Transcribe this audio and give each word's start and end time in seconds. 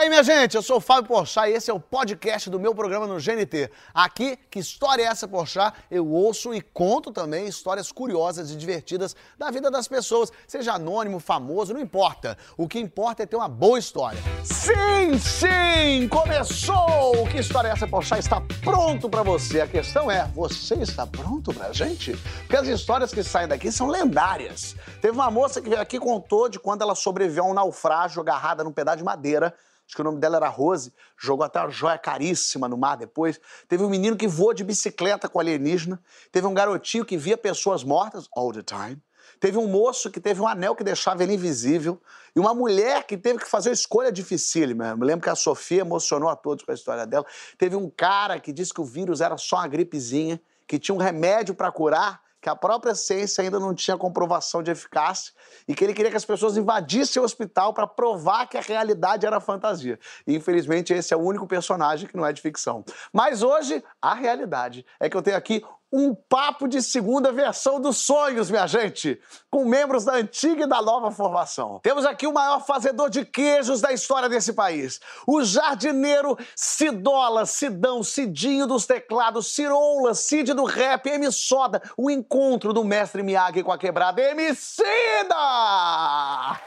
aí, 0.00 0.08
minha 0.08 0.22
gente, 0.22 0.56
eu 0.56 0.62
sou 0.62 0.78
o 0.78 0.80
Fábio 0.80 1.08
Porchat 1.08 1.50
e 1.50 1.52
esse 1.52 1.70
é 1.70 1.74
o 1.74 1.78
podcast 1.78 2.48
do 2.48 2.58
meu 2.58 2.74
programa 2.74 3.06
no 3.06 3.16
GNT. 3.16 3.70
Aqui, 3.92 4.38
que 4.50 4.58
história 4.58 5.02
é 5.02 5.06
essa, 5.06 5.28
Porchat? 5.28 5.76
Eu 5.90 6.08
ouço 6.08 6.54
e 6.54 6.62
conto 6.62 7.12
também 7.12 7.46
histórias 7.46 7.92
curiosas 7.92 8.50
e 8.50 8.56
divertidas 8.56 9.14
da 9.38 9.50
vida 9.50 9.70
das 9.70 9.86
pessoas, 9.86 10.32
seja 10.48 10.72
anônimo, 10.72 11.20
famoso, 11.20 11.74
não 11.74 11.80
importa. 11.80 12.38
O 12.56 12.66
que 12.66 12.78
importa 12.80 13.24
é 13.24 13.26
ter 13.26 13.36
uma 13.36 13.48
boa 13.48 13.78
história. 13.78 14.18
Sim, 14.42 15.18
sim, 15.18 16.08
começou! 16.08 17.26
Que 17.30 17.38
história 17.38 17.68
é 17.68 17.72
essa, 17.72 17.86
Porchat? 17.86 18.20
Está 18.20 18.40
pronto 18.64 19.06
para 19.10 19.22
você. 19.22 19.60
A 19.60 19.66
questão 19.66 20.10
é, 20.10 20.24
você 20.34 20.76
está 20.76 21.06
pronto 21.06 21.52
pra 21.52 21.74
gente? 21.74 22.16
Porque 22.38 22.56
as 22.56 22.66
histórias 22.68 23.12
que 23.12 23.22
saem 23.22 23.48
daqui 23.48 23.70
são 23.70 23.86
lendárias. 23.86 24.74
Teve 25.02 25.12
uma 25.12 25.30
moça 25.30 25.60
que 25.60 25.68
veio 25.68 25.82
aqui 25.82 25.96
e 25.96 26.00
contou 26.00 26.48
de 26.48 26.58
quando 26.58 26.80
ela 26.80 26.94
sobreviveu 26.94 27.44
a 27.44 27.48
um 27.48 27.54
naufrágio 27.54 28.22
agarrada 28.22 28.64
num 28.64 28.72
pedaço 28.72 28.96
de 28.96 29.04
madeira 29.04 29.54
acho 29.90 29.96
que 29.96 30.00
o 30.00 30.04
nome 30.04 30.20
dela 30.20 30.36
era 30.36 30.48
Rose, 30.48 30.92
jogou 31.18 31.44
até 31.44 31.58
uma 31.58 31.68
joia 31.68 31.98
caríssima 31.98 32.68
no 32.68 32.78
mar 32.78 32.96
depois. 32.96 33.40
Teve 33.68 33.82
um 33.82 33.90
menino 33.90 34.16
que 34.16 34.28
voou 34.28 34.54
de 34.54 34.62
bicicleta 34.62 35.28
com 35.28 35.40
alienígena. 35.40 36.00
Teve 36.30 36.46
um 36.46 36.54
garotinho 36.54 37.04
que 37.04 37.16
via 37.16 37.36
pessoas 37.36 37.82
mortas 37.82 38.28
all 38.32 38.52
the 38.52 38.62
time. 38.62 39.02
Teve 39.40 39.58
um 39.58 39.66
moço 39.66 40.08
que 40.08 40.20
teve 40.20 40.40
um 40.40 40.46
anel 40.46 40.76
que 40.76 40.84
deixava 40.84 41.24
ele 41.24 41.34
invisível. 41.34 42.00
E 42.36 42.38
uma 42.38 42.54
mulher 42.54 43.04
que 43.04 43.16
teve 43.16 43.40
que 43.40 43.48
fazer 43.48 43.70
uma 43.70 43.74
escolha 43.74 44.12
dificílima. 44.12 44.90
Eu 44.90 44.98
lembro 44.98 45.24
que 45.24 45.30
a 45.30 45.34
Sofia 45.34 45.80
emocionou 45.80 46.28
a 46.28 46.36
todos 46.36 46.64
com 46.64 46.70
a 46.70 46.74
história 46.74 47.04
dela. 47.04 47.26
Teve 47.58 47.74
um 47.74 47.90
cara 47.90 48.38
que 48.38 48.52
disse 48.52 48.72
que 48.72 48.80
o 48.80 48.84
vírus 48.84 49.20
era 49.20 49.36
só 49.36 49.56
uma 49.56 49.66
gripezinha, 49.66 50.40
que 50.68 50.78
tinha 50.78 50.94
um 50.94 50.98
remédio 50.98 51.52
para 51.52 51.72
curar 51.72 52.22
que 52.40 52.48
a 52.48 52.56
própria 52.56 52.94
ciência 52.94 53.42
ainda 53.42 53.60
não 53.60 53.74
tinha 53.74 53.96
comprovação 53.96 54.62
de 54.62 54.70
eficácia 54.70 55.32
e 55.68 55.74
que 55.74 55.84
ele 55.84 55.92
queria 55.92 56.10
que 56.10 56.16
as 56.16 56.24
pessoas 56.24 56.56
invadissem 56.56 57.20
o 57.20 57.24
hospital 57.24 57.74
para 57.74 57.86
provar 57.86 58.46
que 58.46 58.56
a 58.56 58.62
realidade 58.62 59.26
era 59.26 59.40
fantasia. 59.40 59.98
E 60.26 60.34
infelizmente 60.34 60.92
esse 60.92 61.12
é 61.12 61.16
o 61.16 61.20
único 61.20 61.46
personagem 61.46 62.08
que 62.08 62.16
não 62.16 62.24
é 62.24 62.32
de 62.32 62.40
ficção. 62.40 62.84
Mas 63.12 63.42
hoje 63.42 63.84
a 64.00 64.14
realidade 64.14 64.86
é 64.98 65.08
que 65.08 65.16
eu 65.16 65.22
tenho 65.22 65.36
aqui 65.36 65.62
um 65.92 66.14
papo 66.14 66.68
de 66.68 66.82
segunda 66.82 67.32
versão 67.32 67.80
dos 67.80 67.98
sonhos, 67.98 68.50
minha 68.50 68.66
gente, 68.66 69.20
com 69.50 69.64
membros 69.64 70.04
da 70.04 70.14
antiga 70.14 70.64
e 70.64 70.68
da 70.68 70.80
nova 70.80 71.10
formação. 71.10 71.80
Temos 71.82 72.04
aqui 72.06 72.26
o 72.26 72.32
maior 72.32 72.64
fazedor 72.64 73.10
de 73.10 73.24
queijos 73.24 73.80
da 73.80 73.92
história 73.92 74.28
desse 74.28 74.52
país, 74.52 75.00
o 75.26 75.42
jardineiro 75.42 76.38
Cidola, 76.54 77.46
Sidão, 77.46 78.02
Cidinho 78.02 78.66
dos 78.66 78.86
teclados, 78.86 79.54
Ciroula, 79.54 80.14
Cid 80.14 80.54
do 80.54 80.64
rap, 80.64 81.06
M 81.08 81.30
Soda, 81.32 81.82
o 81.96 82.10
encontro 82.10 82.72
do 82.72 82.84
mestre 82.84 83.22
Miyagi 83.22 83.62
com 83.62 83.72
a 83.72 83.78
quebrada, 83.78 84.20
Emicida! 84.20 85.34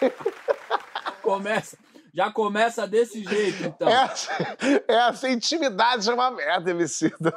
Começa. 1.22 1.78
Já 2.14 2.30
começa 2.30 2.86
desse 2.86 3.24
jeito, 3.24 3.64
então. 3.64 3.88
Essa, 3.88 4.56
essa 4.86 5.28
intimidade 5.28 6.04
chama 6.04 6.30
merda, 6.30 6.70
Emicida. 6.70 7.36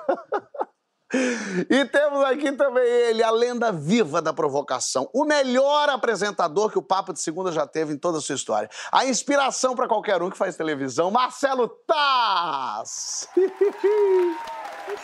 E 1.70 1.86
temos 1.86 2.22
aqui 2.26 2.52
também 2.52 2.84
ele, 2.84 3.24
a 3.24 3.32
lenda 3.32 3.72
viva 3.72 4.22
da 4.22 4.34
provocação. 4.34 5.10
O 5.14 5.24
melhor 5.24 5.90
apresentador 5.90 6.70
que 6.70 6.78
o 6.78 6.82
Papo 6.82 7.14
de 7.14 7.22
Segunda 7.22 7.52
já 7.52 7.66
teve 7.66 7.94
em 7.94 7.98
toda 7.98 8.18
a 8.18 8.22
sua 8.22 8.36
história. 8.36 8.70
A 8.92 9.06
inspiração 9.06 9.74
para 9.74 9.88
qualquer 9.88 10.22
um 10.22 10.30
que 10.30 10.38
faz 10.38 10.58
televisão, 10.58 11.10
Marcelo 11.10 11.70
Taz! 11.88 13.30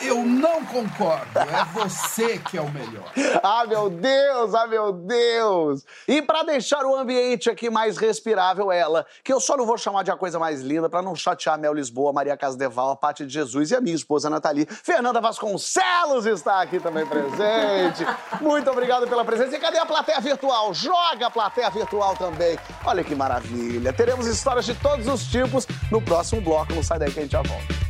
Eu 0.02 0.24
não 0.24 0.66
concordo. 0.66 1.40
É 1.40 1.66
você 1.74 2.38
que 2.38 2.58
é 2.58 2.62
o 2.62 2.70
melhor. 2.70 3.12
ah, 3.44 3.66
meu 3.66 3.90
Deus, 3.90 4.54
ah, 4.54 4.68
meu 4.68 4.92
Deus. 4.92 5.86
E 6.08 6.22
para 6.22 6.44
deixar 6.44 6.86
o 6.86 6.96
ambiente 6.96 7.50
aqui 7.50 7.70
mais 7.70 7.98
respirável, 7.98 8.72
ela, 8.72 9.06
que 9.24 9.32
eu 9.32 9.40
só 9.40 9.56
não 9.56 9.66
vou 9.66 9.78
chamar 9.78 10.04
de 10.04 10.12
a 10.12 10.18
coisa 10.18 10.40
mais 10.40 10.62
linda 10.62 10.90
para 10.90 11.02
não 11.02 11.16
chatear 11.16 11.58
Mel 11.58 11.74
Lisboa, 11.74 12.14
Maria 12.14 12.36
Casdeval, 12.38 12.92
a 12.92 12.96
Paty 12.96 13.26
de 13.26 13.34
Jesus 13.34 13.72
e 13.72 13.76
a 13.76 13.82
minha 13.82 13.96
esposa 13.96 14.30
Nathalie. 14.30 14.68
Fernanda 14.70 15.22
Vasconcelos 15.22 16.26
está 16.26 16.62
aqui 16.62 16.80
também 16.80 17.06
presente. 17.06 18.06
Muito 18.42 18.70
obrigado 18.70 19.08
pela 19.08 19.24
presença. 19.24 19.56
E 19.56 19.60
cadê 19.60 19.78
a 19.78 19.86
plateia 19.86 20.20
virtual? 20.20 20.74
Joga 20.74 21.28
a 21.28 21.32
plateia 21.32 21.70
virtual 21.70 22.16
também. 22.16 22.58
Olha 22.86 23.04
que 23.04 23.16
maravilha. 23.16 23.94
Teremos 23.94 24.28
histórias 24.28 24.66
de 24.66 24.76
todos 24.76 25.08
os 25.08 25.26
tipos 25.26 25.68
no 25.92 26.02
próximo 26.02 26.42
bloco. 26.42 26.74
Não 26.74 26.84
sai 26.84 27.00
daí 27.00 27.12
que 27.12 27.20
a 27.20 27.22
gente 27.24 27.32
já 27.32 27.42
volta. 27.42 27.83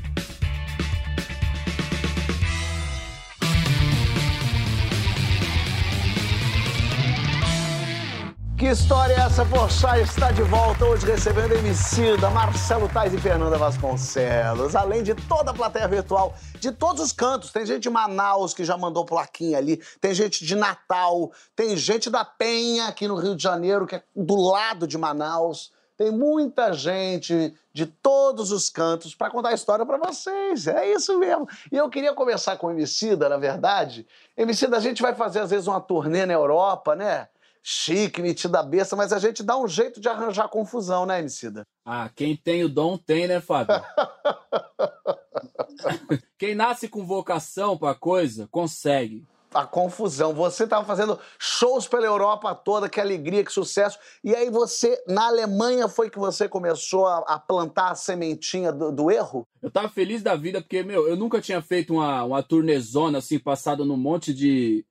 Que 8.63 8.69
história 8.69 9.13
é 9.13 9.19
essa? 9.19 9.45
Poxa, 9.45 9.99
está 9.99 10.31
de 10.31 10.41
volta 10.41 10.85
hoje 10.85 11.05
recebendo 11.05 11.51
Emicida, 11.51 12.29
Marcelo 12.29 12.87
Tais 12.87 13.13
e 13.13 13.17
Fernanda 13.17 13.57
Vasconcelos. 13.57 14.73
Além 14.73 15.03
de 15.03 15.13
toda 15.13 15.51
a 15.51 15.53
plateia 15.53 15.85
virtual, 15.85 16.33
de 16.61 16.71
todos 16.71 17.03
os 17.03 17.11
cantos. 17.11 17.51
Tem 17.51 17.65
gente 17.65 17.83
de 17.83 17.89
Manaus 17.89 18.53
que 18.53 18.63
já 18.63 18.77
mandou 18.77 19.05
plaquinha 19.05 19.57
ali, 19.57 19.83
tem 19.99 20.13
gente 20.13 20.45
de 20.45 20.55
Natal, 20.55 21.29
tem 21.53 21.75
gente 21.75 22.09
da 22.09 22.23
Penha 22.23 22.87
aqui 22.87 23.05
no 23.05 23.17
Rio 23.17 23.35
de 23.35 23.43
Janeiro, 23.43 23.85
que 23.85 23.95
é 23.95 24.03
do 24.15 24.35
lado 24.37 24.87
de 24.87 24.97
Manaus. 24.97 25.73
Tem 25.97 26.09
muita 26.09 26.71
gente 26.71 27.53
de 27.73 27.85
todos 27.85 28.49
os 28.53 28.69
cantos 28.69 29.13
para 29.13 29.29
contar 29.29 29.49
a 29.49 29.53
história 29.53 29.85
para 29.85 29.97
vocês. 29.97 30.67
É 30.67 30.89
isso 30.89 31.19
mesmo. 31.19 31.49
E 31.69 31.75
eu 31.75 31.89
queria 31.89 32.13
começar 32.13 32.55
com 32.55 32.67
o 32.67 32.71
Emicida, 32.71 33.27
na 33.27 33.35
verdade. 33.35 34.07
Emicida, 34.37 34.77
a 34.77 34.79
gente 34.79 35.01
vai 35.01 35.13
fazer 35.13 35.41
às 35.41 35.49
vezes 35.49 35.67
uma 35.67 35.81
turnê 35.81 36.25
na 36.25 36.31
Europa, 36.31 36.95
né? 36.95 37.27
Chique, 37.63 38.21
metida 38.21 38.59
a 38.59 38.63
besta, 38.63 38.95
mas 38.95 39.13
a 39.13 39.19
gente 39.19 39.41
dá 39.41 39.57
um 39.57 39.67
jeito 39.67 40.01
de 40.01 40.09
arranjar 40.09 40.49
confusão, 40.49 41.05
né, 41.05 41.19
Emicida? 41.19 41.63
Ah, 41.85 42.09
quem 42.13 42.35
tem 42.35 42.63
o 42.63 42.69
dom 42.69 42.97
tem, 42.97 43.27
né, 43.27 43.39
Fábio? 43.39 43.75
quem 46.37 46.53
nasce 46.53 46.89
com 46.89 47.05
vocação 47.05 47.77
pra 47.77 47.95
coisa, 47.95 48.47
consegue. 48.51 49.25
A 49.53 49.67
confusão. 49.67 50.33
Você 50.33 50.63
estava 50.63 50.83
fazendo 50.83 51.19
shows 51.37 51.87
pela 51.87 52.07
Europa 52.07 52.55
toda, 52.55 52.89
que 52.89 52.99
alegria, 52.99 53.45
que 53.45 53.53
sucesso. 53.53 53.99
E 54.23 54.35
aí 54.35 54.49
você, 54.49 54.99
na 55.07 55.27
Alemanha, 55.27 55.87
foi 55.87 56.09
que 56.09 56.17
você 56.17 56.49
começou 56.49 57.05
a, 57.05 57.19
a 57.19 57.39
plantar 57.39 57.91
a 57.91 57.95
sementinha 57.95 58.71
do, 58.71 58.91
do, 58.91 59.11
erro? 59.11 59.47
Eu 59.61 59.69
tava 59.69 59.89
feliz 59.89 60.23
da 60.23 60.35
vida, 60.35 60.59
porque, 60.59 60.81
meu, 60.81 61.07
eu 61.07 61.15
nunca 61.15 61.39
tinha 61.39 61.61
feito 61.61 61.93
uma, 61.93 62.23
uma 62.23 62.41
turnezona 62.41 63.19
assim, 63.19 63.37
passada 63.37 63.85
num 63.85 63.95
monte 63.95 64.33
de, 64.33 64.83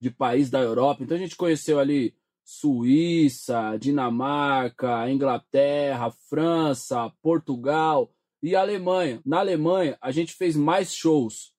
de 0.00 0.10
país 0.10 0.50
da 0.50 0.60
Europa. 0.60 1.02
Então 1.02 1.16
a 1.16 1.20
gente 1.20 1.36
conheceu 1.36 1.78
ali 1.78 2.14
Suíça, 2.44 3.76
Dinamarca, 3.78 5.10
Inglaterra, 5.10 6.10
França, 6.10 7.12
Portugal 7.20 8.10
e 8.42 8.56
Alemanha. 8.56 9.20
Na 9.24 9.40
Alemanha, 9.40 9.98
a 10.00 10.10
gente 10.10 10.32
fez 10.32 10.56
mais 10.56 10.94
shows. 10.94 11.52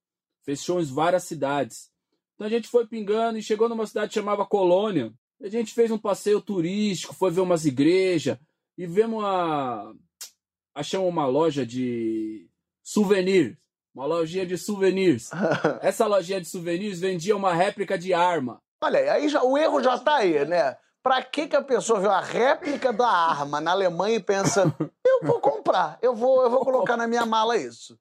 Fez 0.43 0.63
shows 0.63 0.89
em 0.89 0.93
várias 0.93 1.23
cidades. 1.23 1.91
Então 2.33 2.47
a 2.47 2.49
gente 2.49 2.67
foi 2.67 2.87
pingando 2.87 3.37
e 3.37 3.43
chegou 3.43 3.69
numa 3.69 3.85
cidade 3.85 4.09
que 4.09 4.15
chamava 4.15 4.45
Colônia. 4.45 5.13
A 5.41 5.47
gente 5.47 5.73
fez 5.73 5.91
um 5.91 5.97
passeio 5.97 6.41
turístico, 6.41 7.13
foi 7.13 7.31
ver 7.31 7.41
umas 7.41 7.65
igrejas 7.65 8.37
e 8.77 8.87
vemos 8.87 9.19
uma. 9.19 9.93
Achamos 10.73 11.07
uma 11.07 11.25
loja 11.25 11.65
de 11.65 12.49
souvenirs. 12.81 13.57
Uma 13.93 14.05
lojinha 14.05 14.45
de 14.45 14.57
souvenirs. 14.57 15.29
Essa 15.81 16.05
lojinha 16.05 16.39
de 16.39 16.47
souvenirs 16.47 16.99
vendia 16.99 17.35
uma 17.35 17.53
réplica 17.53 17.97
de 17.97 18.13
arma. 18.13 18.61
Olha, 18.81 19.13
aí 19.13 19.27
já, 19.27 19.43
o 19.43 19.57
erro 19.57 19.83
já 19.83 19.97
tá 19.97 20.17
aí, 20.17 20.45
né? 20.45 20.77
Pra 21.01 21.21
que, 21.21 21.47
que 21.47 21.55
a 21.55 21.61
pessoa 21.61 21.99
vê 21.99 22.07
uma 22.07 22.21
réplica 22.21 22.93
da 22.93 23.07
arma 23.07 23.59
na 23.59 23.71
Alemanha 23.71 24.17
e 24.17 24.23
pensa, 24.23 24.73
eu 25.05 25.21
vou 25.23 25.39
comprar, 25.39 25.97
eu 26.01 26.15
vou, 26.15 26.43
eu 26.43 26.49
vou 26.49 26.63
colocar 26.63 26.97
na 26.97 27.07
minha 27.07 27.25
mala 27.25 27.57
isso. 27.57 27.97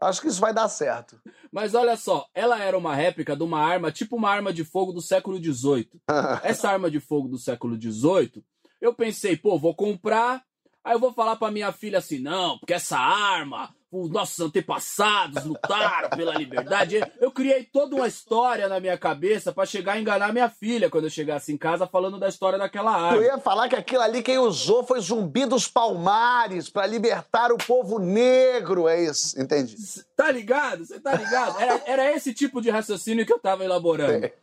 Acho 0.00 0.20
que 0.20 0.28
isso 0.28 0.40
vai 0.40 0.52
dar 0.52 0.68
certo. 0.68 1.18
Mas 1.50 1.74
olha 1.74 1.96
só, 1.96 2.26
ela 2.34 2.62
era 2.62 2.76
uma 2.76 2.94
réplica 2.94 3.34
de 3.34 3.42
uma 3.42 3.60
arma, 3.60 3.90
tipo 3.90 4.16
uma 4.16 4.30
arma 4.30 4.52
de 4.52 4.62
fogo 4.62 4.92
do 4.92 5.00
século 5.00 5.42
XVIII. 5.42 5.90
Essa 6.44 6.70
arma 6.70 6.90
de 6.90 7.00
fogo 7.00 7.28
do 7.28 7.38
século 7.38 7.80
XVIII, 7.80 8.44
eu 8.80 8.94
pensei, 8.94 9.36
pô, 9.36 9.58
vou 9.58 9.74
comprar. 9.74 10.44
Aí 10.84 10.94
eu 10.94 11.00
vou 11.00 11.12
falar 11.12 11.36
pra 11.36 11.50
minha 11.50 11.72
filha 11.72 11.98
assim, 11.98 12.18
não, 12.18 12.58
porque 12.58 12.72
essa 12.72 12.96
arma 12.96 13.74
os 13.90 14.10
nossos 14.10 14.38
antepassados 14.40 15.44
lutaram 15.44 16.10
pela 16.10 16.34
liberdade. 16.34 17.00
Eu 17.20 17.30
criei 17.30 17.64
toda 17.64 17.96
uma 17.96 18.06
história 18.06 18.68
na 18.68 18.80
minha 18.80 18.98
cabeça 18.98 19.52
para 19.52 19.64
chegar 19.64 19.92
a 19.92 20.00
enganar 20.00 20.32
minha 20.32 20.50
filha 20.50 20.90
quando 20.90 21.04
eu 21.04 21.10
chegasse 21.10 21.52
em 21.52 21.56
casa 21.56 21.86
falando 21.86 22.18
da 22.18 22.28
história 22.28 22.58
daquela 22.58 22.90
arma. 22.90 23.16
Eu 23.16 23.22
ia 23.22 23.38
falar 23.38 23.68
que 23.68 23.76
aquilo 23.76 24.02
ali 24.02 24.22
quem 24.22 24.38
usou 24.38 24.84
foi 24.84 25.00
Zumbi 25.00 25.46
dos 25.46 25.68
Palmares 25.68 26.68
para 26.68 26.86
libertar 26.86 27.52
o 27.52 27.58
povo 27.58 27.98
negro, 27.98 28.88
é 28.88 29.04
isso, 29.04 29.40
entendi. 29.40 29.76
Tá 30.16 30.30
ligado? 30.30 30.84
Você 30.84 31.00
tá 31.00 31.14
ligado? 31.14 31.60
Era, 31.60 31.82
era 31.86 32.12
esse 32.12 32.34
tipo 32.34 32.60
de 32.60 32.70
raciocínio 32.70 33.24
que 33.24 33.32
eu 33.32 33.38
tava 33.38 33.64
elaborando. 33.64 34.26
É. 34.26 34.34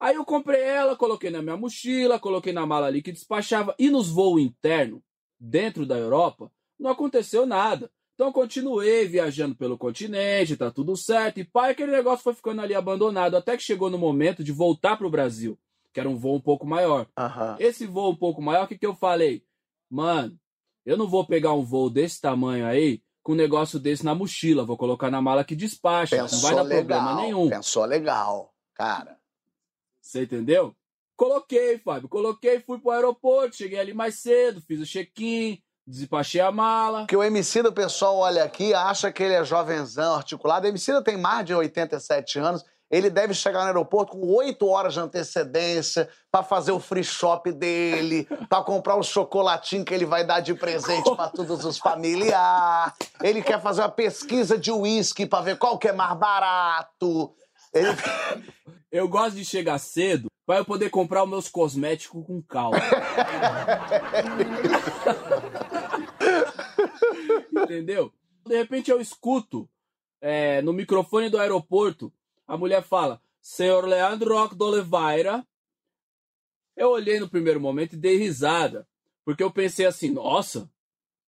Aí 0.00 0.14
eu 0.14 0.24
comprei 0.24 0.62
ela, 0.62 0.96
coloquei 0.96 1.30
na 1.30 1.42
minha 1.42 1.56
mochila, 1.56 2.20
coloquei 2.20 2.52
na 2.52 2.64
mala 2.64 2.86
ali 2.86 3.02
que 3.02 3.10
despachava. 3.10 3.74
E 3.78 3.90
nos 3.90 4.08
voos 4.08 4.40
internos, 4.40 5.00
dentro 5.40 5.84
da 5.84 5.96
Europa, 5.96 6.50
não 6.78 6.90
aconteceu 6.90 7.44
nada. 7.44 7.90
Então 8.18 8.32
continuei 8.32 9.06
viajando 9.06 9.54
pelo 9.54 9.78
continente, 9.78 10.56
tá 10.56 10.72
tudo 10.72 10.96
certo. 10.96 11.38
E 11.38 11.44
pai, 11.44 11.70
aquele 11.70 11.92
negócio 11.92 12.24
foi 12.24 12.34
ficando 12.34 12.60
ali 12.60 12.74
abandonado 12.74 13.36
até 13.36 13.56
que 13.56 13.62
chegou 13.62 13.88
no 13.88 13.96
momento 13.96 14.42
de 14.42 14.50
voltar 14.50 14.96
para 14.96 15.06
o 15.06 15.10
Brasil. 15.10 15.56
que 15.92 16.00
era 16.00 16.08
um 16.08 16.16
voo 16.16 16.34
um 16.34 16.40
pouco 16.40 16.66
maior. 16.66 17.06
Aham. 17.16 17.56
Esse 17.60 17.86
voo 17.86 18.10
um 18.10 18.16
pouco 18.16 18.42
maior, 18.42 18.64
o 18.64 18.66
que, 18.68 18.76
que 18.76 18.84
eu 18.84 18.96
falei? 18.96 19.44
Mano, 19.88 20.36
eu 20.84 20.96
não 20.96 21.06
vou 21.06 21.24
pegar 21.24 21.52
um 21.54 21.62
voo 21.62 21.88
desse 21.88 22.20
tamanho 22.20 22.66
aí 22.66 23.00
com 23.22 23.32
um 23.34 23.36
negócio 23.36 23.78
desse 23.78 24.04
na 24.04 24.16
mochila. 24.16 24.64
Vou 24.64 24.76
colocar 24.76 25.12
na 25.12 25.22
mala 25.22 25.44
que 25.44 25.54
despacha. 25.54 26.16
não 26.16 26.24
Pensou 26.24 26.40
vai 26.40 26.54
dar 26.56 26.62
legal. 26.62 26.98
problema 26.98 27.22
nenhum. 27.22 27.48
Pensou 27.48 27.84
legal, 27.84 28.52
cara. 28.74 29.16
Você 30.00 30.24
entendeu? 30.24 30.74
Coloquei, 31.16 31.78
Fábio. 31.78 32.08
Coloquei, 32.08 32.58
fui 32.58 32.80
pro 32.80 32.90
aeroporto. 32.90 33.56
Cheguei 33.56 33.78
ali 33.78 33.94
mais 33.94 34.16
cedo, 34.16 34.60
fiz 34.60 34.80
o 34.80 34.86
check-in, 34.86 35.62
despachei 35.88 36.40
a 36.40 36.52
mala. 36.52 37.00
Porque 37.00 37.16
o 37.16 37.22
MC 37.22 37.62
do 37.62 37.72
pessoal 37.72 38.18
olha 38.18 38.44
aqui, 38.44 38.74
acha 38.74 39.10
que 39.10 39.22
ele 39.22 39.34
é 39.34 39.44
jovenzão, 39.44 40.16
articulado. 40.16 40.66
O 40.66 40.68
MC 40.68 41.02
tem 41.02 41.16
mais 41.16 41.46
de 41.46 41.54
87 41.54 42.38
anos. 42.38 42.64
Ele 42.90 43.10
deve 43.10 43.34
chegar 43.34 43.60
no 43.60 43.66
aeroporto 43.66 44.12
com 44.12 44.34
8 44.34 44.66
horas 44.66 44.94
de 44.94 45.00
antecedência 45.00 46.08
pra 46.32 46.42
fazer 46.42 46.72
o 46.72 46.80
free 46.80 47.04
shop 47.04 47.52
dele, 47.52 48.26
pra 48.48 48.62
comprar 48.62 48.96
o 48.96 49.02
chocolatinho 49.02 49.84
que 49.84 49.92
ele 49.92 50.06
vai 50.06 50.24
dar 50.24 50.40
de 50.40 50.54
presente 50.54 51.14
pra 51.14 51.28
todos 51.28 51.66
os 51.66 51.76
familiares. 51.78 52.94
Ele 53.22 53.42
quer 53.42 53.60
fazer 53.60 53.82
uma 53.82 53.90
pesquisa 53.90 54.56
de 54.56 54.70
uísque 54.70 55.26
pra 55.26 55.42
ver 55.42 55.58
qual 55.58 55.78
que 55.78 55.88
é 55.88 55.92
mais 55.92 56.18
barato. 56.18 57.34
Ele... 57.74 57.88
Eu 58.90 59.06
gosto 59.06 59.36
de 59.36 59.44
chegar 59.44 59.78
cedo 59.78 60.28
pra 60.46 60.56
eu 60.56 60.64
poder 60.64 60.88
comprar 60.88 61.24
os 61.24 61.28
meus 61.28 61.46
cosméticos 61.46 62.24
com 62.26 62.40
calma. 62.40 62.78
Entendeu? 67.52 68.12
De 68.46 68.56
repente 68.56 68.90
eu 68.90 69.00
escuto 69.00 69.68
é, 70.20 70.60
no 70.62 70.72
microfone 70.72 71.28
do 71.28 71.38
aeroporto, 71.38 72.12
a 72.46 72.56
mulher 72.56 72.82
fala, 72.82 73.20
Senhor 73.40 73.84
Leandro 73.86 74.34
Roque 74.34 74.54
de 74.56 74.64
Oliveira. 74.64 75.46
Eu 76.76 76.90
olhei 76.90 77.18
no 77.18 77.28
primeiro 77.28 77.60
momento 77.60 77.94
e 77.94 77.96
dei 77.98 78.16
risada, 78.16 78.86
porque 79.24 79.42
eu 79.42 79.50
pensei 79.50 79.84
assim, 79.86 80.10
nossa, 80.10 80.70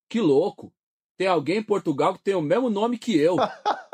que 0.07 0.19
louco. 0.21 0.71
Tem 1.17 1.27
alguém 1.27 1.57
em 1.57 1.63
Portugal 1.63 2.13
que 2.13 2.23
tem 2.23 2.33
o 2.33 2.41
mesmo 2.41 2.69
nome 2.69 2.97
que 2.97 3.17
eu. 3.17 3.35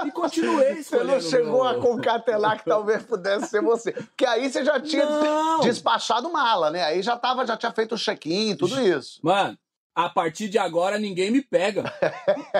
E 0.06 0.12
continuei 0.12 0.75
Você 0.83 0.98
não 1.04 1.18
escolhendo. 1.18 1.22
chegou 1.24 1.63
meu- 1.63 1.68
a 1.68 1.80
concatenar 1.81 2.60
que 2.60 2.66
talvez 2.66 3.01
pudesse 3.01 3.48
ser 3.48 3.62
você. 3.63 3.94
Porque 3.94 4.25
aí 4.27 4.48
você 4.48 4.63
já 4.63 4.80
tinha 4.80 5.06
Não. 5.07 5.62
despachado 5.62 6.31
mala, 6.31 6.69
né? 6.69 6.83
Aí 6.83 7.01
já, 7.01 7.18
tava, 7.18 7.44
já 7.48 7.57
tinha 7.57 7.72
feito 7.72 7.95
o 7.95 7.98
check-in, 7.98 8.56
tudo 8.56 8.80
isso. 8.80 9.19
Mano, 9.24 9.57
a 9.95 10.09
partir 10.09 10.50
de 10.50 10.57
agora 10.57 11.00
ninguém 11.00 11.31
me 11.31 11.42
pega. 11.42 11.83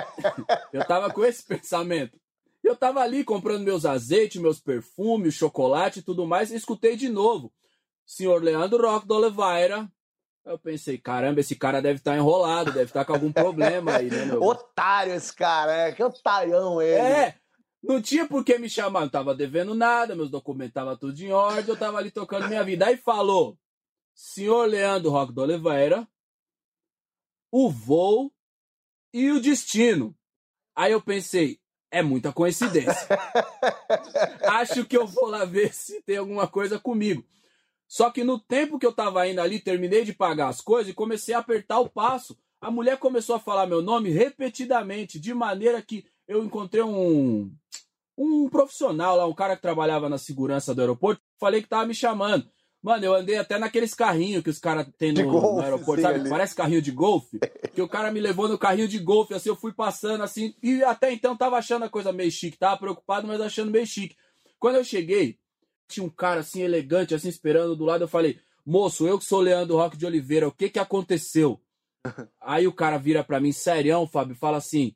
eu 0.72 0.84
tava 0.86 1.12
com 1.12 1.22
esse 1.22 1.44
pensamento. 1.44 2.18
Eu 2.64 2.74
tava 2.74 3.00
ali 3.00 3.22
comprando 3.22 3.62
meus 3.62 3.84
azeites, 3.84 4.40
meus 4.40 4.58
perfumes, 4.58 5.34
chocolate 5.34 6.00
e 6.00 6.02
tudo 6.02 6.26
mais, 6.26 6.50
e 6.50 6.56
escutei 6.56 6.96
de 6.96 7.08
novo. 7.08 7.52
Senhor 8.04 8.42
Leandro 8.42 8.90
Roque 8.90 9.06
de 9.06 9.12
Oliveira. 9.12 9.88
Eu 10.44 10.58
pensei, 10.58 10.96
caramba, 10.96 11.40
esse 11.40 11.56
cara 11.56 11.82
deve 11.82 11.98
estar 11.98 12.16
enrolado, 12.16 12.72
deve 12.72 12.84
estar 12.84 13.04
com 13.04 13.12
algum 13.12 13.32
problema 13.32 13.96
aí, 13.96 14.08
né, 14.08 14.24
meu? 14.24 14.42
Otário 14.42 15.12
esse 15.12 15.34
cara, 15.34 15.72
é. 15.72 15.92
Que 15.92 16.02
otário 16.02 16.80
ele. 16.80 16.92
É, 16.92 17.34
não 17.82 18.00
tinha 18.00 18.26
por 18.26 18.44
que 18.44 18.56
me 18.56 18.70
chamar, 18.70 19.00
não 19.00 19.08
tava 19.08 19.34
devendo 19.34 19.74
nada, 19.74 20.14
meus 20.14 20.30
documentos 20.30 20.70
estavam 20.70 20.96
tudo 20.96 21.20
em 21.20 21.32
ordem, 21.32 21.68
eu 21.68 21.76
tava 21.76 21.98
ali 21.98 22.10
tocando 22.10 22.48
minha 22.48 22.64
vida. 22.64 22.86
Aí 22.86 22.96
falou, 22.96 23.58
senhor 24.14 24.68
Leandro 24.68 25.10
Roque 25.10 25.32
de 25.32 25.40
Oliveira, 25.40 26.06
o 27.50 27.70
voo 27.70 28.32
e 29.12 29.30
o 29.30 29.40
destino. 29.40 30.14
Aí 30.74 30.92
eu 30.92 31.00
pensei, 31.00 31.58
é 31.90 32.02
muita 32.02 32.32
coincidência. 32.32 33.08
Acho 34.46 34.84
que 34.84 34.96
eu 34.96 35.06
vou 35.06 35.26
lá 35.26 35.44
ver 35.44 35.74
se 35.74 36.02
tem 36.02 36.16
alguma 36.16 36.46
coisa 36.46 36.78
comigo. 36.78 37.24
Só 37.88 38.10
que 38.10 38.24
no 38.24 38.38
tempo 38.38 38.78
que 38.78 38.86
eu 38.86 38.92
tava 38.92 39.26
indo 39.28 39.40
ali, 39.40 39.60
terminei 39.60 40.04
de 40.04 40.12
pagar 40.12 40.48
as 40.48 40.60
coisas 40.60 40.90
e 40.90 40.94
comecei 40.94 41.34
a 41.34 41.38
apertar 41.38 41.78
o 41.78 41.88
passo. 41.88 42.36
A 42.60 42.70
mulher 42.70 42.98
começou 42.98 43.36
a 43.36 43.40
falar 43.40 43.66
meu 43.66 43.80
nome 43.80 44.10
repetidamente, 44.10 45.20
de 45.20 45.32
maneira 45.32 45.80
que 45.80 46.04
eu 46.26 46.44
encontrei 46.44 46.82
um 46.82 47.50
um 48.18 48.48
profissional 48.48 49.16
lá, 49.16 49.26
um 49.26 49.34
cara 49.34 49.56
que 49.56 49.62
trabalhava 49.62 50.08
na 50.08 50.16
segurança 50.16 50.74
do 50.74 50.80
aeroporto, 50.80 51.20
falei 51.38 51.62
que 51.62 51.68
tava 51.68 51.86
me 51.86 51.94
chamando. 51.94 52.48
Mano, 52.82 53.04
eu 53.04 53.14
andei 53.14 53.36
até 53.36 53.58
naqueles 53.58 53.94
carrinhos 53.94 54.42
que 54.42 54.50
os 54.50 54.58
caras 54.58 54.86
têm 54.96 55.12
no, 55.12 55.24
golfe, 55.24 55.56
no 55.56 55.60
aeroporto, 55.60 55.96
sim, 55.96 56.02
sabe? 56.02 56.20
ali. 56.20 56.30
Parece 56.30 56.54
carrinho 56.54 56.82
de 56.82 56.92
golfe. 56.92 57.38
que 57.74 57.82
o 57.82 57.88
cara 57.88 58.12
me 58.12 58.20
levou 58.20 58.48
no 58.48 58.56
carrinho 58.56 58.86
de 58.86 58.98
golfe, 58.98 59.34
assim, 59.34 59.48
eu 59.48 59.56
fui 59.56 59.72
passando 59.72 60.22
assim, 60.22 60.54
e 60.62 60.82
até 60.84 61.12
então 61.12 61.36
tava 61.36 61.56
achando 61.56 61.84
a 61.84 61.88
coisa 61.88 62.12
meio 62.12 62.30
chique, 62.30 62.56
tava 62.56 62.78
preocupado, 62.78 63.26
mas 63.26 63.40
achando 63.40 63.70
meio 63.70 63.86
chique. 63.86 64.16
Quando 64.58 64.76
eu 64.76 64.84
cheguei, 64.84 65.38
tinha 65.88 66.04
um 66.04 66.10
cara 66.10 66.40
assim, 66.40 66.62
elegante, 66.62 67.14
assim, 67.14 67.28
esperando 67.28 67.74
do 67.74 67.84
lado, 67.84 68.04
eu 68.04 68.08
falei, 68.08 68.38
moço, 68.64 69.06
eu 69.06 69.18
que 69.18 69.24
sou 69.24 69.40
Leandro 69.40 69.76
Roque 69.76 69.96
de 69.96 70.06
Oliveira, 70.06 70.48
o 70.48 70.52
que 70.52 70.68
que 70.68 70.78
aconteceu? 70.78 71.60
Aí 72.40 72.66
o 72.66 72.72
cara 72.72 72.98
vira 72.98 73.24
pra 73.24 73.40
mim, 73.40 73.52
serião, 73.52 74.06
Fábio, 74.06 74.34
e 74.34 74.38
fala 74.38 74.58
assim, 74.58 74.94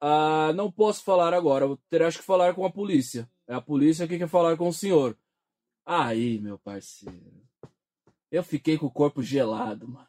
ah, 0.00 0.52
não 0.54 0.70
posso 0.70 1.02
falar 1.02 1.34
agora, 1.34 1.64
eu 1.64 1.78
terás 1.90 2.16
que 2.16 2.22
falar 2.22 2.54
com 2.54 2.64
a 2.64 2.70
polícia. 2.70 3.28
É 3.46 3.54
a 3.54 3.60
polícia 3.60 4.06
que 4.06 4.18
quer 4.18 4.28
falar 4.28 4.56
com 4.56 4.68
o 4.68 4.72
senhor. 4.72 5.16
Aí, 5.90 6.38
meu 6.38 6.58
parceiro, 6.58 7.42
eu 8.30 8.42
fiquei 8.42 8.76
com 8.76 8.84
o 8.84 8.90
corpo 8.90 9.22
gelado, 9.22 9.88
mano. 9.88 10.06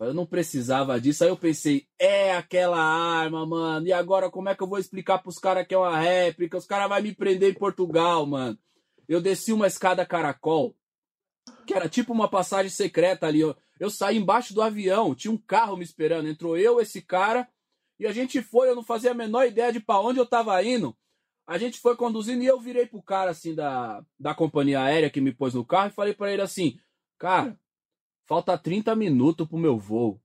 Eu 0.00 0.12
não 0.12 0.26
precisava 0.26 1.00
disso. 1.00 1.22
Aí 1.22 1.30
eu 1.30 1.36
pensei, 1.36 1.86
é 1.96 2.34
aquela 2.34 2.82
arma, 2.82 3.46
mano. 3.46 3.86
E 3.86 3.92
agora 3.92 4.28
como 4.28 4.48
é 4.48 4.56
que 4.56 4.62
eu 4.64 4.66
vou 4.66 4.80
explicar 4.80 5.20
pros 5.20 5.38
caras 5.38 5.68
que 5.68 5.72
é 5.72 5.78
uma 5.78 5.96
réplica? 5.96 6.56
Os 6.58 6.66
caras 6.66 6.88
vão 6.88 7.00
me 7.00 7.14
prender 7.14 7.52
em 7.52 7.56
Portugal, 7.56 8.26
mano. 8.26 8.58
Eu 9.06 9.20
desci 9.20 9.52
uma 9.52 9.68
escada 9.68 10.04
caracol, 10.04 10.74
que 11.64 11.74
era 11.74 11.88
tipo 11.88 12.12
uma 12.12 12.28
passagem 12.28 12.68
secreta 12.68 13.28
ali. 13.28 13.38
Eu, 13.38 13.56
eu 13.78 13.88
saí 13.88 14.16
embaixo 14.16 14.52
do 14.52 14.62
avião, 14.62 15.14
tinha 15.14 15.32
um 15.32 15.38
carro 15.38 15.76
me 15.76 15.84
esperando. 15.84 16.28
Entrou 16.28 16.58
eu, 16.58 16.80
esse 16.80 17.00
cara, 17.00 17.48
e 18.00 18.06
a 18.08 18.10
gente 18.10 18.42
foi. 18.42 18.68
Eu 18.68 18.74
não 18.74 18.82
fazia 18.82 19.12
a 19.12 19.14
menor 19.14 19.46
ideia 19.46 19.72
de 19.72 19.78
pra 19.78 20.00
onde 20.00 20.18
eu 20.18 20.26
tava 20.26 20.60
indo. 20.64 20.92
A 21.46 21.58
gente 21.58 21.78
foi 21.78 21.96
conduzindo 21.96 22.42
e 22.42 22.46
eu 22.46 22.60
virei 22.60 22.86
pro 22.86 23.02
cara 23.02 23.30
assim 23.30 23.54
da, 23.54 24.04
da 24.18 24.34
companhia 24.34 24.80
aérea 24.80 25.10
que 25.10 25.20
me 25.20 25.32
pôs 25.32 25.54
no 25.54 25.64
carro 25.64 25.88
e 25.88 25.94
falei 25.94 26.14
pra 26.14 26.32
ele 26.32 26.42
assim: 26.42 26.78
Cara, 27.18 27.58
falta 28.26 28.56
30 28.56 28.94
minutos 28.94 29.46
pro 29.46 29.58
meu 29.58 29.78
voo. 29.78 30.20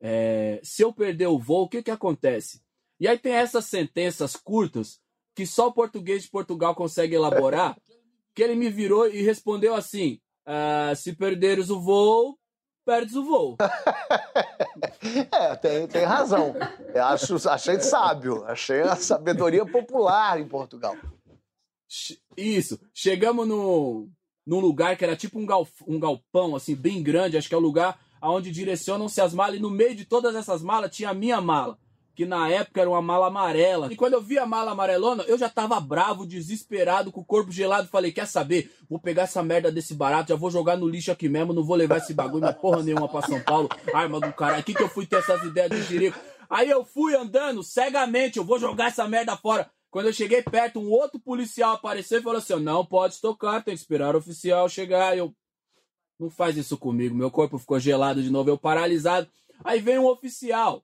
É, 0.00 0.60
se 0.62 0.82
eu 0.82 0.92
perder 0.92 1.26
o 1.26 1.38
voo, 1.38 1.64
o 1.64 1.68
que 1.68 1.82
que 1.82 1.90
acontece? 1.90 2.62
E 3.00 3.08
aí 3.08 3.18
tem 3.18 3.32
essas 3.32 3.64
sentenças 3.64 4.36
curtas 4.36 5.00
que 5.34 5.46
só 5.46 5.68
o 5.68 5.72
português 5.72 6.22
de 6.22 6.30
Portugal 6.30 6.74
consegue 6.74 7.14
elaborar. 7.14 7.76
que 8.34 8.42
ele 8.42 8.54
me 8.54 8.70
virou 8.70 9.08
e 9.08 9.20
respondeu 9.22 9.74
assim: 9.74 10.20
"Ah, 10.46 10.94
se 10.94 11.14
perderes 11.14 11.70
o 11.70 11.80
voo, 11.80 12.37
perdes 12.88 13.14
o 13.14 13.22
voo. 13.22 13.58
É, 15.30 15.54
tem, 15.56 15.86
tem 15.86 16.04
razão. 16.04 16.54
Eu 16.94 17.04
acho, 17.04 17.48
achei 17.48 17.80
sábio. 17.80 18.44
Achei 18.44 18.80
a 18.80 18.96
sabedoria 18.96 19.64
popular 19.64 20.40
em 20.40 20.46
Portugal. 20.46 20.96
Isso. 22.36 22.78
Chegamos 22.92 23.46
no, 23.46 24.08
num 24.46 24.60
lugar 24.60 24.96
que 24.96 25.04
era 25.04 25.16
tipo 25.16 25.38
um, 25.38 25.46
gal, 25.46 25.66
um 25.86 25.98
galpão, 25.98 26.56
assim, 26.56 26.74
bem 26.74 27.02
grande. 27.02 27.36
Acho 27.36 27.48
que 27.48 27.54
é 27.54 27.58
o 27.58 27.60
lugar 27.60 27.98
onde 28.22 28.50
direcionam-se 28.50 29.20
as 29.20 29.32
malas. 29.32 29.56
E 29.56 29.60
no 29.60 29.70
meio 29.70 29.94
de 29.94 30.04
todas 30.04 30.34
essas 30.34 30.62
malas 30.62 30.94
tinha 30.94 31.10
a 31.10 31.14
minha 31.14 31.40
mala. 31.40 31.78
Que 32.18 32.26
na 32.26 32.50
época 32.50 32.80
era 32.80 32.90
uma 32.90 33.00
mala 33.00 33.28
amarela. 33.28 33.92
E 33.92 33.94
quando 33.94 34.14
eu 34.14 34.20
vi 34.20 34.40
a 34.40 34.44
mala 34.44 34.72
amarelona, 34.72 35.22
eu 35.28 35.38
já 35.38 35.48
tava 35.48 35.78
bravo, 35.78 36.26
desesperado, 36.26 37.12
com 37.12 37.20
o 37.20 37.24
corpo 37.24 37.52
gelado. 37.52 37.86
Falei, 37.86 38.10
quer 38.10 38.26
saber? 38.26 38.72
Vou 38.90 38.98
pegar 38.98 39.22
essa 39.22 39.40
merda 39.40 39.70
desse 39.70 39.94
barato, 39.94 40.30
já 40.30 40.34
vou 40.34 40.50
jogar 40.50 40.76
no 40.76 40.88
lixo 40.88 41.12
aqui 41.12 41.28
mesmo. 41.28 41.52
Não 41.52 41.62
vou 41.62 41.76
levar 41.76 41.98
esse 41.98 42.12
bagulho, 42.12 42.42
mas 42.42 42.56
porra 42.56 42.82
nenhuma 42.82 43.08
pra 43.08 43.22
São 43.22 43.40
Paulo. 43.40 43.68
Arma 43.94 44.18
do 44.18 44.32
caralho. 44.32 44.64
Que 44.64 44.74
que 44.74 44.82
eu 44.82 44.88
fui 44.88 45.06
ter 45.06 45.20
essas 45.20 45.44
ideias 45.44 45.70
de 45.70 45.80
jirico? 45.84 46.18
Aí 46.50 46.68
eu 46.68 46.84
fui 46.84 47.14
andando 47.14 47.62
cegamente, 47.62 48.38
eu 48.38 48.44
vou 48.44 48.58
jogar 48.58 48.88
essa 48.88 49.06
merda 49.06 49.36
fora. 49.36 49.70
Quando 49.88 50.06
eu 50.06 50.12
cheguei 50.12 50.42
perto, 50.42 50.80
um 50.80 50.90
outro 50.90 51.20
policial 51.20 51.74
apareceu 51.74 52.18
e 52.18 52.22
falou 52.22 52.38
assim: 52.38 52.56
não 52.56 52.84
pode 52.84 53.20
tocar, 53.20 53.62
tem 53.62 53.74
que 53.76 53.80
esperar 53.80 54.16
o 54.16 54.18
oficial 54.18 54.68
chegar. 54.68 55.16
Eu, 55.16 55.32
não 56.18 56.28
faz 56.28 56.56
isso 56.56 56.76
comigo, 56.76 57.14
meu 57.14 57.30
corpo 57.30 57.58
ficou 57.58 57.78
gelado 57.78 58.20
de 58.20 58.28
novo, 58.28 58.50
eu 58.50 58.58
paralisado. 58.58 59.28
Aí 59.62 59.80
vem 59.80 60.00
um 60.00 60.06
oficial, 60.06 60.82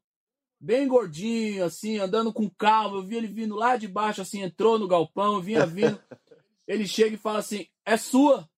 bem 0.60 0.88
gordinho, 0.88 1.64
assim, 1.64 1.98
andando 1.98 2.32
com 2.32 2.48
calma. 2.50 2.96
Eu 2.96 3.02
vi 3.02 3.16
ele 3.16 3.26
vindo 3.26 3.54
lá 3.54 3.76
de 3.76 3.88
baixo, 3.88 4.22
assim, 4.22 4.42
entrou 4.42 4.78
no 4.78 4.88
galpão, 4.88 5.40
vinha 5.40 5.66
vindo. 5.66 5.98
Ele 6.66 6.86
chega 6.86 7.14
e 7.14 7.18
fala 7.18 7.40
assim: 7.40 7.66
é 7.84 7.96
sua. 7.96 8.48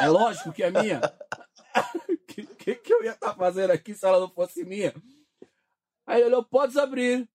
É 0.00 0.08
lógico 0.08 0.52
que 0.52 0.62
é 0.62 0.70
minha. 0.70 1.00
O 2.08 2.16
que, 2.26 2.46
que, 2.46 2.74
que 2.76 2.94
eu 2.94 3.04
ia 3.04 3.12
estar 3.12 3.34
fazendo 3.34 3.72
aqui 3.72 3.94
se 3.94 4.06
ela 4.06 4.18
não 4.18 4.30
fosse 4.30 4.64
minha? 4.64 4.94
Aí 6.06 6.20
ele 6.20 6.28
olhou, 6.28 6.44
podes 6.44 6.78
abrir. 6.78 7.28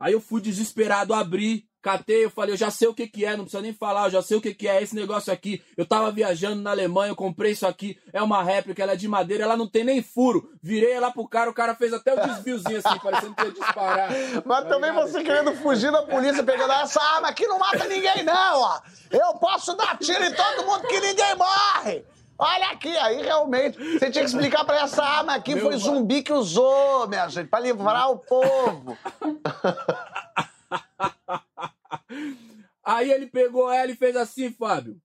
Aí 0.00 0.12
eu 0.12 0.20
fui 0.20 0.40
desesperado 0.40 1.14
abrir. 1.14 1.68
Catei, 1.84 2.24
eu 2.24 2.30
falei, 2.30 2.54
eu 2.54 2.56
já 2.56 2.70
sei 2.70 2.88
o 2.88 2.94
que 2.94 3.06
que 3.06 3.26
é, 3.26 3.36
não 3.36 3.44
precisa 3.44 3.62
nem 3.62 3.74
falar, 3.74 4.06
eu 4.06 4.10
já 4.12 4.22
sei 4.22 4.38
o 4.38 4.40
que 4.40 4.54
que 4.54 4.66
é 4.66 4.82
esse 4.82 4.94
negócio 4.96 5.30
aqui. 5.30 5.62
Eu 5.76 5.84
tava 5.84 6.10
viajando 6.10 6.62
na 6.62 6.70
Alemanha, 6.70 7.10
eu 7.10 7.14
comprei 7.14 7.52
isso 7.52 7.66
aqui, 7.66 7.98
é 8.10 8.22
uma 8.22 8.42
réplica, 8.42 8.82
ela 8.82 8.92
é 8.92 8.96
de 8.96 9.06
madeira, 9.06 9.44
ela 9.44 9.54
não 9.54 9.68
tem 9.68 9.84
nem 9.84 10.02
furo. 10.02 10.50
Virei 10.62 10.92
ela 10.92 11.10
pro 11.10 11.28
cara, 11.28 11.50
o 11.50 11.52
cara 11.54 11.74
fez 11.74 11.92
até 11.92 12.14
o 12.14 12.20
desviozinho 12.26 12.78
assim, 12.82 12.98
parecendo 13.00 13.34
que 13.34 13.44
ia 13.44 13.50
disparar. 13.52 14.08
Mas 14.46 14.62
Tá 14.64 14.68
também 14.70 14.90
ligado? 14.92 15.08
você 15.10 15.22
querendo 15.22 15.52
fugir 15.56 15.92
da 15.92 16.02
polícia, 16.04 16.42
pegando 16.42 16.72
essa 16.72 17.02
arma 17.02 17.28
aqui 17.28 17.46
não 17.46 17.58
mata 17.58 17.84
ninguém, 17.84 18.22
não, 18.22 18.60
ó. 18.62 18.80
Eu 19.10 19.34
posso 19.34 19.74
dar 19.76 19.98
tiro 19.98 20.24
em 20.24 20.32
todo 20.32 20.64
mundo 20.64 20.88
que 20.88 20.98
ninguém 21.00 21.34
morre. 21.36 22.02
Olha 22.38 22.70
aqui, 22.70 22.88
aí 22.96 23.22
realmente 23.22 23.78
você 23.78 24.10
tinha 24.10 24.24
que 24.24 24.30
explicar 24.30 24.64
pra 24.64 24.80
essa 24.82 25.04
arma 25.04 25.34
aqui, 25.34 25.54
Meu 25.54 25.64
foi 25.66 25.72
va- 25.74 25.78
zumbi 25.78 26.22
que 26.22 26.32
usou, 26.32 27.06
minha 27.08 27.28
gente, 27.28 27.46
pra 27.48 27.60
livrar 27.60 28.10
o 28.10 28.18
povo. 28.18 28.96
Aí 32.84 33.10
ele 33.10 33.26
pegou 33.26 33.72
ela 33.72 33.90
e 33.90 33.96
fez 33.96 34.14
assim, 34.14 34.52
Fábio. 34.52 35.00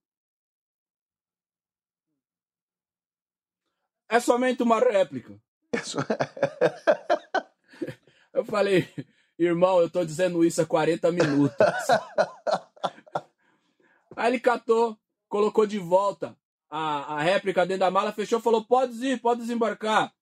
É 4.08 4.20
somente 4.20 4.62
uma 4.62 4.78
réplica. 4.78 5.40
Isso. 5.72 5.98
Eu 8.32 8.44
falei, 8.44 8.88
irmão, 9.36 9.80
eu 9.80 9.90
tô 9.90 10.04
dizendo 10.04 10.44
isso 10.44 10.62
há 10.62 10.66
40 10.66 11.10
minutos. 11.10 11.56
Aí 14.16 14.30
ele 14.30 14.38
catou, 14.38 14.96
colocou 15.28 15.66
de 15.66 15.78
volta 15.78 16.38
a, 16.70 17.16
a 17.16 17.22
réplica 17.22 17.66
dentro 17.66 17.80
da 17.80 17.90
mala, 17.90 18.12
fechou, 18.12 18.40
falou: 18.40 18.64
pode 18.64 19.04
ir, 19.04 19.20
pode 19.20 19.40
desembarcar. 19.40 20.14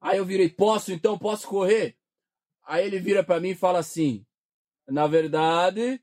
Aí 0.00 0.18
eu 0.18 0.24
virei: 0.24 0.48
posso 0.48 0.92
então, 0.92 1.18
posso 1.18 1.48
correr? 1.48 1.96
Aí 2.64 2.86
ele 2.86 3.00
vira 3.00 3.24
pra 3.24 3.40
mim 3.40 3.50
e 3.50 3.56
fala 3.56 3.80
assim: 3.80 4.24
na 4.86 5.06
verdade, 5.08 6.00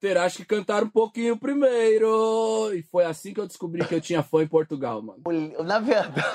terás 0.00 0.36
que 0.36 0.44
cantar 0.44 0.82
um 0.82 0.88
pouquinho 0.88 1.36
primeiro. 1.36 2.72
E 2.74 2.82
foi 2.82 3.04
assim 3.04 3.34
que 3.34 3.40
eu 3.40 3.46
descobri 3.46 3.86
que 3.86 3.94
eu 3.94 4.00
tinha 4.00 4.22
fã 4.22 4.42
em 4.42 4.48
Portugal, 4.48 5.02
mano. 5.02 5.20
Na 5.64 5.78
verdade, 5.78 6.26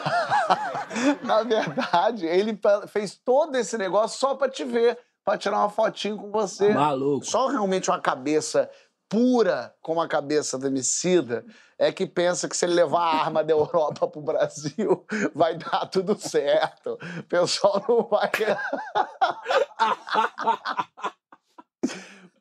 na 1.24 1.44
verdade, 1.44 2.26
ele 2.26 2.58
fez 2.88 3.16
todo 3.16 3.56
esse 3.56 3.78
negócio 3.78 4.20
só 4.20 4.36
pra 4.36 4.48
te 4.48 4.64
ver, 4.64 4.98
pra 5.24 5.38
tirar 5.38 5.58
uma 5.58 5.70
fotinho 5.70 6.18
com 6.18 6.32
você. 6.32 6.74
Maluco. 6.74 7.26
Só 7.26 7.48
realmente 7.48 7.90
uma 7.90 8.00
cabeça 8.00 8.70
pura 9.10 9.74
como 9.82 10.02
a 10.02 10.08
cabeça 10.08 10.58
do 10.58 10.68
Emicida 10.68 11.46
é 11.78 11.92
que 11.92 12.08
pensa 12.08 12.48
que 12.48 12.56
se 12.56 12.66
ele 12.66 12.74
levar 12.74 13.02
a 13.02 13.24
arma 13.24 13.44
da 13.44 13.54
Europa 13.54 14.08
pro 14.08 14.22
Brasil 14.22 15.06
vai 15.36 15.58
dar 15.58 15.86
tudo 15.88 16.18
certo. 16.18 16.98
O 17.20 17.24
pessoal 17.24 17.84
não 17.88 18.04
vai. 18.04 18.32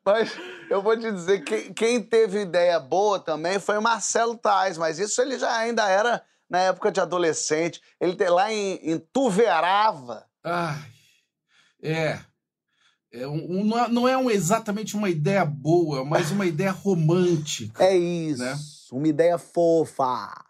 Mas 0.05 0.31
eu 0.69 0.81
vou 0.83 0.95
te 0.97 1.11
dizer, 1.11 1.43
que 1.43 1.73
quem 1.73 2.01
teve 2.01 2.41
ideia 2.41 2.79
boa 2.79 3.19
também 3.19 3.59
foi 3.59 3.77
o 3.77 3.81
Marcelo 3.81 4.37
Tais, 4.37 4.77
mas 4.77 4.99
isso 4.99 5.19
ele 5.21 5.39
já 5.39 5.51
ainda 5.57 5.89
era 5.89 6.21
na 6.49 6.59
época 6.59 6.91
de 6.91 6.99
adolescente. 7.01 7.81
Ele 7.99 8.15
tem 8.15 8.29
lá 8.29 8.51
em, 8.53 8.75
em 8.83 8.99
Tuverava. 8.99 10.25
Ai, 10.43 10.79
é. 11.81 12.19
É 13.11 13.25
um- 13.27 13.61
um- 13.61 13.63
não 13.63 13.79
é- 13.83 13.87
não 13.87 14.07
é 14.07 14.15
um- 14.17 14.29
exatamente 14.29 14.95
uma 14.95 15.09
ideia 15.09 15.43
boa, 15.45 16.03
mas 16.05 16.29
uma 16.31 16.45
ideia 16.45 16.71
romântica. 16.71 17.83
É 17.83 17.95
isso, 17.97 18.43
Né? 18.43 18.55
uma 18.91 19.07
ideia 19.07 19.37
fofa. 19.39 20.44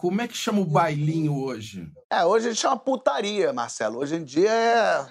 Como 0.00 0.22
é 0.22 0.26
que 0.26 0.34
chama 0.34 0.60
o 0.60 0.64
bailinho 0.64 1.34
hoje? 1.34 1.92
É, 2.08 2.24
hoje 2.24 2.46
a 2.46 2.50
gente 2.52 2.62
chama 2.62 2.78
putaria, 2.78 3.52
Marcelo. 3.52 3.98
Hoje 3.98 4.16
em 4.16 4.24
dia 4.24 4.50
é. 4.50 5.06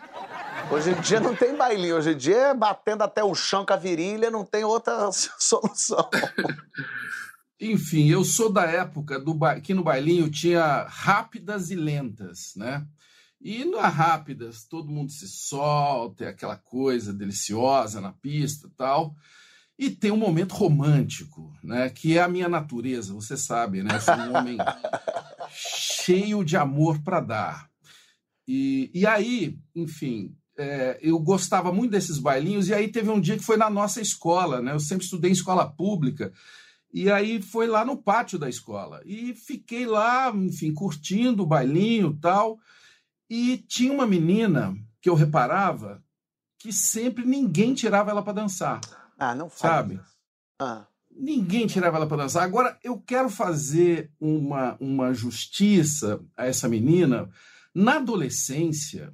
Hoje 0.73 0.89
em 0.89 0.99
dia 0.99 1.19
não 1.19 1.35
tem 1.35 1.55
bailinho. 1.55 1.95
Hoje 1.95 2.13
em 2.13 2.17
dia 2.17 2.35
é 2.35 2.53
batendo 2.55 3.03
até 3.03 3.23
o 3.23 3.35
chão 3.35 3.63
com 3.63 3.71
a 3.71 3.77
virilha, 3.77 4.31
não 4.31 4.43
tem 4.43 4.63
outra 4.63 5.11
solução. 5.37 6.09
Enfim, 7.61 8.09
eu 8.09 8.23
sou 8.23 8.51
da 8.51 8.63
época 8.63 9.19
do 9.19 9.31
ba... 9.31 9.61
que 9.61 9.75
no 9.75 9.83
bailinho 9.83 10.27
tinha 10.27 10.87
rápidas 10.89 11.69
e 11.69 11.75
lentas, 11.75 12.53
né? 12.55 12.83
E 13.39 13.65
na 13.65 13.87
rápidas 13.87 14.63
todo 14.65 14.89
mundo 14.89 15.11
se 15.11 15.27
solta, 15.27 16.25
é 16.25 16.29
aquela 16.29 16.57
coisa 16.57 17.13
deliciosa 17.13 18.01
na 18.01 18.11
pista 18.11 18.65
e 18.65 18.71
tal. 18.71 19.13
E 19.79 19.89
tem 19.89 20.11
um 20.11 20.17
momento 20.17 20.53
romântico, 20.53 21.55
né? 21.63 21.89
Que 21.89 22.17
é 22.17 22.21
a 22.21 22.27
minha 22.27 22.49
natureza, 22.49 23.13
você 23.13 23.37
sabe, 23.37 23.81
né? 23.81 23.95
Eu 23.95 24.01
sou 24.01 24.13
um 24.13 24.35
homem 24.35 24.57
cheio 25.55 26.43
de 26.43 26.57
amor 26.57 27.01
para 27.01 27.21
dar. 27.21 27.69
E, 28.45 28.91
e 28.93 29.07
aí, 29.07 29.57
enfim, 29.73 30.35
é, 30.57 30.99
eu 31.01 31.17
gostava 31.17 31.71
muito 31.71 31.91
desses 31.91 32.19
bailinhos. 32.19 32.67
E 32.67 32.73
aí 32.73 32.89
teve 32.89 33.09
um 33.09 33.21
dia 33.21 33.37
que 33.37 33.43
foi 33.43 33.55
na 33.55 33.69
nossa 33.69 34.01
escola, 34.01 34.61
né? 34.61 34.73
Eu 34.73 34.81
sempre 34.81 35.05
estudei 35.05 35.31
em 35.31 35.33
escola 35.33 35.65
pública. 35.71 36.33
E 36.93 37.09
aí 37.09 37.41
foi 37.41 37.65
lá 37.65 37.85
no 37.85 37.95
pátio 37.95 38.37
da 38.37 38.49
escola. 38.49 39.01
E 39.05 39.33
fiquei 39.33 39.85
lá, 39.85 40.29
enfim, 40.35 40.73
curtindo 40.73 41.43
o 41.43 41.47
bailinho 41.47 42.13
e 42.17 42.19
tal. 42.19 42.59
E 43.29 43.57
tinha 43.59 43.93
uma 43.93 44.05
menina 44.05 44.75
que 45.01 45.09
eu 45.09 45.15
reparava 45.15 46.03
que 46.57 46.73
sempre 46.73 47.25
ninguém 47.25 47.73
tirava 47.73 48.11
ela 48.11 48.21
para 48.21 48.33
dançar. 48.33 48.81
Ah, 49.19 49.35
não 49.35 49.49
faz. 49.49 49.73
Sabe? 49.73 49.99
Ah. 50.59 50.85
Ninguém 51.11 51.67
tirava 51.67 51.97
ela 51.97 52.07
para 52.07 52.23
dançar. 52.23 52.43
Agora, 52.43 52.77
eu 52.83 52.97
quero 52.97 53.29
fazer 53.29 54.11
uma, 54.19 54.77
uma 54.79 55.13
justiça 55.13 56.19
a 56.37 56.45
essa 56.45 56.69
menina. 56.69 57.29
Na 57.75 57.97
adolescência, 57.97 59.13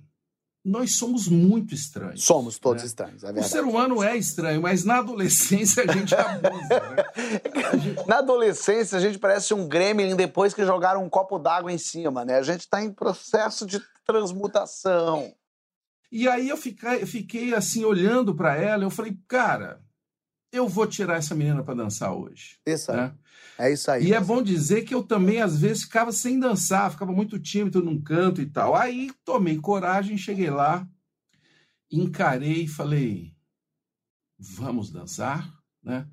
nós 0.66 0.96
somos 0.96 1.28
muito 1.28 1.76
estranhos. 1.76 2.24
Somos 2.24 2.58
todos 2.58 2.82
né? 2.82 2.88
estranhos, 2.88 3.24
é 3.24 3.30
O 3.30 3.34
verdade. 3.34 3.52
ser 3.52 3.64
humano 3.64 4.04
é 4.04 4.18
estranho, 4.18 4.62
mas 4.62 4.84
na 4.84 4.98
adolescência 4.98 5.84
a 5.84 5.92
gente 5.92 6.16
abusa. 6.16 6.80
Né? 6.90 7.96
Na 8.08 8.18
adolescência, 8.18 8.98
a 8.98 9.02
gente 9.02 9.20
parece 9.20 9.54
um 9.54 9.68
gremlin 9.68 10.16
depois 10.16 10.56
que 10.56 10.66
jogaram 10.66 11.04
um 11.04 11.10
copo 11.10 11.38
d'água 11.38 11.72
em 11.72 11.78
cima, 11.78 12.26
né? 12.26 12.38
A 12.38 12.42
gente 12.42 12.68
tá 12.68 12.84
em 12.84 12.92
processo 12.92 13.66
de 13.66 13.80
transmutação. 14.06 15.32
E 16.12 16.28
aí 16.28 16.50
eu 16.50 16.58
fiquei, 16.58 17.06
fiquei 17.06 17.54
assim 17.54 17.84
olhando 17.84 18.34
para 18.34 18.56
ela, 18.56 18.84
eu 18.84 18.90
falei, 18.90 19.16
cara, 19.28 19.85
eu 20.56 20.68
vou 20.68 20.88
tirar 20.88 21.18
essa 21.18 21.36
menina 21.36 21.64
para 21.64 21.74
dançar 21.76 22.14
hoje. 22.14 22.58
Isso 22.66 22.92
aí. 22.92 22.98
Né? 22.98 23.14
É 23.58 23.72
isso 23.72 23.90
aí. 23.90 24.08
E 24.08 24.14
é 24.14 24.20
bom 24.20 24.42
dizer 24.42 24.84
que 24.84 24.94
eu 24.94 25.02
também, 25.04 25.42
às 25.42 25.58
vezes, 25.60 25.84
ficava 25.84 26.12
sem 26.12 26.40
dançar, 26.40 26.92
ficava 26.92 27.12
muito 27.12 27.40
tímido 27.40 27.82
num 27.82 28.02
canto 28.02 28.42
e 28.42 28.46
tal. 28.46 28.76
Aí 28.76 29.12
tomei 29.24 29.58
coragem, 29.58 30.18
cheguei 30.18 30.50
lá, 30.50 30.88
encarei 31.92 32.64
e 32.64 32.68
falei: 32.68 33.34
vamos 34.38 34.90
dançar? 34.92 35.54
Né? 35.84 36.08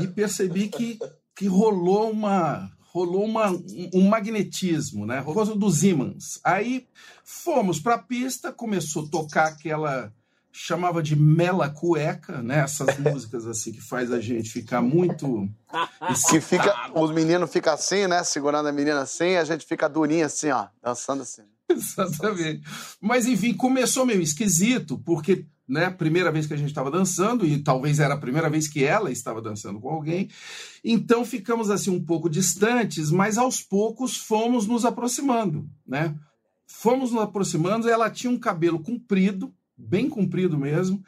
E 0.00 0.06
percebi 0.06 0.68
que, 0.68 0.98
que 1.36 1.46
rolou 1.46 2.10
uma. 2.10 2.70
Rolou 2.92 3.24
uma, 3.24 3.48
um- 3.94 4.08
magnetismo, 4.08 5.06
né? 5.06 5.20
Rolou 5.20 5.56
dos 5.56 5.84
ímãs. 5.84 6.40
Aí 6.42 6.88
fomos 7.22 7.78
para 7.78 7.94
a 7.94 8.02
pista, 8.02 8.52
começou 8.52 9.04
a 9.04 9.08
tocar 9.08 9.46
aquela 9.46 10.12
chamava 10.52 11.02
de 11.02 11.14
mela 11.16 11.68
cueca, 11.68 12.42
né? 12.42 12.60
Essas 12.60 12.96
músicas 12.98 13.46
assim 13.46 13.72
que 13.72 13.80
faz 13.80 14.12
a 14.12 14.20
gente 14.20 14.50
ficar 14.50 14.82
muito 14.82 15.48
Que 16.28 16.40
fica, 16.40 16.90
os 16.94 17.12
meninos 17.12 17.52
ficam 17.52 17.72
assim, 17.72 18.06
né? 18.06 18.24
Segurando 18.24 18.68
a 18.68 18.72
menina 18.72 19.00
assim, 19.00 19.36
a 19.36 19.44
gente 19.44 19.64
fica 19.64 19.88
durinho 19.88 20.26
assim, 20.26 20.50
ó, 20.50 20.66
dançando 20.82 21.22
assim. 21.22 21.42
Exatamente. 21.70 22.62
Mas, 23.00 23.26
enfim, 23.26 23.54
começou 23.54 24.04
meio 24.04 24.20
esquisito, 24.20 24.98
porque, 24.98 25.46
né, 25.68 25.88
primeira 25.90 26.32
vez 26.32 26.46
que 26.46 26.54
a 26.54 26.56
gente 26.56 26.70
estava 26.70 26.90
dançando, 26.90 27.46
e 27.46 27.62
talvez 27.62 28.00
era 28.00 28.14
a 28.14 28.18
primeira 28.18 28.50
vez 28.50 28.66
que 28.66 28.84
ela 28.84 29.10
estava 29.10 29.40
dançando 29.40 29.80
com 29.80 29.88
alguém. 29.88 30.28
Então 30.84 31.24
ficamos 31.24 31.70
assim 31.70 31.90
um 31.90 32.04
pouco 32.04 32.28
distantes, 32.28 33.10
mas 33.10 33.38
aos 33.38 33.60
poucos 33.60 34.16
fomos 34.16 34.66
nos 34.66 34.84
aproximando, 34.84 35.68
né? 35.86 36.14
Fomos 36.66 37.12
nos 37.12 37.22
aproximando, 37.22 37.88
ela 37.88 38.10
tinha 38.10 38.30
um 38.30 38.38
cabelo 38.38 38.80
comprido, 38.80 39.52
bem 39.80 40.08
comprido 40.08 40.58
mesmo, 40.58 41.02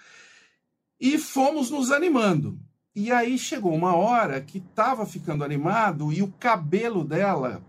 e 1.00 1.18
fomos 1.18 1.70
nos 1.70 1.90
animando. 1.90 2.58
E 2.94 3.10
aí 3.10 3.38
chegou 3.38 3.74
uma 3.74 3.96
hora 3.96 4.40
que 4.40 4.58
estava 4.58 5.06
ficando 5.06 5.42
animado 5.44 6.12
e 6.12 6.22
o 6.22 6.28
cabelo 6.28 7.04
dela 7.04 7.62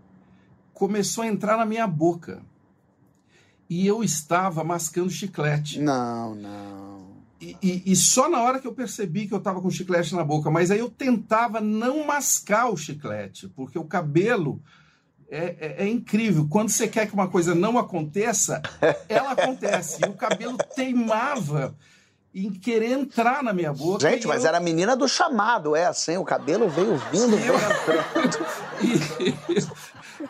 começou 0.72 1.24
a 1.24 1.26
entrar 1.26 1.56
na 1.56 1.64
minha 1.64 1.86
boca. 1.86 2.42
E 3.68 3.86
eu 3.86 4.04
estava 4.04 4.62
mascando 4.62 5.08
chiclete. 5.10 5.80
Não, 5.80 6.34
não. 6.34 7.14
E, 7.40 7.56
e- 7.62 7.82
e 7.92 7.96
só 7.96 8.28
na 8.28 8.42
hora 8.42 8.60
que 8.60 8.66
eu 8.66 8.74
percebi 8.74 9.26
que 9.26 9.34
eu 9.34 9.38
estava 9.38 9.60
com 9.60 9.70
chiclete 9.70 10.14
na 10.14 10.24
boca, 10.24 10.50
mas 10.50 10.70
aí 10.70 10.78
eu 10.78 10.90
tentava 10.90 11.60
não 11.60 12.06
mascar 12.06 12.68
o 12.70 12.76
chiclete, 12.76 13.48
porque 13.48 13.78
o 13.78 13.84
cabelo 13.84 14.62
é, 15.30 15.56
é- 15.60 15.74
é 15.84 15.88
incrível. 15.88 16.46
Quando 16.50 16.68
você 16.70 16.86
quer 16.88 17.06
que 17.06 17.14
uma 17.14 17.28
coisa 17.28 17.54
não 17.54 17.78
aconteça, 17.78 18.60
ela 19.08 19.32
acontece. 19.32 20.04
E 20.04 20.08
o 20.08 20.14
cabelo 20.14 20.56
teimava 20.74 21.74
em 22.34 22.50
querer 22.50 22.90
entrar 22.90 23.42
na 23.44 23.52
minha 23.52 23.72
boca. 23.72 24.10
Gente, 24.10 24.24
e 24.24 24.26
mas 24.26 24.42
eu- 24.42 24.48
era 24.48 24.58
a 24.58 24.60
menina 24.60 24.96
do 24.96 25.06
chamado, 25.08 25.76
é 25.76 25.86
assim, 25.86 26.16
o 26.16 26.24
cabelo 26.24 26.68
veio 26.68 26.96
vindo, 27.12 27.36
Eu- 27.36 27.38
veio 27.38 27.54
entrando. 27.54 28.46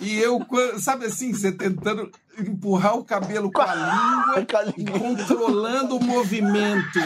E, 0.01 0.07
e 0.17 0.19
eu, 0.21 0.45
sabe 0.79 1.07
assim, 1.07 1.33
você 1.33 1.53
tentando 1.53 2.11
empurrar 2.39 2.97
o 2.97 3.05
cabelo 3.05 3.51
com 3.51 3.63
a 3.63 3.75
língua 3.75 4.47
Com 4.47 4.57
a 4.57 4.65
e 4.69 4.73
língua. 4.77 4.99
controlando 4.99 5.97
o 5.97 6.05
movimento 6.05 6.99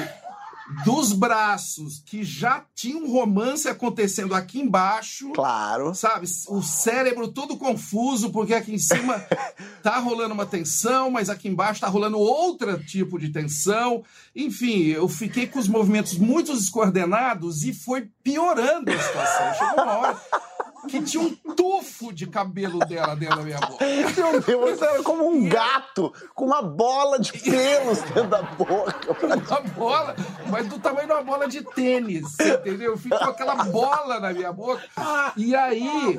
dos 0.84 1.12
braços 1.12 2.02
que 2.04 2.22
já 2.22 2.64
tinha 2.74 2.96
um 2.96 3.10
romance 3.10 3.68
acontecendo 3.68 4.34
aqui 4.34 4.60
embaixo. 4.60 5.30
Claro. 5.32 5.94
Sabe? 5.94 6.26
O 6.48 6.62
cérebro 6.62 7.28
todo 7.28 7.56
confuso, 7.56 8.30
porque 8.30 8.54
aqui 8.54 8.74
em 8.74 8.78
cima 8.78 9.24
tá 9.82 9.98
rolando 9.98 10.34
uma 10.34 10.46
tensão, 10.46 11.10
mas 11.10 11.30
aqui 11.30 11.48
embaixo 11.48 11.80
tá 11.80 11.88
rolando 11.88 12.18
outro 12.18 12.78
tipo 12.84 13.18
de 13.18 13.30
tensão. 13.30 14.04
Enfim, 14.36 14.86
eu 14.86 15.08
fiquei 15.08 15.46
com 15.46 15.58
os 15.58 15.68
movimentos 15.68 16.18
muito 16.18 16.52
descoordenados 16.52 17.64
e 17.64 17.72
foi 17.72 18.08
piorando 18.22 18.92
a 18.92 18.98
situação. 18.98 19.54
Chegou 19.54 19.84
uma 19.84 19.98
hora 19.98 20.20
que 20.88 21.02
tinha 21.02 21.22
um 21.22 21.34
tufo 21.54 22.12
de 22.12 22.26
cabelo 22.26 22.78
dela 22.80 23.14
dentro 23.14 23.36
da 23.36 23.42
minha 23.42 23.60
boca. 23.60 23.84
Meu 24.16 24.40
Deus, 24.40 24.78
você 24.78 24.84
era 24.84 25.02
como 25.02 25.28
um 25.28 25.48
gato 25.48 26.12
com 26.34 26.46
uma 26.46 26.62
bola 26.62 27.18
de 27.18 27.32
pelos 27.32 28.00
dentro 28.00 28.28
da 28.28 28.42
boca. 28.42 29.16
Uma 29.28 29.60
bola, 29.60 30.16
mas 30.50 30.66
do 30.66 30.78
tamanho 30.78 31.06
de 31.06 31.12
uma 31.12 31.22
bola 31.22 31.48
de 31.48 31.62
tênis, 31.62 32.38
entendeu? 32.38 32.96
Ficou 32.96 33.18
aquela 33.18 33.64
bola 33.64 34.20
na 34.20 34.32
minha 34.32 34.52
boca. 34.52 34.82
E 35.36 35.54
aí, 35.54 36.18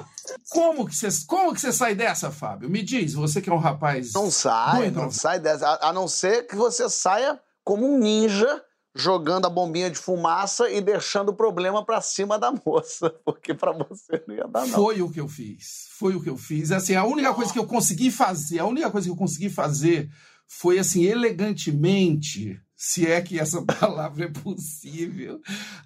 como 0.49 0.87
que 0.87 0.95
você, 0.95 1.07
como 1.25 1.53
que 1.53 1.61
você 1.61 1.71
sai 1.71 1.95
dessa, 1.95 2.31
Fábio? 2.31 2.69
Me 2.69 2.81
diz, 2.81 3.13
você 3.13 3.41
que 3.41 3.49
é 3.49 3.53
um 3.53 3.57
rapaz. 3.57 4.13
Não 4.13 4.29
sai, 4.29 4.91
não 4.91 5.11
sai 5.11 5.39
dessa. 5.39 5.67
A, 5.67 5.89
a 5.89 5.93
não 5.93 6.07
ser 6.07 6.47
que 6.47 6.55
você 6.55 6.89
saia 6.89 7.39
como 7.63 7.85
um 7.85 7.97
ninja 7.97 8.63
jogando 8.95 9.45
a 9.45 9.49
bombinha 9.49 9.89
de 9.89 9.97
fumaça 9.97 10.69
e 10.69 10.81
deixando 10.81 11.29
o 11.29 11.35
problema 11.35 11.85
para 11.85 12.01
cima 12.01 12.39
da 12.39 12.51
moça, 12.51 13.09
porque 13.23 13.53
para 13.53 13.71
você 13.71 14.23
não 14.27 14.35
ia 14.35 14.47
dar 14.47 14.65
não. 14.67 14.73
Foi 14.73 15.01
o 15.01 15.09
que 15.09 15.19
eu 15.19 15.27
fiz. 15.27 15.87
Foi 15.97 16.15
o 16.15 16.21
que 16.21 16.29
eu 16.29 16.37
fiz. 16.37 16.71
Assim, 16.71 16.95
a 16.95 17.05
única 17.05 17.33
coisa 17.33 17.53
que 17.53 17.59
eu 17.59 17.67
consegui 17.67 18.11
fazer, 18.11 18.59
a 18.59 18.65
única 18.65 18.89
coisa 18.89 19.07
que 19.07 19.11
eu 19.11 19.17
consegui 19.17 19.49
fazer 19.49 20.09
foi 20.47 20.79
assim 20.79 21.03
elegantemente, 21.03 22.59
se 22.75 23.05
é 23.05 23.21
que 23.21 23.39
essa 23.39 23.61
palavra 23.79 24.25
é 24.25 24.29
possível, 24.29 25.39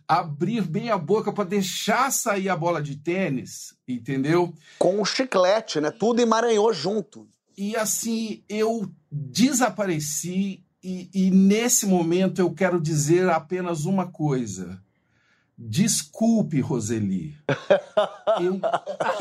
abrir 0.07 0.61
bem 0.61 0.89
a 0.89 0.97
boca 0.97 1.33
para 1.33 1.43
deixar 1.43 2.11
sair 2.11 2.47
a 2.47 2.55
bola 2.55 2.81
de 2.81 2.95
tênis, 2.95 3.75
entendeu? 3.87 4.53
Com 4.79 5.01
um 5.01 5.05
chiclete, 5.05 5.81
né? 5.81 5.91
Tudo 5.91 6.21
emaranhou 6.21 6.71
junto. 6.73 7.27
E 7.57 7.75
assim, 7.75 8.43
eu 8.47 8.89
desapareci 9.11 10.63
e, 10.83 11.09
e, 11.13 11.31
nesse 11.31 11.85
momento 11.85 12.39
eu 12.39 12.53
quero 12.53 12.79
dizer 12.79 13.29
apenas 13.29 13.85
uma 13.85 14.07
coisa. 14.07 14.81
Desculpe, 15.57 16.59
Roseli. 16.59 17.37
Eu, 18.41 18.59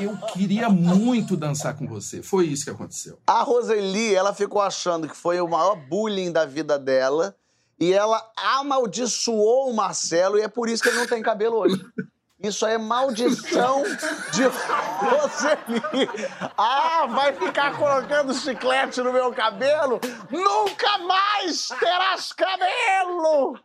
eu 0.01 0.17
queria 0.33 0.71
muito 0.71 1.37
dançar 1.37 1.77
com 1.77 1.87
você. 1.87 2.23
Foi 2.23 2.47
isso 2.47 2.65
que 2.65 2.71
aconteceu. 2.71 3.19
A 3.27 3.43
Roseli, 3.43 4.15
ela 4.15 4.33
ficou 4.33 4.63
achando 4.63 5.07
que 5.07 5.15
foi 5.15 5.39
o 5.39 5.47
maior 5.47 5.77
bullying 5.77 6.33
da 6.33 6.47
vida 6.47 6.79
dela. 6.79 7.37
E 7.79 7.93
ela 7.93 8.27
amaldiçoou 8.35 9.71
o 9.71 9.75
Marcelo, 9.75 10.39
e 10.39 10.43
é 10.43 10.49
por 10.49 10.69
isso 10.69 10.83
que 10.83 10.89
ele 10.89 10.99
não 10.99 11.07
tem 11.07 11.23
cabelo 11.23 11.59
hoje. 11.59 11.85
Isso 12.43 12.67
é 12.67 12.77
maldição 12.77 13.85
de 14.33 14.43
Roseli. 14.99 16.09
Ah, 16.59 17.07
vai 17.07 17.33
ficar 17.33 17.77
colocando 17.77 18.35
chiclete 18.35 19.01
no 19.01 19.13
meu 19.13 19.33
cabelo? 19.33 20.01
Nunca 20.29 20.99
mais 20.99 21.69
terás 21.69 22.33
cabelo! 22.33 23.59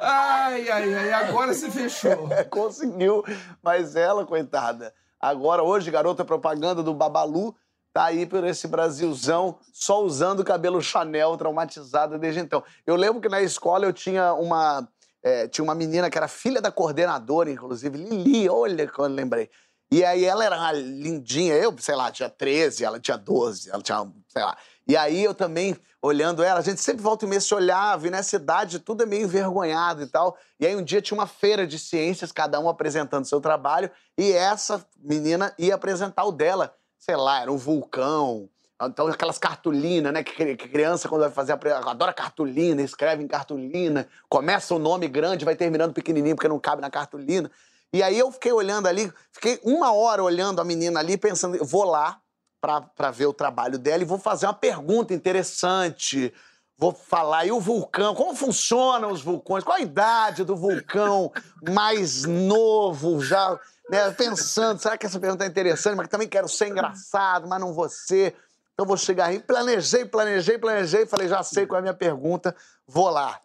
Ai, 0.00 0.70
ai, 0.70 0.94
ai, 0.94 1.12
agora 1.12 1.52
se 1.52 1.70
fechou. 1.70 2.28
É, 2.32 2.44
conseguiu, 2.48 3.22
mas 3.62 3.94
ela, 3.94 4.24
coitada, 4.24 4.94
agora, 5.20 5.62
hoje, 5.62 5.90
garota 5.90 6.24
propaganda 6.24 6.82
do 6.82 6.94
Babalu, 6.94 7.54
tá 7.92 8.04
aí 8.04 8.24
por 8.24 8.44
esse 8.44 8.68
Brasilzão, 8.68 9.58
só 9.72 10.02
usando 10.02 10.44
cabelo 10.44 10.80
Chanel, 10.80 11.36
traumatizada 11.36 12.18
desde 12.18 12.40
então. 12.40 12.62
Eu 12.86 12.96
lembro 12.96 13.20
que 13.20 13.28
na 13.28 13.42
escola 13.42 13.84
eu 13.84 13.92
tinha 13.92 14.32
uma 14.32 14.88
é, 15.28 15.46
tinha 15.46 15.62
uma 15.62 15.74
menina 15.74 16.08
que 16.08 16.16
era 16.16 16.26
filha 16.26 16.60
da 16.60 16.72
coordenadora, 16.72 17.50
inclusive, 17.50 17.98
Lili, 17.98 18.48
olha 18.48 18.88
quando 18.88 19.14
lembrei. 19.14 19.50
E 19.90 20.04
aí 20.04 20.24
ela 20.24 20.44
era 20.44 20.72
lindinha, 20.72 21.54
eu, 21.54 21.74
sei 21.78 21.94
lá, 21.94 22.10
tinha 22.10 22.28
13, 22.28 22.84
ela 22.84 22.98
tinha 22.98 23.16
12, 23.16 23.70
ela 23.70 23.82
tinha, 23.82 24.06
sei 24.28 24.42
lá. 24.42 24.56
E 24.86 24.96
aí 24.96 25.22
eu 25.22 25.34
também, 25.34 25.76
olhando 26.00 26.42
ela, 26.42 26.60
a 26.60 26.62
gente 26.62 26.80
sempre 26.80 27.02
volta 27.02 27.26
e 27.26 27.28
meia 27.28 27.40
se 27.40 27.54
olhava, 27.54 28.06
e 28.06 28.10
nessa 28.10 28.36
idade 28.36 28.78
tudo 28.78 29.02
é 29.02 29.06
meio 29.06 29.24
envergonhado 29.24 30.02
e 30.02 30.06
tal. 30.06 30.36
E 30.58 30.66
aí 30.66 30.74
um 30.74 30.82
dia 30.82 31.02
tinha 31.02 31.16
uma 31.18 31.26
feira 31.26 31.66
de 31.66 31.78
ciências, 31.78 32.32
cada 32.32 32.58
um 32.58 32.68
apresentando 32.68 33.26
seu 33.26 33.40
trabalho, 33.40 33.90
e 34.16 34.32
essa 34.32 34.84
menina 34.98 35.54
ia 35.58 35.74
apresentar 35.74 36.24
o 36.24 36.32
dela. 36.32 36.74
Sei 36.98 37.16
lá, 37.16 37.42
era 37.42 37.52
um 37.52 37.56
vulcão, 37.56 38.48
então, 38.80 39.08
aquelas 39.08 39.38
cartolinas, 39.38 40.12
né? 40.12 40.22
Que 40.22 40.56
criança, 40.56 41.08
quando 41.08 41.22
vai 41.22 41.30
fazer, 41.30 41.52
adora 41.52 42.12
cartolina, 42.12 42.80
escreve 42.80 43.22
em 43.22 43.26
cartolina, 43.26 44.06
começa 44.28 44.74
o 44.74 44.78
nome 44.78 45.08
grande, 45.08 45.44
vai 45.44 45.56
terminando 45.56 45.92
pequenininho 45.92 46.36
porque 46.36 46.48
não 46.48 46.60
cabe 46.60 46.80
na 46.80 46.90
cartolina. 46.90 47.50
E 47.92 48.02
aí 48.02 48.18
eu 48.18 48.30
fiquei 48.30 48.52
olhando 48.52 48.86
ali, 48.86 49.12
fiquei 49.32 49.58
uma 49.64 49.92
hora 49.92 50.22
olhando 50.22 50.60
a 50.60 50.64
menina 50.64 51.00
ali, 51.00 51.16
pensando, 51.16 51.64
vou 51.64 51.84
lá 51.84 52.20
para 52.60 53.10
ver 53.10 53.26
o 53.26 53.32
trabalho 53.32 53.78
dela 53.78 54.02
e 54.02 54.06
vou 54.06 54.18
fazer 54.18 54.46
uma 54.46 54.54
pergunta 54.54 55.12
interessante. 55.12 56.32
Vou 56.76 56.92
falar, 56.92 57.44
e 57.44 57.50
o 57.50 57.58
vulcão? 57.58 58.14
Como 58.14 58.36
funcionam 58.36 59.10
os 59.10 59.20
vulcões? 59.20 59.64
Qual 59.64 59.76
a 59.76 59.80
idade 59.80 60.44
do 60.44 60.54
vulcão 60.54 61.32
mais 61.68 62.24
novo? 62.24 63.20
Já 63.20 63.58
né, 63.90 64.10
pensando, 64.12 64.80
será 64.80 64.96
que 64.96 65.04
essa 65.04 65.18
pergunta 65.18 65.44
é 65.44 65.48
interessante? 65.48 65.96
Mas 65.96 66.06
também 66.06 66.28
quero 66.28 66.48
ser 66.48 66.68
engraçado, 66.68 67.48
mas 67.48 67.60
não 67.60 67.72
vou 67.72 67.88
ser. 67.88 68.36
Então 68.78 68.86
vou 68.86 68.96
chegar 68.96 69.24
aí, 69.24 69.40
planejei, 69.40 70.04
planejei, 70.04 70.56
planejei, 70.56 71.04
falei, 71.04 71.26
já 71.26 71.42
sei 71.42 71.66
qual 71.66 71.78
é 71.78 71.80
a 71.80 71.82
minha 71.82 71.94
pergunta, 71.94 72.54
vou 72.86 73.10
lá. 73.10 73.40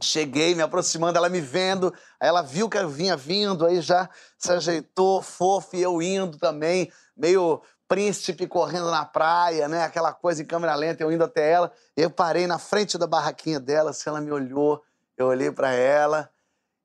Cheguei, 0.00 0.54
me 0.54 0.62
aproximando, 0.62 1.18
ela 1.18 1.28
me 1.28 1.40
vendo, 1.40 1.92
aí 2.20 2.28
ela 2.28 2.40
viu 2.40 2.68
que 2.68 2.78
eu 2.78 2.88
vinha 2.88 3.16
vindo, 3.16 3.66
aí 3.66 3.80
já 3.80 4.08
se 4.38 4.52
ajeitou, 4.52 5.20
fofo, 5.22 5.74
e 5.74 5.82
eu 5.82 6.00
indo 6.00 6.38
também, 6.38 6.88
meio 7.16 7.60
príncipe 7.88 8.46
correndo 8.46 8.88
na 8.92 9.04
praia, 9.04 9.66
né? 9.66 9.82
Aquela 9.82 10.12
coisa 10.12 10.40
em 10.40 10.46
câmera 10.46 10.76
lenta, 10.76 11.02
eu 11.02 11.10
indo 11.10 11.24
até 11.24 11.50
ela. 11.50 11.72
Eu 11.96 12.08
parei 12.08 12.46
na 12.46 12.56
frente 12.56 12.96
da 12.96 13.08
barraquinha 13.08 13.58
dela, 13.58 13.92
se 13.92 14.08
ela 14.08 14.20
me 14.20 14.30
olhou, 14.30 14.80
eu 15.16 15.26
olhei 15.26 15.50
para 15.50 15.72
ela. 15.72 16.30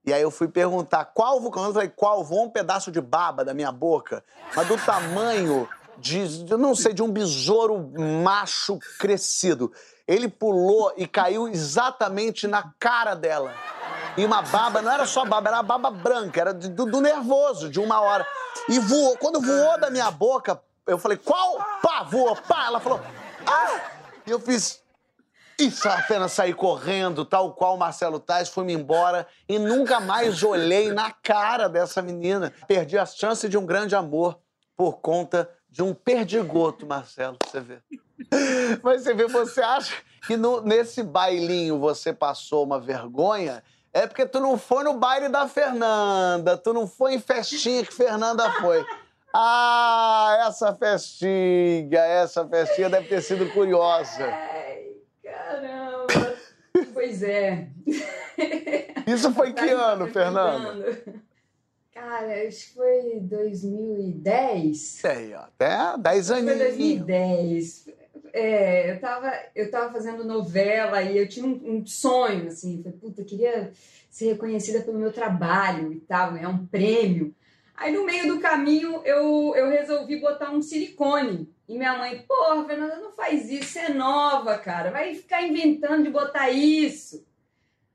E 0.03 0.11
aí 0.11 0.23
eu 0.23 0.31
fui 0.31 0.47
perguntar 0.47 1.05
qual 1.05 1.39
vulcão. 1.39 1.63
Eu 1.63 1.73
falei, 1.73 1.89
qual? 1.89 2.23
Voou 2.23 2.45
um 2.45 2.49
pedaço 2.49 2.91
de 2.91 2.99
baba 2.99 3.45
da 3.45 3.53
minha 3.53 3.71
boca, 3.71 4.23
mas 4.55 4.67
do 4.67 4.75
tamanho 4.75 5.69
de, 5.97 6.45
eu 6.49 6.57
não 6.57 6.75
sei, 6.75 6.93
de 6.93 7.01
um 7.01 7.11
besouro 7.11 7.91
macho 8.23 8.79
crescido. 8.99 9.71
Ele 10.07 10.27
pulou 10.27 10.93
e 10.97 11.07
caiu 11.07 11.47
exatamente 11.47 12.47
na 12.47 12.71
cara 12.79 13.15
dela. 13.15 13.53
E 14.17 14.23
uma 14.23 14.41
baba, 14.41 14.81
não 14.81 14.91
era 14.91 15.05
só 15.05 15.25
baba, 15.25 15.49
era 15.49 15.63
baba 15.63 15.89
branca, 15.89 16.39
era 16.39 16.53
do, 16.53 16.85
do 16.85 17.01
nervoso, 17.01 17.69
de 17.69 17.79
uma 17.79 17.99
hora. 17.99 18.25
E 18.69 18.79
voou. 18.79 19.17
Quando 19.17 19.41
voou 19.41 19.79
da 19.79 19.89
minha 19.89 20.09
boca, 20.11 20.61
eu 20.87 20.97
falei, 20.97 21.17
qual? 21.17 21.57
Pá, 21.81 22.03
voou, 22.03 22.35
pá. 22.35 22.65
Ela 22.67 22.79
falou, 22.79 23.01
ah! 23.47 23.81
E 24.25 24.31
eu 24.31 24.39
fiz, 24.39 24.81
isso 25.57 25.87
apenas 25.87 26.33
sair 26.33 26.53
correndo, 26.53 27.23
tal 27.23 27.53
qual 27.53 27.77
Marcelo 27.77 28.19
Tais, 28.19 28.49
fui-me 28.49 28.73
embora 28.73 29.27
e 29.47 29.57
nunca 29.57 29.99
mais 29.99 30.43
olhei 30.43 30.91
na 30.91 31.11
cara 31.11 31.67
dessa 31.69 32.01
menina. 32.01 32.53
Perdi 32.67 32.97
a 32.97 33.05
chance 33.05 33.47
de 33.47 33.57
um 33.57 33.65
grande 33.65 33.95
amor 33.95 34.37
por 34.75 34.99
conta 34.99 35.49
de 35.75 35.83
um 35.83 35.93
perdigoto, 35.93 36.85
Marcelo, 36.85 37.35
você 37.43 37.59
vê. 37.59 37.79
Mas 38.81 39.03
você 39.03 39.13
vê, 39.13 39.27
você 39.27 39.61
acha 39.61 39.93
que 40.25 40.37
no, 40.37 40.61
nesse 40.61 41.03
bailinho 41.03 41.77
você 41.77 42.13
passou 42.13 42.63
uma 42.63 42.79
vergonha? 42.79 43.61
É 43.91 44.07
porque 44.07 44.25
tu 44.25 44.39
não 44.39 44.57
foi 44.57 44.85
no 44.85 44.93
baile 44.93 45.27
da 45.27 45.49
Fernanda, 45.49 46.57
tu 46.57 46.71
não 46.71 46.87
foi 46.87 47.15
em 47.15 47.19
festinha 47.19 47.85
que 47.85 47.93
Fernanda 47.93 48.49
foi. 48.61 48.85
Ah, 49.33 50.45
essa 50.47 50.73
festinha, 50.73 51.99
essa 51.99 52.47
festinha 52.47 52.89
deve 52.89 53.09
ter 53.09 53.21
sido 53.21 53.51
curiosa. 53.51 54.27
Ai, 54.27 54.93
caramba. 55.21 56.37
pois 56.93 57.21
é. 57.21 57.67
Isso 59.05 59.29
foi 59.33 59.51
que 59.51 59.69
ano, 59.71 60.07
Fernanda? 60.07 60.95
Cara, 61.95 62.45
acho 62.45 62.67
que 62.67 62.73
foi 62.73 63.19
2010. 63.21 65.05
Aí, 65.05 65.33
ó, 65.33 65.43
até 65.43 65.97
10 65.97 66.31
anos. 66.31 66.51
Foi 66.51 66.59
2010. 66.65 67.89
É, 68.33 68.91
eu 68.91 68.99
tava, 68.99 69.31
eu 69.55 69.71
tava 69.71 69.93
fazendo 69.93 70.25
novela 70.25 71.01
e 71.01 71.17
eu 71.17 71.25
tinha 71.25 71.45
um, 71.45 71.77
um 71.77 71.87
sonho, 71.87 72.47
assim, 72.47 72.83
falei, 72.83 72.99
puta, 72.99 73.21
eu 73.21 73.25
queria 73.25 73.71
ser 74.09 74.33
reconhecida 74.33 74.81
pelo 74.81 74.99
meu 74.99 75.13
trabalho 75.13 75.93
e 75.93 76.01
tal, 76.01 76.33
ganhar 76.33 76.49
um 76.49 76.67
prêmio. 76.67 77.33
Aí 77.77 77.93
no 77.93 78.05
meio 78.05 78.27
do 78.27 78.41
caminho 78.41 79.01
eu, 79.05 79.53
eu 79.55 79.69
resolvi 79.69 80.19
botar 80.19 80.51
um 80.51 80.61
silicone. 80.61 81.49
E 81.67 81.77
minha 81.77 81.97
mãe, 81.97 82.25
porra, 82.27 82.65
Fernanda, 82.65 82.97
não 82.97 83.13
faz 83.13 83.49
isso, 83.49 83.69
você 83.69 83.79
é 83.79 83.93
nova, 83.93 84.57
cara, 84.57 84.91
vai 84.91 85.15
ficar 85.15 85.41
inventando 85.43 86.03
de 86.03 86.09
botar 86.09 86.49
isso. 86.49 87.25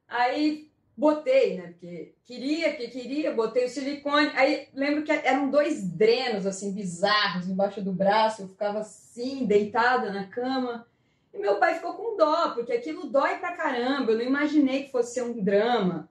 Aí 0.09 0.70
botei, 1.01 1.57
né? 1.57 1.69
Porque 1.69 2.13
queria, 2.27 2.75
que 2.75 2.89
queria, 2.89 3.35
botei 3.35 3.65
o 3.65 3.69
silicone. 3.69 4.31
Aí 4.35 4.69
lembro 4.75 5.03
que 5.03 5.11
eram 5.11 5.51
dois 5.51 5.83
drenos, 5.83 6.47
assim, 6.47 6.73
bizarros 6.73 7.49
embaixo 7.49 7.81
do 7.81 7.91
braço. 7.91 8.43
Eu 8.43 8.49
ficava 8.49 8.81
assim, 8.81 9.47
deitada 9.47 10.13
na 10.13 10.27
cama. 10.27 10.87
E 11.33 11.39
meu 11.39 11.57
pai 11.57 11.77
ficou 11.77 11.95
com 11.95 12.17
dó, 12.19 12.51
porque 12.51 12.73
aquilo 12.73 13.07
dói 13.07 13.39
pra 13.39 13.57
caramba. 13.57 14.13
Eu 14.13 14.19
não 14.19 14.25
imaginei 14.25 14.85
que 14.85 14.93
fosse 14.93 15.15
ser 15.15 15.23
um 15.23 15.43
drama. 15.43 16.07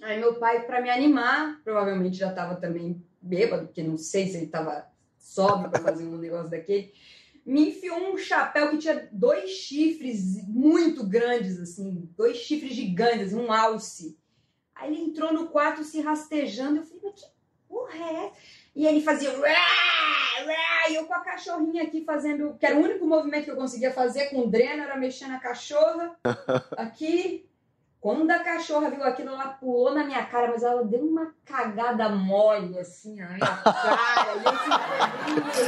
Aí 0.00 0.20
meu 0.20 0.34
pai, 0.34 0.64
para 0.64 0.80
me 0.80 0.90
animar, 0.90 1.60
provavelmente 1.64 2.16
já 2.16 2.30
estava 2.30 2.54
também 2.54 3.02
bêbado, 3.20 3.66
porque 3.66 3.82
não 3.82 3.98
sei 3.98 4.28
se 4.28 4.36
ele 4.36 4.46
estava 4.46 4.86
sóbrio 5.18 5.70
para 5.70 5.80
fazer 5.80 6.04
um 6.04 6.18
negócio 6.18 6.50
daquele, 6.50 6.92
me 7.44 7.68
enfiou 7.68 8.12
um 8.12 8.16
chapéu 8.16 8.70
que 8.70 8.78
tinha 8.78 9.08
dois 9.12 9.50
chifres 9.50 10.46
muito 10.48 11.06
grandes, 11.06 11.60
assim, 11.60 12.08
dois 12.16 12.38
chifres 12.38 12.74
gigantes, 12.74 13.32
um 13.32 13.52
alce. 13.52 14.18
Aí 14.74 14.92
ele 14.92 15.02
entrou 15.02 15.32
no 15.32 15.48
quarto 15.48 15.84
se 15.84 16.00
rastejando, 16.00 16.78
eu 16.78 16.82
falei, 16.82 17.00
mas 17.04 17.20
que 17.20 17.26
porra 17.68 17.96
é 17.96 18.26
essa? 18.26 18.36
E 18.74 18.86
ele 18.86 19.00
fazia 19.00 19.30
e 20.90 20.94
eu 20.96 21.06
com 21.06 21.14
a 21.14 21.20
cachorrinha 21.20 21.84
aqui 21.84 22.04
fazendo, 22.04 22.56
que 22.58 22.66
era 22.66 22.76
o 22.76 22.82
único 22.82 23.06
movimento 23.06 23.44
que 23.44 23.50
eu 23.50 23.56
conseguia 23.56 23.92
fazer 23.92 24.26
com 24.26 24.40
o 24.40 24.50
dreno, 24.50 24.82
era 24.82 24.96
mexer 24.96 25.26
na 25.26 25.38
cachorra, 25.38 26.14
aqui, 26.76 27.48
quando 28.00 28.30
a 28.30 28.38
cachorra 28.40 28.90
viu 28.90 29.02
aquilo, 29.02 29.30
ela 29.30 29.48
pulou 29.48 29.94
na 29.94 30.04
minha 30.04 30.24
cara, 30.26 30.48
mas 30.48 30.62
ela 30.62 30.84
deu 30.84 31.00
uma 31.00 31.34
cagada 31.44 32.08
mole, 32.10 32.78
assim, 32.78 33.16
na 33.16 33.28
minha 33.28 33.56
cara. 33.56 34.34
e 34.44 34.44
eu 35.60 35.66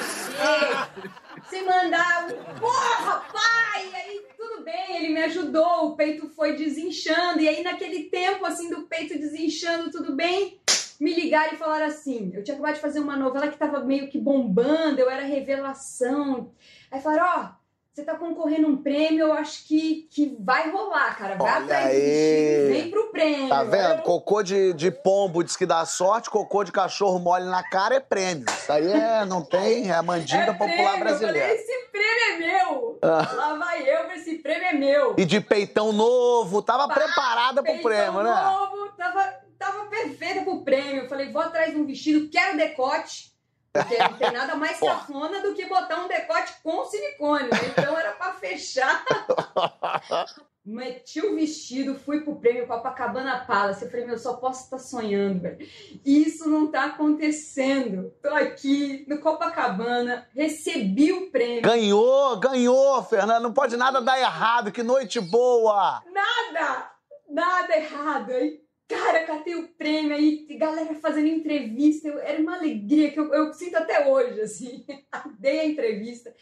assim, 0.82 1.08
sem 1.48 1.64
mandar, 1.64 2.26
porra, 2.58 3.24
pai! 3.32 3.88
E 3.90 3.94
aí, 3.94 4.26
tudo 4.36 4.64
bem, 4.64 4.96
ele 4.96 5.08
me 5.14 5.22
ajudou, 5.24 5.86
o 5.86 5.96
peito 5.96 6.28
foi 6.28 6.56
desinchando. 6.56 7.40
E 7.40 7.48
aí, 7.48 7.62
naquele 7.62 8.04
tempo, 8.04 8.44
assim, 8.44 8.70
do 8.70 8.82
peito 8.82 9.18
desinchando, 9.18 9.90
tudo 9.90 10.14
bem, 10.14 10.60
me 11.00 11.14
ligaram 11.14 11.54
e 11.54 11.58
falaram 11.58 11.86
assim: 11.86 12.30
eu 12.34 12.42
tinha 12.42 12.54
acabado 12.54 12.74
de 12.74 12.80
fazer 12.80 13.00
uma 13.00 13.16
novela 13.16 13.48
que 13.48 13.58
tava 13.58 13.84
meio 13.84 14.08
que 14.08 14.18
bombando, 14.18 15.00
eu 15.00 15.10
era 15.10 15.22
revelação. 15.22 16.52
Aí 16.90 17.00
falaram: 17.00 17.24
ó. 17.24 17.50
Oh, 17.50 17.65
você 17.96 18.04
tá 18.04 18.14
concorrendo 18.14 18.68
um 18.68 18.76
prêmio, 18.76 19.20
eu 19.24 19.32
acho 19.32 19.66
que, 19.66 20.06
que 20.10 20.36
vai 20.38 20.70
rolar, 20.70 21.16
cara. 21.16 21.34
Vai 21.36 21.50
Olha 21.50 21.64
atrás 21.64 21.86
aí. 21.86 22.68
vem 22.70 22.90
pro 22.90 23.10
prêmio. 23.10 23.48
Tá 23.48 23.64
vendo? 23.64 23.94
Eu- 23.94 24.02
Cocô 24.02 24.42
de, 24.42 24.74
de 24.74 24.90
pombo 24.90 25.42
diz 25.42 25.56
que 25.56 25.64
dá 25.64 25.82
sorte, 25.86 26.28
cocô 26.28 26.62
de 26.62 26.70
cachorro 26.70 27.18
mole 27.18 27.46
na 27.46 27.62
cara 27.66 27.94
é 27.94 28.00
prêmio. 28.00 28.44
Isso 28.50 28.70
aí 28.70 28.86
é, 28.92 29.24
não 29.24 29.42
tem, 29.42 29.88
é 29.90 29.94
a 29.94 30.02
mandinga 30.02 30.42
É 30.42 30.52
popular 30.52 30.68
prêmio, 30.68 30.98
Eu 30.98 31.04
brasileira. 31.04 31.40
falei, 31.40 31.54
esse 31.54 31.86
prêmio 31.90 32.22
é 32.28 32.36
meu. 32.36 32.98
Ah. 33.00 33.32
Lá 33.34 33.54
vai 33.54 33.88
eu, 33.88 34.10
esse 34.12 34.34
prêmio 34.40 34.66
é 34.68 34.72
meu. 34.74 35.14
E 35.16 35.24
de 35.24 35.40
peitão 35.40 35.90
novo, 35.90 36.60
tava 36.60 36.86
Pá, 36.88 36.94
preparada 36.96 37.62
pro 37.62 37.80
prêmio, 37.80 38.22
né? 38.22 38.30
novo, 38.44 38.92
tava, 38.94 39.34
tava 39.58 39.86
perfeita 39.86 40.42
pro 40.42 40.60
prêmio. 40.62 41.04
Eu 41.04 41.08
falei, 41.08 41.32
vou 41.32 41.40
atrás 41.40 41.72
de 41.72 41.80
um 41.80 41.86
vestido, 41.86 42.28
quero 42.28 42.58
decote. 42.58 43.34
Porque 43.82 43.98
não 43.98 44.14
tem 44.14 44.32
nada 44.32 44.54
mais 44.56 44.78
cafona 44.80 45.40
do 45.40 45.54
que 45.54 45.66
botar 45.66 46.04
um 46.04 46.08
decote 46.08 46.54
com 46.62 46.84
silicone, 46.84 47.48
né? 47.48 47.58
Então 47.68 47.98
era 47.98 48.12
pra 48.12 48.32
fechar. 48.34 49.04
Meti 50.66 51.24
o 51.24 51.36
vestido, 51.36 51.94
fui 51.94 52.22
pro 52.22 52.40
prêmio 52.40 52.66
Copacabana 52.66 53.44
Palace. 53.46 53.84
Eu 53.84 53.90
falei, 53.90 54.04
meu, 54.04 54.16
eu 54.16 54.18
só 54.18 54.34
posso 54.34 54.64
estar 54.64 54.80
sonhando, 54.80 55.42
velho. 55.42 55.58
E 56.04 56.22
Isso 56.22 56.50
não 56.50 56.66
tá 56.66 56.86
acontecendo. 56.86 58.12
Tô 58.20 58.30
aqui 58.30 59.06
no 59.08 59.20
Copacabana, 59.20 60.26
recebi 60.34 61.12
o 61.12 61.30
prêmio. 61.30 61.62
Ganhou, 61.62 62.36
ganhou, 62.40 63.00
Fernando. 63.04 63.44
Não 63.44 63.52
pode 63.52 63.76
nada 63.76 64.00
dar 64.00 64.18
errado. 64.18 64.72
Que 64.72 64.82
noite 64.82 65.20
boa! 65.20 66.02
Nada! 66.12 66.90
Nada 67.28 67.76
errado. 67.76 68.32
Aí, 68.32 68.60
cara, 68.88 69.24
catei 69.24 69.54
o 69.54 69.68
prêmio 69.68 70.14
aí, 70.14 70.46
galera 70.58 70.94
fazendo 70.94 71.28
entrevista. 71.28 72.08
Eu- 72.08 72.18
era 72.18 72.40
uma 72.40 72.56
alegria 72.56 73.10
que 73.10 73.18
eu, 73.18 73.32
eu 73.32 73.52
sinto 73.52 73.76
até 73.76 74.06
hoje, 74.08 74.40
assim. 74.40 74.84
Dei 75.38 75.60
a 75.60 75.66
entrevista. 75.66 76.34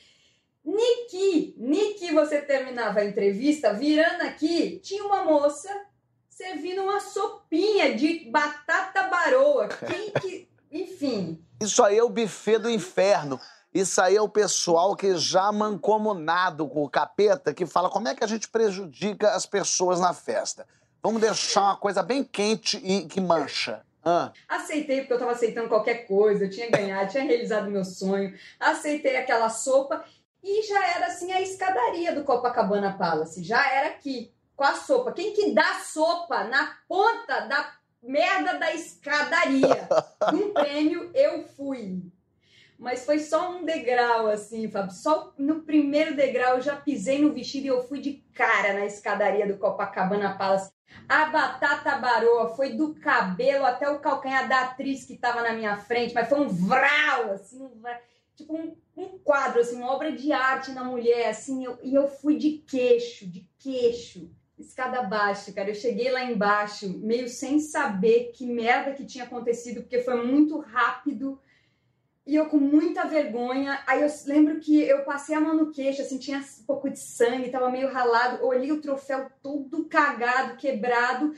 Niki, 0.65 1.55
Niki, 1.59 2.13
você 2.13 2.41
terminava 2.41 3.01
a 3.01 3.05
entrevista, 3.05 3.75
virando 3.75 4.23
aqui, 4.23 4.79
tinha 4.83 5.05
uma 5.05 5.25
moça 5.25 5.69
servindo 6.29 6.83
uma 6.83 7.01
sopinha 7.01 7.95
de 7.95 8.31
batata 8.31 9.05
baroa. 9.05 9.69
Quem 9.69 10.11
que. 10.11 10.49
Enfim. 10.73 11.41
Isso 11.61 11.83
aí 11.85 11.97
é 11.97 12.03
o 12.03 12.09
buffet 12.09 12.59
do 12.59 12.69
inferno. 12.69 13.39
Isso 13.73 14.01
aí 14.01 14.17
é 14.17 14.21
o 14.23 14.29
pessoal 14.29 14.97
que 14.97 15.17
já 15.17 15.53
mancomunado 15.53 16.67
com 16.69 16.83
o 16.83 16.91
capeta, 16.91 17.55
que 17.55 17.65
fala 17.67 17.89
como 17.91 18.09
é 18.09 18.15
que 18.15 18.25
a 18.25 18.27
gente 18.27 18.49
prejudica 18.49 19.31
as 19.33 19.47
pessoas 19.47 20.01
na 20.01 20.13
festa. 20.13 20.67
Vamos 21.05 21.21
deixar 21.21 21.65
uma 21.65 21.77
coisa 21.77 22.03
bem 22.03 22.25
quente 22.25 22.79
e 22.79 23.03
que 23.03 23.21
mancha. 23.21 23.83
Ah, 24.03 24.33
Aceitei 24.49 25.01
porque 25.01 25.13
eu 25.13 25.19
tava 25.19 25.33
aceitando 25.33 25.69
qualquer 25.69 26.07
coisa, 26.07 26.47
eu 26.47 26.51
tinha 26.51 26.71
ganhado, 26.71 27.11
tinha 27.11 27.25
realizado 27.25 27.71
meu 27.71 27.85
sonho. 27.85 28.35
Aceitei 28.59 29.15
aquela 29.19 29.51
sopa 29.51 30.03
e 30.43 30.63
já 30.63 30.97
era 30.97 31.09
assim 31.09 31.31
a 31.31 31.43
escadaria 31.43 32.15
do 32.15 32.25
Copacabana 32.25 32.97
Palace, 32.97 33.45
já 33.45 33.71
era 33.71 33.89
aqui, 33.89 34.33
com 34.57 34.65
a 34.65 34.77
sopa. 34.77 35.13
Quem 35.13 35.35
que 35.35 35.53
dá 35.53 35.75
sopa 35.75 36.45
na 36.45 36.75
ponta 36.89 37.41
da 37.41 37.75
merda 38.03 38.55
da 38.59 38.73
escadaria? 38.73 39.87
Um 40.33 40.55
prêmio 40.55 41.11
eu 41.13 41.47
fui. 41.49 42.01
Mas 42.79 43.05
foi 43.05 43.19
só 43.19 43.51
um 43.51 43.65
degrau, 43.65 44.27
assim, 44.27 44.71
Fábio. 44.71 44.91
Só 44.91 45.35
no 45.37 45.61
primeiro 45.65 46.17
degrau 46.17 46.57
eu 46.57 46.63
já 46.63 46.77
pisei 46.77 47.21
no 47.21 47.33
vestido 47.33 47.67
e 47.67 47.69
eu 47.69 47.83
fui 47.83 48.01
de 48.01 48.25
cara 48.33 48.73
na 48.73 48.87
escadaria 48.87 49.47
do 49.47 49.59
Copacabana 49.59 50.37
Palace. 50.37 50.74
A 51.09 51.27
batata 51.27 51.97
baroa 51.99 52.55
foi 52.57 52.75
do 52.75 52.95
cabelo 52.95 53.65
até 53.67 53.89
o 53.91 53.99
calcanhar 53.99 54.49
da 54.49 54.63
atriz 54.63 55.05
que 55.05 55.15
estava 55.15 55.43
na 55.43 55.53
minha 55.53 55.77
frente, 55.77 56.15
mas 56.15 56.29
foi 56.29 56.41
um 56.41 56.49
vral, 56.49 57.33
assim, 57.33 57.63
um 57.63 57.69
vral, 57.81 57.99
tipo 58.35 58.57
um, 58.57 58.75
um 58.97 59.19
quadro, 59.19 59.61
assim, 59.61 59.77
uma 59.77 59.93
obra 59.93 60.13
de 60.13 60.33
arte 60.33 60.73
na 60.73 60.83
mulher, 60.85 61.29
assim, 61.29 61.65
eu- 61.65 61.79
e 61.83 61.95
eu 61.95 62.09
fui 62.09 62.37
de 62.39 62.59
queixo, 62.67 63.27
de 63.27 63.49
queixo, 63.59 64.31
escada 64.59 65.01
abaixo, 65.01 65.53
cara. 65.55 65.69
Eu 65.71 65.75
cheguei 65.75 66.11
lá 66.11 66.25
embaixo, 66.25 66.89
meio 66.99 67.29
sem 67.29 67.59
saber 67.61 68.31
que 68.35 68.47
merda 68.47 68.95
que 68.95 69.05
tinha 69.05 69.25
acontecido, 69.25 69.83
porque 69.83 70.01
foi 70.01 70.25
muito 70.27 70.59
rápido. 70.59 71.39
E 72.27 72.35
eu 72.35 72.47
com 72.47 72.57
muita 72.57 73.05
vergonha. 73.05 73.79
Aí 73.87 74.01
eu 74.03 74.09
lembro 74.27 74.59
que 74.59 74.81
eu 74.81 75.05
passei 75.05 75.35
a 75.35 75.41
mão 75.41 75.55
no 75.55 75.71
queixo, 75.71 76.01
assim, 76.03 76.19
tinha 76.19 76.39
um 76.39 76.65
pouco 76.67 76.89
de 76.89 76.99
sangue, 76.99 77.51
tava 77.51 77.71
meio 77.71 77.93
ralado. 77.93 78.45
Olhei 78.45 78.73
o 78.73 78.81
troféu 78.81 79.27
todo 79.43 79.85
cagado, 79.85 80.57
quebrado. 80.57 81.35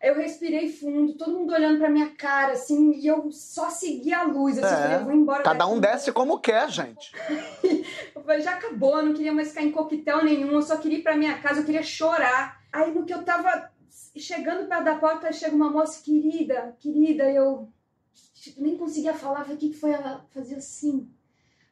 Eu 0.00 0.14
respirei 0.14 0.70
fundo, 0.70 1.14
todo 1.14 1.32
mundo 1.36 1.52
olhando 1.52 1.78
pra 1.78 1.90
minha 1.90 2.10
cara, 2.10 2.52
assim, 2.52 2.92
e 3.00 3.06
eu 3.06 3.32
só 3.32 3.68
segui 3.68 4.12
a 4.12 4.22
luz. 4.22 4.56
Assim, 4.58 4.66
É. 4.74 4.76
eu 4.76 4.82
falei, 4.82 4.96
eu 4.98 5.04
vou 5.04 5.12
embora 5.14 5.42
cada 5.42 5.58
daqui. 5.58 5.72
um 5.72 5.80
desce 5.80 6.12
como 6.12 6.38
quer, 6.38 6.70
gente. 6.70 7.10
Eu 8.14 8.22
falei, 8.22 8.40
já 8.42 8.52
acabou, 8.52 8.98
eu 8.98 9.06
não 9.06 9.14
queria 9.14 9.32
mais 9.32 9.48
ficar 9.48 9.62
em 9.62 9.70
coquetel 9.72 10.22
nenhum, 10.24 10.52
eu 10.52 10.62
só 10.62 10.76
queria 10.76 10.98
ir 10.98 11.02
pra 11.02 11.16
minha 11.16 11.38
casa, 11.38 11.60
eu 11.60 11.64
queria 11.64 11.82
chorar. 11.82 12.60
Aí 12.70 12.92
no 12.92 13.04
que 13.06 13.14
eu 13.14 13.22
tava 13.24 13.70
chegando 14.16 14.68
perto 14.68 14.84
da 14.84 14.96
porta, 14.96 15.32
chega 15.32 15.54
uma 15.56 15.70
moça, 15.70 16.02
querida, 16.04 16.76
querida, 16.78 17.30
eu 17.30 17.68
nem 18.56 18.76
conseguia 18.76 19.14
falar, 19.14 19.42
o 19.42 19.56
que 19.56 19.70
que 19.70 19.78
foi? 19.78 19.92
Ela 19.92 20.24
fazia 20.32 20.58
assim. 20.58 21.10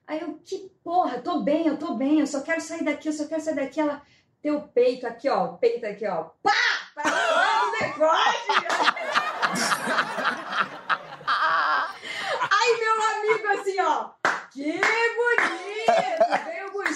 Aí 0.06 0.20
eu, 0.20 0.40
que 0.44 0.70
porra, 0.84 1.20
tô 1.20 1.40
bem, 1.40 1.66
eu 1.66 1.76
tô 1.78 1.94
bem, 1.94 2.20
eu 2.20 2.26
só 2.26 2.40
quero 2.40 2.60
sair 2.60 2.84
daqui, 2.84 3.08
eu 3.08 3.12
só 3.12 3.26
quero 3.26 3.40
sair 3.40 3.56
daqui. 3.56 3.80
Ela, 3.80 4.02
teu 4.40 4.62
peito 4.62 5.06
aqui, 5.06 5.28
ó, 5.28 5.48
peito 5.54 5.84
aqui, 5.86 6.06
ó, 6.06 6.24
pá! 6.42 6.52
Pra 6.94 7.02
fora 7.02 7.66
do 7.66 7.72
decote! 7.72 8.48
Aí 12.50 12.78
meu 12.78 13.02
amigo 13.02 13.48
assim, 13.48 13.80
ó, 13.80 14.10
que 14.52 14.80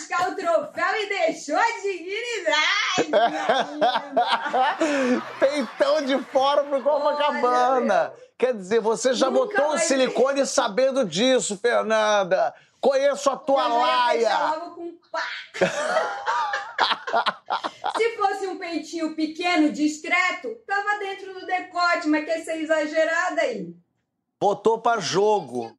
buscar 0.00 0.30
o 0.30 0.34
troféu 0.34 0.96
e 0.96 1.08
deixou 1.08 1.56
a 1.56 1.64
dignidade! 1.82 3.10
Peitão 5.38 6.02
de 6.02 6.18
fora 6.24 6.64
pro 6.64 6.82
Copacabana. 6.82 8.12
Quer 8.38 8.54
dizer, 8.54 8.80
você 8.80 9.12
já 9.12 9.30
Nunca 9.30 9.46
botou 9.46 9.74
o 9.74 9.78
silicone 9.78 10.46
sabendo 10.46 11.04
disso, 11.04 11.58
Fernanda. 11.58 12.54
Conheço 12.80 13.28
a 13.28 13.36
tua 13.36 13.68
Eu 13.68 13.76
laia. 13.78 14.38
logo 14.38 14.74
com 14.74 14.98
pá! 15.12 15.22
Se 17.98 18.16
fosse 18.16 18.46
um 18.46 18.56
peitinho 18.56 19.14
pequeno, 19.14 19.70
discreto, 19.70 20.54
tava 20.66 20.98
dentro 20.98 21.34
do 21.34 21.44
decote, 21.44 22.08
mas 22.08 22.24
quer 22.24 22.40
ser 22.40 22.62
exagerada 22.62 23.42
aí. 23.42 23.74
Botou 24.40 24.80
pra 24.80 24.98
jogo. 24.98 25.76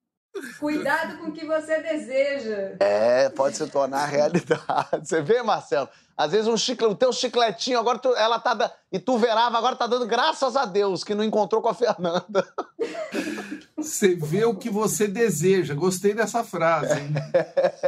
Cuidado 0.60 1.17
com 1.17 1.28
o 1.28 1.32
que 1.32 1.46
você 1.46 1.82
deseja. 1.82 2.76
É, 2.80 3.30
pode 3.30 3.58
se 3.58 3.67
tornar 3.67 4.06
realidade. 4.06 4.63
Você 5.04 5.22
vê, 5.22 5.44
Marcelo? 5.44 5.89
Às 6.17 6.32
vezes 6.32 6.48
um 6.48 6.56
chicle, 6.56 6.86
o 6.88 6.96
teu 6.96 7.12
chicletinho, 7.12 7.80
agora 7.80 7.98
tu- 7.98 8.15
ela 8.15 8.39
tá 8.39 8.54
da, 8.54 8.72
e 8.91 9.00
tu 9.00 9.17
verava, 9.17 9.58
agora 9.58 9.76
tá 9.76 9.88
dando 9.88 10.06
graças 10.06 10.56
a 10.56 10.65
Deus 10.65 11.04
que 11.04 11.15
não 11.15 11.24
encontrou 11.24 11.62
com 11.62 11.70
a 11.70 11.74
Fernanda. 11.74 12.48
Você 13.76 14.13
vê 14.15 14.46
o 14.46 14.54
que 14.56 14.70
você 14.70 15.08
deseja. 15.08 15.74
Gostei 15.74 16.13
dessa 16.13 16.44
frase, 16.44 16.94
hein? 17.00 17.13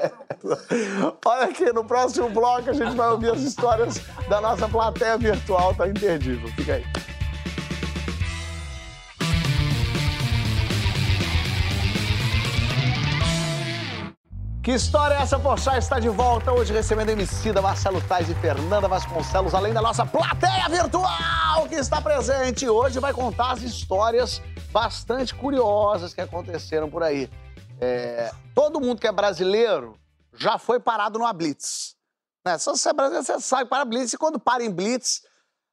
Olha 1.24 1.44
aqui, 1.46 1.72
no 1.72 1.86
próximo 1.86 2.30
bloco 2.30 2.70
a 2.72 2.74
gente 2.74 2.96
vai 2.96 3.10
ouvir 3.12 3.32
as 3.32 3.42
histórias 3.42 4.00
da 4.28 4.42
nossa 4.42 4.68
plateia 4.68 5.18
virtual, 5.20 5.76
tá 5.76 5.88
imperdível. 5.88 6.50
Fica 6.56 6.74
aí. 6.76 6.84
Que 14.64 14.72
história 14.72 15.16
é 15.16 15.22
essa, 15.22 15.38
Porchat? 15.38 15.78
Está 15.78 16.00
de 16.00 16.08
volta 16.08 16.54
hoje 16.54 16.72
recebendo 16.72 17.10
Emicida, 17.10 17.62
Marcelo 17.62 18.00
Tais 18.08 18.30
e 18.30 18.36
Fernanda 18.36 18.88
Vasconcelos, 18.88 19.54
além 19.54 19.74
da 19.74 19.82
nossa 19.82 20.06
plateia 20.06 20.70
virtual 20.70 21.68
que 21.68 21.76
está 21.76 22.02
presente. 22.02 22.70
Hoje 22.70 22.98
vai 22.98 23.12
contar 23.12 23.52
as 23.52 23.62
histórias 23.62 24.42
bastante 24.72 25.36
curiosas 25.36 26.14
que 26.14 26.22
aconteceram 26.22 26.90
por 26.90 27.04
aí. 27.04 27.30
É, 27.82 28.32
todo 28.56 28.80
mundo 28.80 29.02
que 29.02 29.08
é 29.08 29.12
brasileiro 29.12 30.00
já 30.34 30.58
foi 30.58 30.80
parado 30.80 31.20
numa 31.20 31.34
blitz. 31.34 31.98
Né? 32.46 32.58
Se 32.58 32.68
você 32.68 32.88
é 32.88 32.94
brasileiro, 32.94 33.26
você 33.26 33.42
sai 33.42 33.66
para 33.66 33.82
a 33.82 33.86
blitz 33.86 34.14
e 34.14 34.18
quando 34.18 34.40
para 34.40 34.64
em 34.64 34.72
blitz, 34.72 35.24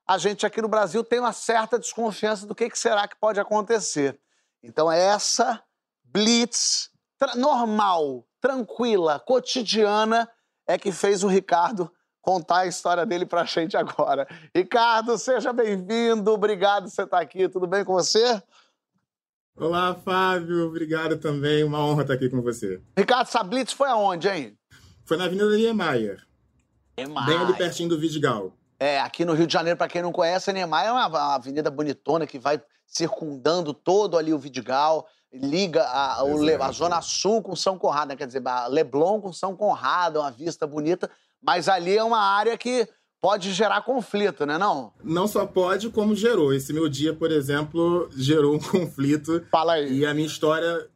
a 0.05 0.19
gente 0.19 0.45
aqui 0.45 0.61
no 0.61 0.69
Brasil 0.69 1.05
tem 1.05 1.21
uma 1.21 1.33
certa 1.33 1.79
desconfiança 1.79 2.45
do 2.45 2.57
que, 2.57 2.69
que 2.69 2.77
será 2.77 3.07
que 3.07 3.15
pode 3.15 3.39
acontecer. 3.39 4.19
Então, 4.61 4.91
essa 4.91 5.63
blitz 6.05 6.91
normal, 7.37 8.25
tranquila, 8.41 9.21
cotidiana, 9.21 10.29
é 10.67 10.79
que 10.79 10.91
fez 10.91 11.23
o 11.23 11.29
Ricardo 11.29 11.91
contar 12.23 12.61
a 12.61 12.67
história 12.67 13.05
dele 13.05 13.27
pra 13.27 13.45
gente 13.45 13.77
agora. 13.77 14.27
Ricardo, 14.55 15.17
seja 15.19 15.53
bem-vindo, 15.53 16.31
obrigado 16.31 16.85
por 16.85 16.91
você 16.91 17.03
estar 17.03 17.21
aqui, 17.21 17.49
tudo 17.49 17.67
bem 17.67 17.85
com 17.85 17.93
você? 17.93 18.43
Olá, 19.57 19.95
Fábio, 19.95 20.67
obrigado 20.67 21.19
também, 21.19 21.63
uma 21.65 21.85
honra 21.85 22.03
estar 22.03 22.15
aqui 22.15 22.31
com 22.31 22.41
você. 22.41 22.81
Ricardo, 22.97 23.29
essa 23.29 23.43
blitz 23.43 23.73
foi 23.73 23.89
aonde, 23.89 24.29
hein? 24.29 24.57
Foi 25.05 25.17
na 25.17 25.25
Avenida 25.25 25.51
Niemeyer, 25.57 26.25
Niemeyer. 26.97 27.27
bem 27.27 27.39
ali 27.39 27.55
pertinho 27.55 27.89
do 27.89 27.99
Vidigal. 27.99 28.53
É, 28.79 29.01
aqui 29.01 29.25
no 29.25 29.35
Rio 29.35 29.47
de 29.47 29.53
Janeiro, 29.53 29.77
para 29.77 29.89
quem 29.89 30.01
não 30.01 30.13
conhece, 30.13 30.49
a 30.49 30.53
Niemeyer 30.53 30.87
é 30.87 30.93
uma 30.93 31.35
avenida 31.35 31.71
bonitona 31.71 32.27
que 32.27 32.39
vai 32.39 32.63
circundando 32.91 33.73
todo 33.73 34.19
ali 34.19 34.35
o 34.35 34.39
Vidigal 34.39 35.07
liga 35.33 35.85
a, 35.85 36.25
o, 36.25 36.63
a 36.63 36.73
Zona 36.73 37.01
Sul 37.01 37.41
com 37.41 37.55
São 37.55 37.79
Conrado, 37.79 38.09
né? 38.09 38.17
quer 38.17 38.27
dizer, 38.27 38.43
Leblon 38.69 39.21
com 39.21 39.33
São 39.33 39.57
Conrado, 39.57 40.19
uma 40.19 40.31
vista 40.31 40.67
bonita, 40.67 41.09
mas 41.41 41.69
ali 41.69 41.97
é 41.97 42.03
uma 42.03 42.19
área 42.19 42.59
que 42.59 42.89
pode 43.21 43.53
gerar 43.53 43.83
conflito, 43.83 44.45
né 44.45 44.59
não? 44.59 44.93
Não 45.05 45.29
só 45.29 45.47
pode, 45.47 45.89
como 45.91 46.17
gerou. 46.17 46.53
Esse 46.53 46.73
meu 46.73 46.89
dia, 46.89 47.15
por 47.15 47.31
exemplo, 47.31 48.11
gerou 48.17 48.57
um 48.57 48.59
conflito. 48.59 49.45
Fala 49.53 49.75
aí. 49.75 49.99
E 49.99 50.07
a 50.07 50.13
minha 50.13 50.27
história, 50.27 50.89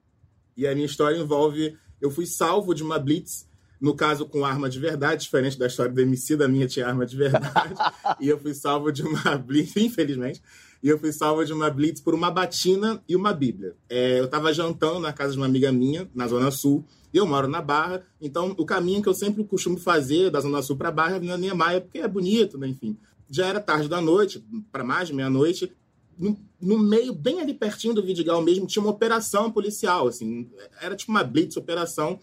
e 0.56 0.66
a 0.66 0.74
minha 0.74 0.86
história 0.86 1.16
envolve, 1.16 1.78
eu 2.00 2.10
fui 2.10 2.26
salvo 2.26 2.74
de 2.74 2.82
uma 2.82 2.98
blitz 2.98 3.46
no 3.80 3.94
caso 3.94 4.24
com 4.24 4.46
arma 4.46 4.70
de 4.70 4.78
verdade, 4.78 5.24
diferente 5.24 5.58
da 5.58 5.66
história 5.66 5.92
do 5.92 6.00
MC, 6.00 6.36
da 6.36 6.48
minha 6.48 6.66
tinha 6.66 6.86
arma 6.86 7.04
de 7.04 7.16
verdade. 7.16 7.74
e 8.18 8.28
eu 8.28 8.38
fui 8.38 8.54
salvo 8.54 8.90
de 8.90 9.02
uma 9.02 9.36
blitz, 9.36 9.76
infelizmente, 9.76 10.42
e 10.84 10.88
eu 10.90 10.98
fui 10.98 11.10
salvo 11.12 11.42
de 11.46 11.52
uma 11.54 11.70
blitz 11.70 11.98
por 11.98 12.14
uma 12.14 12.30
batina 12.30 13.02
e 13.08 13.16
uma 13.16 13.32
bíblia. 13.32 13.74
É, 13.88 14.20
eu 14.20 14.26
estava 14.26 14.52
jantando 14.52 15.00
na 15.00 15.14
casa 15.14 15.32
de 15.32 15.38
uma 15.38 15.46
amiga 15.46 15.72
minha, 15.72 16.06
na 16.14 16.28
Zona 16.28 16.50
Sul, 16.50 16.84
e 17.10 17.16
eu 17.16 17.26
moro 17.26 17.48
na 17.48 17.62
Barra, 17.62 18.02
então 18.20 18.54
o 18.58 18.66
caminho 18.66 19.00
que 19.00 19.08
eu 19.08 19.14
sempre 19.14 19.42
costumo 19.44 19.78
fazer 19.78 20.30
da 20.30 20.40
Zona 20.40 20.60
Sul 20.60 20.76
para 20.76 20.90
Barra 20.90 21.16
é 21.16 21.20
na 21.20 21.38
Niemeyer, 21.38 21.80
porque 21.80 22.00
é 22.00 22.06
bonito, 22.06 22.58
né? 22.58 22.68
enfim. 22.68 22.98
Já 23.30 23.46
era 23.46 23.60
tarde 23.60 23.88
da 23.88 23.98
noite, 23.98 24.44
para 24.70 24.84
mais 24.84 25.08
de 25.08 25.14
meia-noite, 25.14 25.72
no, 26.18 26.38
no, 26.60 26.78
meio, 26.78 27.14
bem 27.14 27.40
ali 27.40 27.54
pertinho 27.54 27.94
do 27.94 28.02
Vidigal 28.02 28.42
mesmo, 28.42 28.66
tinha 28.66 28.82
uma 28.82 28.92
operação 28.92 29.50
policial, 29.50 30.08
assim, 30.08 30.50
era 30.82 30.94
tipo 30.94 31.10
uma 31.10 31.24
blitz 31.24 31.56
operação, 31.56 32.20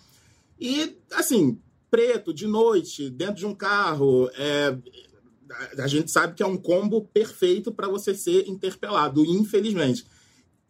e, 0.60 0.96
assim, 1.14 1.58
preto, 1.90 2.32
de 2.32 2.46
noite, 2.46 3.10
dentro 3.10 3.38
de 3.38 3.46
um 3.48 3.56
carro, 3.56 4.30
é, 4.36 4.78
a 5.78 5.88
gente 5.88 6.12
sabe 6.12 6.34
que 6.34 6.44
é 6.44 6.46
um 6.46 6.58
combo 6.58 7.02
perfeito 7.14 7.72
para 7.72 7.88
você 7.88 8.14
ser 8.14 8.48
interpelado, 8.48 9.26
infelizmente. 9.26 10.06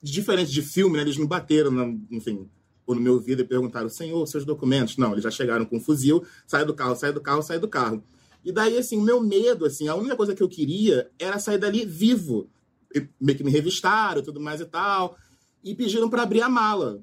Diferente 0.02 0.52
de 0.52 0.62
filme, 0.62 0.98
né, 0.98 1.04
eles 1.04 1.18
não 1.18 1.28
bateram, 1.28 2.02
enfim, 2.10 2.50
ou 2.86 2.96
no 2.96 3.02
meu 3.02 3.14
ouvido 3.14 3.42
e 3.42 3.46
perguntaram, 3.46 3.88
senhor, 3.90 4.26
seus 4.28 4.46
documentos. 4.46 4.98
Não, 4.98 5.12
eles 5.12 5.24
já 5.24 5.32
chegaram 5.32 5.66
com 5.66 5.78
um 5.78 5.82
fuzil, 5.82 6.24
sai 6.48 6.66
do 6.66 6.74
carro, 6.74 6.96
sai 6.96 7.14
do 7.14 7.22
carro, 7.22 7.42
sai 7.42 7.60
do 7.60 7.68
carro. 7.68 8.04
E 8.44 8.52
daí, 8.52 8.78
assim, 8.78 8.98
o 8.98 9.02
meu 9.02 9.22
medo, 9.22 9.66
assim, 9.66 9.88
a 9.88 9.96
única 9.96 10.16
coisa 10.16 10.34
que 10.34 10.42
eu 10.42 10.50
queria 10.50 11.10
era 11.20 11.38
sair 11.38 11.60
dali 11.60 11.86
vivo. 11.86 12.50
E 12.94 13.08
meio 13.20 13.38
que 13.38 13.44
me 13.44 13.52
revistaram, 13.52 14.22
tudo 14.22 14.40
mais 14.40 14.60
e 14.60 14.66
tal, 14.66 15.16
e 15.64 15.76
pediram 15.76 16.10
para 16.10 16.24
abrir 16.24 16.42
a 16.42 16.50
mala. 16.50 17.02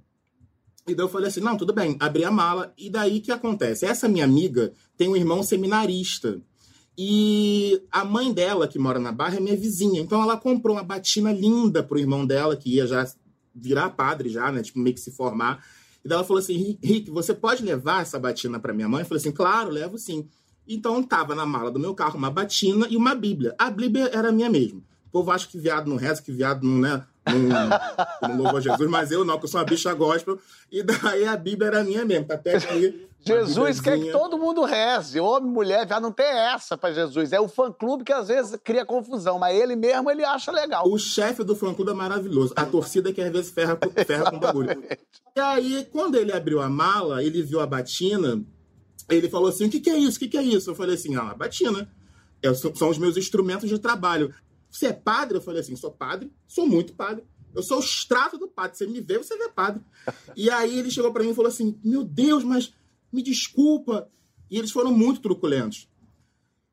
E 0.86 0.94
daí 0.94 1.04
eu 1.04 1.08
falei 1.08 1.28
assim, 1.28 1.40
não, 1.40 1.56
tudo 1.56 1.72
bem, 1.72 1.96
abri 2.00 2.24
a 2.24 2.30
mala. 2.30 2.72
E 2.76 2.90
daí 2.90 3.20
que 3.20 3.30
acontece? 3.30 3.86
Essa 3.86 4.08
minha 4.08 4.24
amiga 4.24 4.72
tem 4.96 5.08
um 5.08 5.16
irmão 5.16 5.42
seminarista. 5.42 6.40
E 7.00 7.80
a 7.92 8.04
mãe 8.04 8.32
dela, 8.32 8.66
que 8.66 8.76
mora 8.76 8.98
na 8.98 9.12
Barra, 9.12 9.36
é 9.36 9.40
minha 9.40 9.56
vizinha. 9.56 10.00
Então 10.00 10.20
ela 10.20 10.36
comprou 10.36 10.74
uma 10.74 10.82
batina 10.82 11.30
linda 11.32 11.80
pro 11.80 11.96
irmão 11.96 12.26
dela, 12.26 12.56
que 12.56 12.74
ia 12.74 12.88
já 12.88 13.08
virar 13.54 13.90
padre 13.90 14.28
já, 14.28 14.50
né? 14.50 14.62
Tipo, 14.62 14.80
meio 14.80 14.94
que 14.94 15.00
se 15.00 15.12
formar. 15.12 15.64
E 16.04 16.12
ela 16.12 16.24
falou 16.24 16.40
assim, 16.40 16.76
Rick, 16.82 17.08
você 17.08 17.32
pode 17.32 17.62
levar 17.62 18.02
essa 18.02 18.18
batina 18.18 18.58
para 18.58 18.72
minha 18.72 18.88
mãe? 18.88 19.02
Eu 19.02 19.06
falei 19.06 19.20
assim, 19.20 19.30
claro, 19.30 19.70
levo 19.70 19.96
sim. 19.96 20.26
Então 20.66 21.00
tava 21.00 21.36
na 21.36 21.46
mala 21.46 21.70
do 21.70 21.78
meu 21.78 21.94
carro 21.94 22.18
uma 22.18 22.32
batina 22.32 22.88
e 22.90 22.96
uma 22.96 23.14
bíblia. 23.14 23.54
A 23.56 23.70
bíblia 23.70 24.10
era 24.12 24.32
minha 24.32 24.50
mesmo. 24.50 24.82
O 25.06 25.10
povo 25.10 25.30
acha 25.30 25.46
que 25.46 25.56
viado 25.56 25.88
não 25.88 25.96
reza, 25.96 26.20
que 26.20 26.32
viado 26.32 26.66
não, 26.66 26.78
né? 26.78 27.06
Não, 27.32 28.28
não 28.28 28.42
louva 28.42 28.60
Jesus, 28.60 28.88
mas 28.88 29.10
eu 29.10 29.24
não, 29.24 29.38
que 29.38 29.44
eu 29.44 29.48
sou 29.48 29.60
uma 29.60 29.66
bicha 29.66 29.92
gospel. 29.94 30.38
E 30.70 30.82
daí 30.82 31.24
a 31.26 31.36
Bíblia 31.36 31.68
era 31.68 31.84
minha 31.84 32.04
mesmo, 32.04 32.26
tá 32.26 32.34
até 32.34 32.56
aqui. 32.56 33.08
Jesus 33.20 33.80
quer 33.80 33.98
que 33.98 34.12
todo 34.12 34.38
mundo 34.38 34.64
reze. 34.64 35.20
Homem, 35.20 35.50
mulher, 35.50 35.86
já 35.88 36.00
não 36.00 36.12
tem 36.12 36.26
essa 36.26 36.78
para 36.78 36.94
Jesus. 36.94 37.32
É 37.32 37.40
o 37.40 37.48
fã-clube 37.48 38.04
que 38.04 38.12
às 38.12 38.28
vezes 38.28 38.58
cria 38.62 38.86
confusão, 38.86 39.38
mas 39.38 39.58
ele 39.58 39.76
mesmo 39.76 40.10
ele 40.10 40.24
acha 40.24 40.52
legal. 40.52 40.88
O 40.88 40.98
chefe 40.98 41.42
do 41.42 41.56
fã-clube 41.56 41.90
é 41.90 41.94
maravilhoso. 41.94 42.52
A 42.56 42.64
torcida 42.64 43.12
que 43.12 43.20
às 43.20 43.30
vezes 43.30 43.50
ferra, 43.50 43.78
ferra 44.06 44.30
com 44.30 44.38
bagulho. 44.38 44.70
E 45.36 45.40
aí, 45.40 45.86
quando 45.92 46.16
ele 46.16 46.32
abriu 46.32 46.60
a 46.60 46.68
mala, 46.68 47.22
ele 47.22 47.42
viu 47.42 47.60
a 47.60 47.66
batina, 47.66 48.42
ele 49.08 49.28
falou 49.28 49.48
assim: 49.48 49.66
o 49.66 49.70
que, 49.70 49.80
que 49.80 49.90
é 49.90 49.98
isso? 49.98 50.16
O 50.16 50.20
que, 50.20 50.28
que 50.28 50.38
é 50.38 50.42
isso? 50.42 50.70
Eu 50.70 50.74
falei 50.74 50.94
assim: 50.94 51.16
ah, 51.16 51.30
a 51.30 51.34
batina. 51.34 51.88
É, 52.40 52.54
são 52.54 52.88
os 52.88 52.98
meus 52.98 53.16
instrumentos 53.16 53.68
de 53.68 53.78
trabalho. 53.80 54.32
Você 54.70 54.86
é 54.88 54.92
padre? 54.92 55.36
Eu 55.36 55.42
falei 55.42 55.60
assim: 55.60 55.76
sou 55.76 55.90
padre, 55.90 56.32
sou 56.46 56.66
muito 56.66 56.94
padre. 56.94 57.24
Eu 57.54 57.62
sou 57.62 57.78
o 57.78 57.80
extrato 57.80 58.38
do 58.38 58.48
padre. 58.48 58.76
Você 58.76 58.86
me 58.86 59.00
vê, 59.00 59.18
você 59.18 59.36
vê 59.36 59.48
padre. 59.48 59.82
E 60.36 60.50
aí 60.50 60.78
ele 60.78 60.90
chegou 60.90 61.12
para 61.12 61.22
mim 61.22 61.30
e 61.30 61.34
falou 61.34 61.48
assim: 61.48 61.78
Meu 61.82 62.04
Deus, 62.04 62.44
mas 62.44 62.72
me 63.12 63.22
desculpa. 63.22 64.10
E 64.50 64.58
eles 64.58 64.70
foram 64.70 64.92
muito 64.92 65.20
truculentos. 65.20 65.88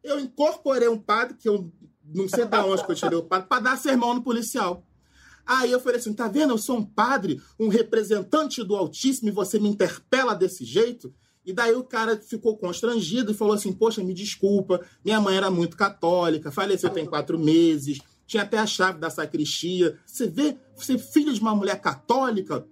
Eu 0.04 0.20
incorporei 0.20 0.88
um 0.88 1.00
padre, 1.00 1.36
que 1.36 1.50
eu 1.50 1.72
não 2.04 2.28
sei 2.30 2.46
da 2.46 2.66
onde 2.66 2.86
que 2.86 2.92
eu 2.92 2.96
tirei 2.96 3.18
o 3.18 3.24
padre, 3.24 3.48
para 3.48 3.62
dar 3.62 3.78
sermão 3.78 4.14
no 4.14 4.22
policial. 4.22 4.86
Aí 5.46 5.72
eu 5.72 5.80
falei 5.80 6.00
assim: 6.00 6.14
tá 6.14 6.28
vendo? 6.28 6.54
Eu 6.54 6.58
sou 6.58 6.78
um 6.78 6.86
padre, 6.86 7.42
um 7.60 7.68
representante 7.68 8.64
do 8.64 8.76
Altíssimo, 8.76 9.30
e 9.30 9.32
você 9.32 9.60
me 9.60 9.70
interpela 9.70 10.34
desse 10.36 10.66
jeito. 10.66 11.14
E 11.46 11.54
daí 11.54 11.76
o 11.76 11.84
cara 11.84 12.18
ficou 12.18 12.58
constrangido 12.58 13.32
e 13.32 13.36
falou 13.36 13.54
assim: 13.54 13.72
Poxa, 13.72 14.04
me 14.04 14.14
desculpa, 14.14 14.82
minha 15.04 15.22
mãe 15.22 15.38
era 15.38 15.52
muito 15.52 15.78
católica, 15.78 16.52
faleceu 16.52 16.90
tem 16.90 17.06
quatro 17.06 17.38
meses, 17.38 18.00
tinha 18.26 18.44
até 18.44 18.58
a 18.58 18.66
chave 18.66 19.00
da 19.00 19.10
sacristia. 19.10 19.98
Você 20.06 20.28
vê, 20.28 20.58
você 20.76 20.98
filho 20.98 21.34
de 21.34 21.40
uma 21.40 21.56
mulher 21.56 21.80
católica, 21.80 22.66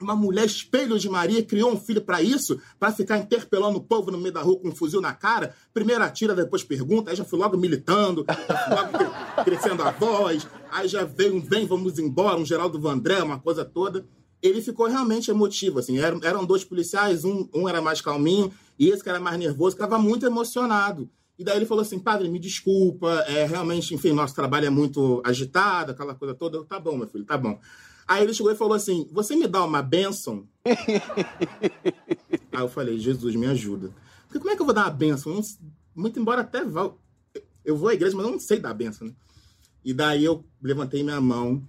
uma 0.00 0.14
mulher 0.14 0.46
espelho 0.46 0.98
de 0.98 1.08
Maria, 1.08 1.44
criou 1.44 1.72
um 1.72 1.78
filho 1.78 2.00
para 2.00 2.22
isso, 2.22 2.60
para 2.78 2.92
ficar 2.92 3.18
interpelando 3.18 3.78
o 3.78 3.82
povo 3.82 4.10
no 4.10 4.18
meio 4.18 4.32
da 4.32 4.42
rua 4.42 4.58
com 4.58 4.68
um 4.68 4.74
fuzil 4.74 5.00
na 5.00 5.12
cara. 5.12 5.54
Primeiro 5.72 6.02
atira, 6.02 6.34
depois 6.34 6.62
pergunta, 6.62 7.10
aí 7.10 7.16
já 7.16 7.24
fui 7.24 7.38
logo 7.38 7.56
militando, 7.56 8.24
logo 8.70 9.44
crescendo 9.44 9.82
a 9.82 9.90
voz, 9.90 10.46
aí 10.70 10.88
já 10.88 11.04
veio 11.04 11.34
um 11.34 11.40
vem, 11.40 11.66
vamos 11.66 11.98
embora, 11.98 12.38
um 12.38 12.46
Geraldo 12.46 12.80
Vandré, 12.80 13.22
uma 13.22 13.40
coisa 13.40 13.64
toda 13.64 14.04
ele 14.42 14.60
ficou 14.62 14.86
realmente 14.86 15.30
emotivo, 15.30 15.78
assim, 15.78 15.98
eram, 15.98 16.20
eram 16.22 16.44
dois 16.44 16.64
policiais, 16.64 17.24
um, 17.24 17.48
um 17.52 17.68
era 17.68 17.82
mais 17.82 18.00
calminho, 18.00 18.52
e 18.78 18.88
esse 18.88 19.02
que 19.02 19.08
era 19.08 19.18
mais 19.18 19.38
nervoso, 19.38 19.74
estava 19.74 19.98
muito 19.98 20.24
emocionado. 20.24 21.08
E 21.38 21.44
daí 21.44 21.56
ele 21.56 21.66
falou 21.66 21.82
assim, 21.82 21.98
padre, 21.98 22.28
me 22.28 22.38
desculpa, 22.38 23.24
é, 23.28 23.44
realmente, 23.44 23.94
enfim, 23.94 24.12
nosso 24.12 24.34
trabalho 24.34 24.66
é 24.66 24.70
muito 24.70 25.22
agitado, 25.24 25.92
aquela 25.92 26.14
coisa 26.14 26.34
toda. 26.34 26.56
Eu, 26.56 26.64
tá 26.64 26.80
bom, 26.80 26.96
meu 26.96 27.06
filho, 27.06 27.24
tá 27.24 27.38
bom. 27.38 27.60
Aí 28.08 28.24
ele 28.24 28.34
chegou 28.34 28.50
e 28.50 28.56
falou 28.56 28.74
assim, 28.74 29.08
você 29.12 29.36
me 29.36 29.46
dá 29.46 29.64
uma 29.64 29.80
bênção? 29.80 30.48
Aí 32.50 32.60
eu 32.60 32.68
falei, 32.68 32.98
Jesus, 32.98 33.36
me 33.36 33.46
ajuda. 33.46 33.92
Porque 34.26 34.38
como 34.38 34.50
é 34.50 34.56
que 34.56 34.62
eu 34.62 34.66
vou 34.66 34.74
dar 34.74 34.84
uma 34.84 34.90
bênção? 34.90 35.32
Não, 35.32 35.42
muito 35.94 36.18
embora 36.18 36.40
até 36.40 36.64
vá, 36.64 36.90
eu 37.64 37.76
vou 37.76 37.88
à 37.88 37.94
igreja, 37.94 38.16
mas 38.16 38.26
eu 38.26 38.32
não 38.32 38.40
sei 38.40 38.58
dar 38.58 38.74
bênção, 38.74 39.06
né? 39.06 39.14
E 39.84 39.94
daí 39.94 40.24
eu 40.24 40.44
levantei 40.60 41.02
minha 41.02 41.20
mão, 41.20 41.62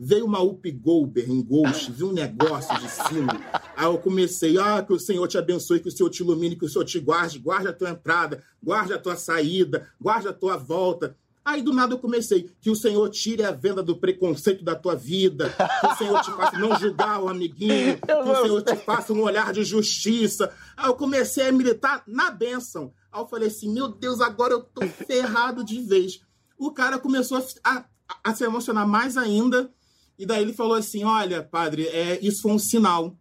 Veio 0.00 0.26
uma 0.26 0.40
Up 0.40 0.70
Goldberg 0.70 1.32
em 1.32 1.42
Ghost, 1.42 1.90
viu 1.90 2.10
um 2.10 2.12
negócio 2.12 2.72
de 2.78 2.88
cima. 2.88 3.32
Aí 3.76 3.84
eu 3.84 3.98
comecei, 3.98 4.56
ah, 4.56 4.80
que 4.80 4.92
o 4.92 4.98
Senhor 4.98 5.26
te 5.26 5.36
abençoe, 5.36 5.80
que 5.80 5.88
o 5.88 5.90
Senhor 5.90 6.08
te 6.08 6.22
ilumine, 6.22 6.54
que 6.54 6.64
o 6.64 6.68
Senhor 6.68 6.84
te 6.84 7.00
guarde, 7.00 7.40
guarde 7.40 7.66
a 7.66 7.72
tua 7.72 7.90
entrada, 7.90 8.40
guarde 8.62 8.92
a 8.92 8.98
tua 8.98 9.16
saída, 9.16 9.88
guarde 10.00 10.28
a 10.28 10.32
tua 10.32 10.56
volta. 10.56 11.16
Aí 11.44 11.62
do 11.62 11.72
nada 11.72 11.94
eu 11.94 11.98
comecei, 11.98 12.48
que 12.60 12.70
o 12.70 12.76
Senhor 12.76 13.08
tire 13.08 13.42
a 13.42 13.50
venda 13.50 13.82
do 13.82 13.96
preconceito 13.96 14.62
da 14.62 14.76
tua 14.76 14.94
vida, 14.94 15.52
que 15.80 15.86
o 15.86 15.96
Senhor 15.96 16.20
te 16.20 16.30
faça 16.30 16.58
não 16.58 16.78
julgar 16.78 17.20
o 17.20 17.28
amiguinho, 17.28 17.98
que 17.98 18.12
o 18.12 18.42
Senhor 18.42 18.62
te 18.62 18.76
faça 18.76 19.12
um 19.12 19.22
olhar 19.22 19.52
de 19.52 19.64
justiça. 19.64 20.52
Aí 20.76 20.86
eu 20.86 20.94
comecei 20.94 21.48
a 21.48 21.52
militar 21.52 22.04
na 22.06 22.30
bênção. 22.30 22.92
Aí 23.10 23.20
eu 23.20 23.26
falei 23.26 23.48
assim, 23.48 23.72
meu 23.72 23.88
Deus, 23.88 24.20
agora 24.20 24.52
eu 24.52 24.60
tô 24.60 24.86
ferrado 24.86 25.64
de 25.64 25.80
vez. 25.80 26.20
O 26.56 26.70
cara 26.70 27.00
começou 27.00 27.38
a, 27.64 27.78
a, 27.78 27.84
a 28.22 28.34
se 28.34 28.44
emocionar 28.44 28.86
mais 28.86 29.16
ainda 29.16 29.72
e 30.18 30.26
daí 30.26 30.42
ele 30.42 30.52
falou 30.52 30.74
assim: 30.74 31.04
Olha, 31.04 31.42
padre, 31.42 31.86
é, 31.86 32.18
isso 32.20 32.42
foi 32.42 32.52
um 32.52 32.58
sinal. 32.58 33.16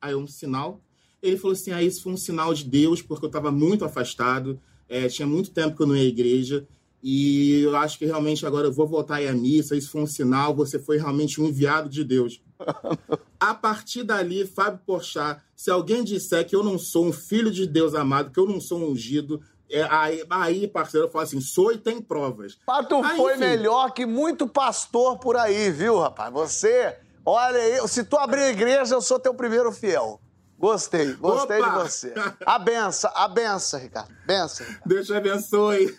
Aí, 0.00 0.14
um 0.14 0.26
sinal. 0.26 0.82
Ele 1.22 1.36
falou 1.36 1.52
assim: 1.52 1.70
ah, 1.70 1.82
isso 1.82 2.02
foi 2.02 2.12
um 2.12 2.16
sinal 2.16 2.52
de 2.52 2.64
Deus, 2.64 3.00
porque 3.00 3.24
eu 3.24 3.28
estava 3.28 3.52
muito 3.52 3.84
afastado, 3.84 4.60
é, 4.88 5.08
tinha 5.08 5.26
muito 5.26 5.52
tempo 5.52 5.76
que 5.76 5.82
eu 5.82 5.86
não 5.86 5.96
ia 5.96 6.02
à 6.02 6.06
igreja, 6.06 6.66
e 7.00 7.60
eu 7.60 7.76
acho 7.76 7.96
que 7.96 8.04
realmente 8.04 8.44
agora 8.44 8.66
eu 8.66 8.72
vou 8.72 8.86
voltar 8.86 9.22
à 9.22 9.32
missa. 9.32 9.76
Isso 9.76 9.90
foi 9.90 10.02
um 10.02 10.06
sinal, 10.06 10.54
você 10.54 10.78
foi 10.78 10.98
realmente 10.98 11.40
um 11.40 11.46
enviado 11.46 11.88
de 11.88 12.02
Deus. 12.02 12.42
a 13.38 13.54
partir 13.54 14.02
dali, 14.02 14.44
Fábio 14.46 14.80
Porchat, 14.84 15.40
se 15.54 15.70
alguém 15.70 16.02
disser 16.02 16.46
que 16.46 16.54
eu 16.54 16.62
não 16.64 16.78
sou 16.78 17.06
um 17.06 17.12
filho 17.12 17.50
de 17.50 17.66
Deus 17.66 17.94
amado, 17.94 18.32
que 18.32 18.38
eu 18.38 18.46
não 18.46 18.60
sou 18.60 18.80
um 18.80 18.90
ungido, 18.90 19.40
é, 19.72 19.86
aí, 19.90 20.24
aí, 20.28 20.68
parceiro, 20.68 21.06
eu 21.06 21.10
falo 21.10 21.24
assim, 21.24 21.40
sou 21.40 21.72
e 21.72 21.78
tem 21.78 22.00
provas. 22.00 22.58
Mas 22.66 22.86
tu 22.86 23.02
Aí, 23.02 23.16
foi 23.16 23.32
enfim. 23.32 23.40
melhor 23.40 23.92
que 23.92 24.04
muito 24.04 24.46
pastor 24.46 25.18
por 25.18 25.36
aí, 25.36 25.70
viu, 25.70 25.98
rapaz? 25.98 26.32
Você, 26.32 26.98
olha 27.24 27.58
aí, 27.58 27.88
se 27.88 28.04
tu 28.04 28.18
abrir 28.18 28.42
a 28.42 28.50
igreja, 28.50 28.94
eu 28.94 29.00
sou 29.00 29.18
teu 29.18 29.34
primeiro 29.34 29.72
fiel. 29.72 30.20
Gostei, 30.58 31.14
gostei 31.14 31.60
Opa! 31.60 31.70
de 31.70 31.76
você. 31.78 32.14
A 32.46 32.56
benção, 32.58 33.10
a 33.16 33.26
benção, 33.26 33.80
Ricardo. 33.80 34.14
Benção. 34.24 34.64
Ricardo. 34.64 34.88
Deus 34.88 35.06
te 35.06 35.14
abençoe. 35.14 35.96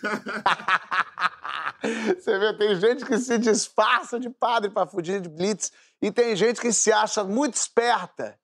Você 2.16 2.38
vê, 2.38 2.56
tem 2.56 2.74
gente 2.76 3.04
que 3.04 3.18
se 3.18 3.36
disfarça 3.36 4.18
de 4.18 4.30
padre 4.30 4.70
para 4.70 4.86
fugir 4.86 5.20
de 5.20 5.28
blitz 5.28 5.70
e 6.00 6.10
tem 6.10 6.34
gente 6.34 6.58
que 6.58 6.72
se 6.72 6.90
acha 6.90 7.22
muito 7.22 7.54
esperta 7.54 8.38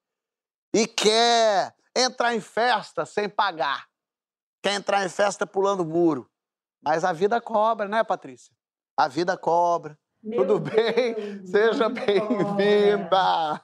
e 0.74 0.86
quer 0.86 1.74
entrar 1.96 2.34
em 2.34 2.40
festa 2.40 3.06
sem 3.06 3.30
pagar. 3.30 3.89
Quer 4.62 4.74
entrar 4.74 5.04
em 5.04 5.08
festa 5.08 5.46
pulando 5.46 5.84
muro. 5.84 6.28
Mas 6.82 7.04
a 7.04 7.12
vida 7.12 7.40
cobra, 7.40 7.88
né, 7.88 8.04
Patrícia? 8.04 8.52
A 8.96 9.08
vida 9.08 9.36
cobra. 9.36 9.98
Meu 10.22 10.40
Tudo 10.40 10.60
bem? 10.60 11.14
Deus, 11.14 11.50
Seja 11.50 11.88
bem-vinda. 11.88 13.10
A 13.10 13.60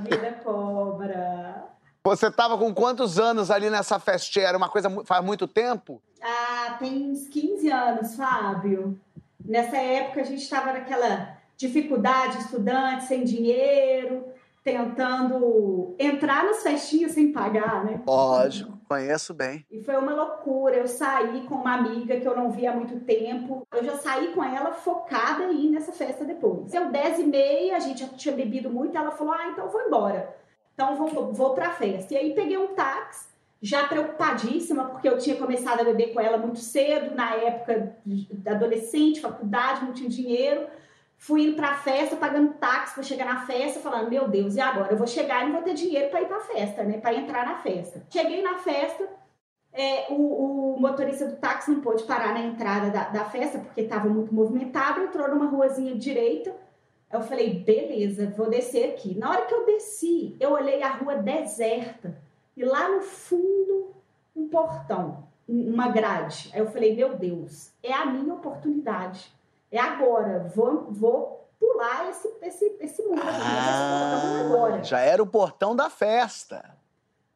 vida 0.00 0.40
cobra. 0.44 1.64
Você 2.04 2.28
estava 2.28 2.56
com 2.56 2.72
quantos 2.72 3.18
anos 3.18 3.50
ali 3.50 3.70
nessa 3.70 3.98
festinha? 3.98 4.46
Era 4.46 4.58
uma 4.58 4.68
coisa 4.68 4.88
faz 5.04 5.24
muito 5.24 5.48
tempo? 5.48 6.00
Ah, 6.22 6.76
tem 6.78 7.10
uns 7.10 7.26
15 7.28 7.68
anos, 7.70 8.14
Fábio. 8.14 9.00
Nessa 9.44 9.76
época 9.76 10.20
a 10.20 10.24
gente 10.24 10.42
estava 10.42 10.72
naquela 10.72 11.36
dificuldade, 11.56 12.38
estudante, 12.38 13.04
sem 13.04 13.24
dinheiro, 13.24 14.24
tentando 14.62 15.94
entrar 15.98 16.44
nas 16.44 16.62
festinhas 16.62 17.12
sem 17.12 17.32
pagar, 17.32 17.84
né? 17.84 18.00
Lógico, 18.06 18.73
conheço 18.94 19.34
bem. 19.34 19.66
E 19.70 19.82
foi 19.82 19.96
uma 19.96 20.14
loucura. 20.14 20.76
Eu 20.76 20.86
saí 20.86 21.42
com 21.46 21.56
uma 21.56 21.74
amiga 21.74 22.18
que 22.18 22.26
eu 22.26 22.36
não 22.36 22.50
via 22.50 22.70
há 22.70 22.74
muito 22.74 23.00
tempo. 23.00 23.66
Eu 23.72 23.84
já 23.84 23.96
saí 23.96 24.28
com 24.32 24.42
ela 24.42 24.72
focada 24.72 25.44
ir 25.52 25.70
nessa 25.70 25.92
festa 25.92 26.24
depois. 26.24 26.70
Deu 26.70 26.90
10 26.90 27.18
e 27.18 27.24
meia, 27.24 27.76
a 27.76 27.80
gente 27.80 28.00
já 28.00 28.08
tinha 28.08 28.34
bebido 28.34 28.70
muito. 28.70 28.96
Ela 28.96 29.10
falou: 29.10 29.34
Ah, 29.34 29.48
então 29.50 29.66
eu 29.66 29.70
vou 29.70 29.82
embora. 29.82 30.34
Então 30.74 30.96
vou, 30.96 31.32
vou 31.32 31.54
pra 31.54 31.70
festa. 31.70 32.14
E 32.14 32.16
aí 32.16 32.34
peguei 32.34 32.56
um 32.56 32.74
táxi, 32.74 33.28
já 33.62 33.86
preocupadíssima, 33.86 34.86
porque 34.86 35.08
eu 35.08 35.18
tinha 35.18 35.36
começado 35.36 35.80
a 35.80 35.84
beber 35.84 36.12
com 36.12 36.20
ela 36.20 36.36
muito 36.36 36.58
cedo, 36.58 37.14
na 37.14 37.34
época 37.36 37.96
adolescente, 38.46 39.20
faculdade, 39.20 39.84
não 39.84 39.92
tinha 39.92 40.08
dinheiro. 40.08 40.66
Fui 41.26 41.44
indo 41.46 41.56
pra 41.56 41.74
festa, 41.76 42.16
pagando 42.16 42.52
táxi 42.54 42.92
pra 42.94 43.02
chegar 43.02 43.24
na 43.24 43.46
festa, 43.46 43.80
falando: 43.80 44.10
Meu 44.10 44.28
Deus, 44.28 44.56
e 44.56 44.60
agora? 44.60 44.92
Eu 44.92 44.98
vou 44.98 45.06
chegar 45.06 45.40
e 45.42 45.46
não 45.46 45.54
vou 45.54 45.62
ter 45.62 45.72
dinheiro 45.72 46.10
pra 46.10 46.20
ir 46.20 46.26
pra 46.28 46.40
festa, 46.40 46.84
né? 46.84 46.98
Pra 46.98 47.14
entrar 47.14 47.46
na 47.46 47.56
festa. 47.62 48.02
Cheguei 48.10 48.42
na 48.42 48.58
festa, 48.58 49.08
é, 49.72 50.06
o, 50.10 50.74
o 50.74 50.80
motorista 50.80 51.26
do 51.26 51.36
táxi 51.36 51.70
não 51.70 51.80
pôde 51.80 52.02
parar 52.04 52.34
na 52.34 52.40
entrada 52.40 52.90
da, 52.90 53.08
da 53.08 53.24
festa 53.24 53.58
porque 53.58 53.80
estava 53.80 54.06
muito 54.08 54.34
movimentado, 54.34 55.00
entrou 55.00 55.26
numa 55.28 55.46
ruazinha 55.46 55.94
direita. 55.94 56.54
Eu 57.10 57.22
falei, 57.22 57.54
beleza, 57.60 58.32
vou 58.36 58.50
descer 58.50 58.90
aqui. 58.90 59.16
Na 59.16 59.30
hora 59.30 59.46
que 59.46 59.54
eu 59.54 59.64
desci, 59.64 60.36
eu 60.38 60.50
olhei 60.52 60.82
a 60.82 60.88
rua 60.90 61.14
deserta 61.16 62.14
e 62.56 62.62
lá 62.64 62.88
no 62.90 63.00
fundo 63.00 63.94
um 64.36 64.46
portão, 64.48 65.24
um- 65.48 65.72
uma 65.72 65.88
grade. 65.88 66.50
Aí 66.52 66.60
eu 66.60 66.66
falei, 66.70 66.94
meu 66.94 67.16
Deus, 67.16 67.70
é 67.82 67.92
a 67.94 68.04
minha 68.04 68.34
oportunidade. 68.34 69.32
É 69.74 69.80
agora, 69.80 70.48
vou, 70.54 70.86
vou 70.92 71.48
pular 71.58 72.08
esse, 72.08 72.32
esse, 72.42 72.76
esse 72.78 73.02
muro, 73.02 73.20
aqui, 73.20 73.30
esse 73.30 74.12
portão 74.12 74.46
agora 74.46 74.84
já 74.84 75.00
era 75.00 75.20
o 75.20 75.26
portão 75.26 75.74
da 75.74 75.90
festa. 75.90 76.76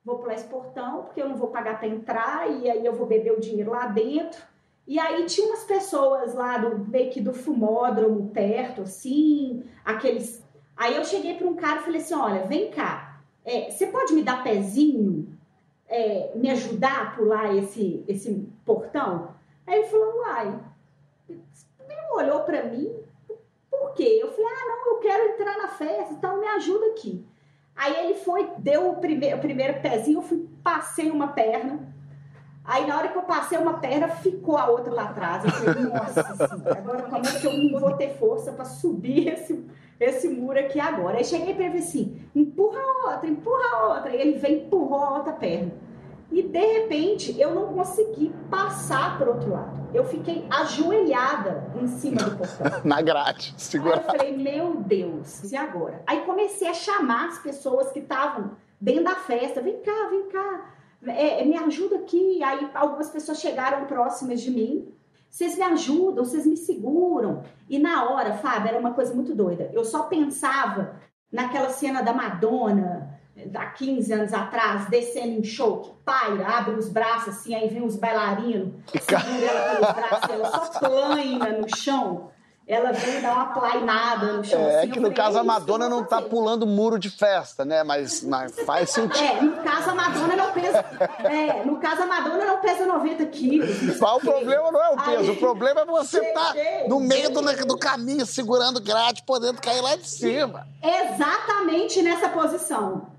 vou 0.05 0.21
pular 0.21 0.35
esse 0.35 0.47
portão, 0.47 1.03
porque 1.03 1.21
eu 1.21 1.29
não 1.29 1.35
vou 1.35 1.49
pagar 1.49 1.81
para 1.81 1.89
entrar, 1.89 2.49
e 2.49 2.71
aí 2.71 2.87
eu 2.87 2.93
vou 2.93 3.09
beber 3.09 3.33
o 3.33 3.41
dinheiro 3.41 3.73
lá 3.73 3.89
dentro. 3.89 4.41
E 4.87 5.01
aí 5.01 5.27
tinha 5.27 5.49
umas 5.49 5.65
pessoas 5.65 6.33
lá 6.33 6.59
do 6.59 6.79
meio 6.79 7.11
que 7.11 7.21
do 7.21 7.35
fumódromo 7.35 8.29
perto, 8.29 8.83
assim, 8.83 9.65
aqueles. 9.85 10.41
Aí 10.77 10.95
eu 10.95 11.05
cheguei 11.05 11.35
para 11.37 11.49
um 11.49 11.57
cara 11.57 11.81
e 11.81 11.83
falei 11.83 12.01
assim: 12.01 12.15
olha, 12.15 12.47
vem 12.47 12.71
cá, 12.71 13.21
é, 13.45 13.69
você 13.69 13.89
pode 13.89 14.13
me 14.13 14.23
dar 14.23 14.45
pezinho? 14.45 15.37
É, 15.89 16.31
me 16.37 16.51
ajudar 16.51 17.03
a 17.03 17.11
pular 17.17 17.57
esse, 17.57 18.05
esse 18.07 18.49
portão? 18.65 19.35
Aí 19.67 19.81
ele 19.81 19.89
falou, 19.89 20.19
uai, 20.19 20.61
olhou 22.19 22.41
para 22.41 22.65
mim, 22.65 22.93
por 23.71 23.95
quê? 23.95 24.19
Eu 24.21 24.31
falei, 24.31 24.47
ah, 24.47 24.67
não, 24.67 24.93
eu 24.93 24.99
quero 24.99 25.29
entrar 25.31 25.57
na 25.59 25.69
festa, 25.69 26.13
então 26.13 26.41
me 26.41 26.47
ajuda 26.47 26.87
aqui. 26.87 27.25
Aí 27.77 27.97
ele 28.05 28.15
foi, 28.15 28.51
deu 28.59 28.91
o 28.91 28.97
primeiro, 28.97 29.37
o 29.37 29.41
primeiro 29.41 29.81
pezinho, 29.81 30.19
eu 30.19 30.23
fui, 30.23 30.49
passei 30.63 31.11
uma 31.11 31.29
perna. 31.29 31.95
Aí 32.65 32.87
na 32.87 32.99
hora 32.99 33.09
que 33.09 33.17
eu 33.17 33.23
passei 33.23 33.57
uma 33.57 33.79
perna, 33.79 34.09
ficou 34.09 34.59
a 34.59 34.69
outra 34.69 34.93
lá 34.93 35.05
atrás. 35.05 35.45
Eu 35.45 35.51
falei, 35.51 35.85
nossa 35.85 36.21
agora 36.77 37.03
como 37.05 37.27
é 37.27 37.41
que 37.41 37.47
eu 37.47 37.53
não 37.57 37.81
vou 37.81 37.97
ter 37.97 38.15
força 38.19 38.53
para 38.53 38.65
subir 38.65 39.29
esse, 39.29 39.65
esse 39.99 40.29
muro 40.29 40.59
aqui 40.59 40.79
agora? 40.79 41.17
Aí 41.17 41.25
cheguei 41.25 41.55
para 41.55 41.65
ele 41.65 41.79
assim, 41.79 42.21
empurra 42.35 42.79
a 42.79 43.13
outra, 43.13 43.27
empurra 43.27 43.65
a 43.73 43.95
outra. 43.95 44.15
E 44.15 44.21
ele 44.21 44.41
e 44.47 44.53
empurrou 44.53 45.03
a 45.03 45.17
outra 45.17 45.33
perna. 45.33 45.73
E 46.31 46.43
de 46.43 46.59
repente 46.59 47.41
eu 47.41 47.55
não 47.55 47.73
consegui 47.73 48.33
passar 48.51 49.19
para 49.19 49.31
outro 49.31 49.51
lado. 49.51 49.89
Eu 49.95 50.05
fiquei 50.05 50.47
ajoelhada 50.51 51.73
em 51.81 51.87
cima 51.87 52.23
do 52.23 52.37
portão. 52.37 52.67
Na 52.85 53.01
grade, 53.01 53.55
Aí 53.57 53.81
eu 53.81 54.01
falei, 54.03 54.37
meu 54.37 54.77
Deus, 54.77 55.51
e 55.51 55.57
agora? 55.57 56.03
Aí 56.07 56.21
comecei 56.23 56.69
a 56.69 56.75
chamar 56.75 57.29
as 57.29 57.39
pessoas 57.39 57.91
que 57.93 58.01
estavam 58.01 58.53
dentro 58.81 59.05
da 59.05 59.15
festa, 59.15 59.63
vem 59.63 59.81
cá, 59.81 60.09
vem 60.11 60.29
cá, 60.29 60.75
é, 61.07 61.45
me 61.45 61.57
ajuda 61.57 61.97
aqui. 61.97 62.43
Aí 62.43 62.71
algumas 62.75 63.09
pessoas 63.09 63.41
chegaram 63.41 63.87
próximas 63.87 64.43
de 64.43 64.51
mim, 64.51 64.93
vocês 65.31 65.57
me 65.57 65.63
ajudam, 65.65 66.25
vocês 66.25 66.47
me 66.47 66.57
seguram. 66.57 67.43
E 67.69 67.79
na 67.79 68.11
hora, 68.11 68.35
Fábio, 68.35 68.69
era 68.69 68.79
uma 68.79 68.93
coisa 68.93 69.15
muito 69.15 69.35
doida. 69.35 69.71
Eu 69.73 69.85
só 69.85 70.05
pensava 70.05 70.97
naquela 71.31 71.71
cena 71.71 72.03
da 72.03 72.13
Madonna, 72.13 73.18
há 73.55 73.67
15 73.67 74.13
anos 74.13 74.33
atrás, 74.35 74.87
descendo 74.87 75.39
em 75.39 75.45
show, 75.45 75.81
que 75.81 75.91
paira, 76.05 76.47
abre 76.47 76.75
os 76.75 76.89
braços 76.89 77.29
assim, 77.29 77.55
aí 77.55 77.69
vem 77.69 77.85
os 77.85 77.97
bailarinos, 77.97 78.73
segura 79.01 79.23
ela 79.45 79.77
pelos 79.77 79.93
braços, 79.93 80.31
ela 80.31 80.51
só 80.51 80.79
plaina 80.81 81.49
no 81.59 81.77
chão. 81.77 82.31
Ela 82.67 82.93
vem 82.93 83.23
dar 83.23 83.33
uma 83.33 83.47
plainada 83.47 84.35
no 84.35 84.45
chão. 84.45 84.61
É 84.61 84.81
assim. 84.81 84.91
que 84.91 85.01
no 85.01 85.11
caso 85.15 85.39
a 85.39 85.41
"É 85.41 85.43
Madonna 85.43 85.89
não 85.89 86.05
tá 86.05 86.17
fazer." 86.17 86.29
pulando 86.29 86.67
muro 86.67 86.99
de 86.99 87.09
festa, 87.09 87.65
né? 87.65 87.83
Mas, 87.83 88.23
mas 88.23 88.55
faz 88.61 88.91
sentido. 88.91 89.25
É, 89.25 89.41
no 89.41 89.57
caso 89.63 89.89
a 89.89 89.95
Madonna 89.95 90.37
não 90.37 90.53
pesa. 90.53 90.85
É, 91.25 91.65
no 91.65 91.79
caso 91.79 92.03
a 92.03 92.07
Madonna 92.07 92.45
não 92.45 92.61
pesa 92.61 92.85
90 92.85 93.25
quilos. 93.25 93.99
Qual 93.99 94.19
o 94.19 94.21
problema 94.21 94.71
não 94.71 94.85
é 94.85 94.89
o 94.91 94.97
peso, 95.03 95.19
Aí, 95.19 95.31
o 95.31 95.37
problema 95.37 95.81
é 95.81 95.85
você 95.87 96.19
estar 96.21 96.53
cheguei. 96.53 96.89
no 96.89 97.01
meio 97.01 97.31
do, 97.31 97.41
do 97.41 97.79
caminho, 97.79 98.27
segurando 98.27 98.83
grade, 98.83 99.23
podendo 99.27 99.63
cair 99.63 99.81
lá 99.81 99.97
de 99.97 100.07
cima. 100.07 100.67
Exatamente 100.83 102.03
nessa 102.03 102.29
posição. 102.29 103.17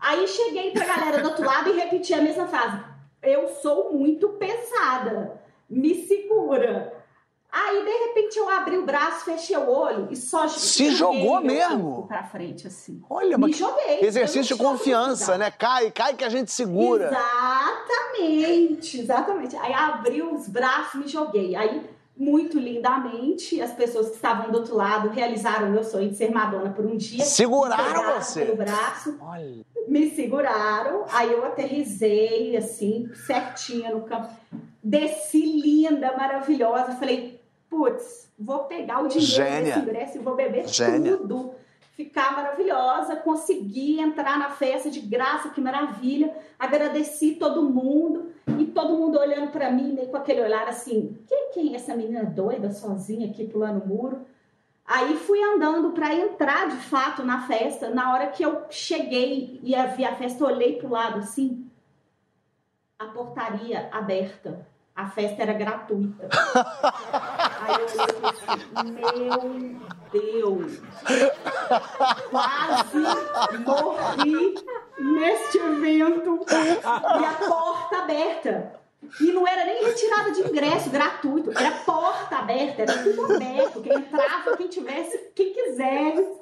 Aí 0.00 0.26
cheguei 0.28 0.70
pra 0.70 0.84
galera 0.84 1.22
do 1.22 1.28
outro 1.28 1.44
lado 1.44 1.70
e 1.70 1.72
repeti 1.72 2.14
a 2.14 2.22
mesma 2.22 2.46
frase. 2.46 2.80
Eu 3.22 3.48
sou 3.62 3.92
muito 3.92 4.28
pesada. 4.30 5.40
Me 5.68 6.06
segura. 6.06 6.92
Aí, 7.50 7.84
de 7.84 7.90
repente, 7.90 8.36
eu 8.38 8.48
abri 8.50 8.76
o 8.76 8.84
braço, 8.84 9.24
fechei 9.24 9.56
o 9.56 9.68
olho 9.70 10.08
e 10.10 10.16
só 10.16 10.46
Se 10.46 10.90
jogou 10.90 11.40
mesmo? 11.40 12.06
Pra 12.06 12.22
frente, 12.22 12.66
assim. 12.66 13.02
Olha, 13.08 13.38
Me 13.38 13.46
mas 13.48 13.56
joguei. 13.56 14.00
exercício 14.02 14.54
de 14.54 14.62
confiança, 14.62 15.38
né? 15.38 15.50
Cai, 15.50 15.90
cai 15.90 16.12
que 16.14 16.22
a 16.24 16.28
gente 16.28 16.52
segura. 16.52 17.06
Exatamente, 17.06 19.00
exatamente. 19.00 19.56
Aí 19.56 19.72
abri 19.72 20.22
os 20.22 20.48
braços, 20.48 21.00
me 21.00 21.08
joguei. 21.08 21.56
Aí, 21.56 21.88
muito 22.16 22.58
lindamente, 22.58 23.60
as 23.60 23.72
pessoas 23.72 24.08
que 24.08 24.14
estavam 24.16 24.50
do 24.50 24.58
outro 24.58 24.74
lado 24.74 25.10
realizaram 25.10 25.68
o 25.68 25.70
meu 25.70 25.84
sonho 25.84 26.08
de 26.08 26.16
ser 26.16 26.30
Madonna 26.30 26.70
por 26.70 26.84
um 26.86 26.96
dia. 26.96 27.22
Seguraram 27.24 28.14
você. 28.14 28.44
Pelo 28.44 28.56
braço, 28.56 29.16
Olha. 29.20 29.64
me 29.86 30.10
seguraram. 30.10 31.04
Aí 31.10 31.30
eu 31.30 31.44
aterrisei, 31.44 32.56
assim, 32.56 33.10
certinha 33.26 33.90
no 33.90 34.02
campo. 34.02 34.28
Desci 34.82 35.60
linda, 35.60 36.16
maravilhosa. 36.16 36.92
Falei, 36.92 37.40
putz, 37.68 38.30
vou 38.38 38.60
pegar 38.60 39.02
o 39.02 39.08
dinheiro 39.08 39.32
Gênia. 39.32 39.60
desse 39.74 39.78
ingresso 39.80 40.16
e 40.16 40.20
vou 40.20 40.34
beber 40.34 40.66
Gênia. 40.68 41.16
tudo. 41.16 41.54
Ficar 41.96 42.36
maravilhosa, 42.36 43.16
consegui 43.16 43.98
entrar 43.98 44.38
na 44.38 44.50
festa 44.50 44.90
de 44.90 45.00
graça, 45.00 45.48
que 45.48 45.62
maravilha. 45.62 46.36
Agradeci 46.58 47.36
todo 47.36 47.62
mundo 47.62 48.32
e 48.58 48.66
todo 48.66 48.98
mundo 48.98 49.18
olhando 49.18 49.50
pra 49.50 49.70
mim, 49.70 49.94
meio 49.94 50.08
com 50.08 50.18
aquele 50.18 50.42
olhar 50.42 50.68
assim: 50.68 51.18
quem, 51.26 51.52
quem 51.54 51.72
é 51.72 51.76
essa 51.76 51.96
menina 51.96 52.22
doida 52.22 52.70
sozinha 52.70 53.30
aqui 53.30 53.46
pulando 53.46 53.82
o 53.82 53.88
muro? 53.88 54.26
Aí 54.84 55.16
fui 55.16 55.42
andando 55.42 55.92
para 55.92 56.14
entrar 56.14 56.68
de 56.68 56.76
fato 56.76 57.24
na 57.24 57.46
festa. 57.46 57.88
Na 57.88 58.12
hora 58.12 58.26
que 58.26 58.42
eu 58.42 58.66
cheguei 58.68 59.58
e 59.62 59.74
vi 59.96 60.04
a 60.04 60.14
festa, 60.14 60.44
olhei 60.44 60.76
pro 60.76 60.90
lado 60.90 61.20
assim, 61.20 61.66
a 62.98 63.06
portaria 63.06 63.88
aberta. 63.90 64.66
A 64.96 65.10
festa 65.10 65.42
era 65.42 65.52
gratuita. 65.52 66.26
Aí 67.60 67.74
eu 67.74 67.86
olhei 67.86 68.16
assim, 68.30 68.64
meu 68.92 69.76
Deus, 70.10 70.80
quase 72.30 72.98
morri 73.58 74.54
neste 74.98 75.58
evento 75.58 76.46
e 76.48 77.24
a 77.24 77.34
porta 77.46 77.98
aberta. 77.98 78.80
E 79.20 79.32
não 79.32 79.46
era 79.46 79.66
nem 79.66 79.84
retirada 79.84 80.32
de 80.32 80.40
ingresso 80.40 80.88
gratuito, 80.88 81.50
era 81.50 81.72
porta 81.84 82.38
aberta, 82.38 82.82
era 82.82 83.02
tudo 83.02 83.34
aberto, 83.34 83.82
quem 83.82 83.92
entrava, 83.92 84.56
quem 84.56 84.68
tivesse, 84.68 85.30
quem 85.34 85.52
quisesse. 85.52 86.40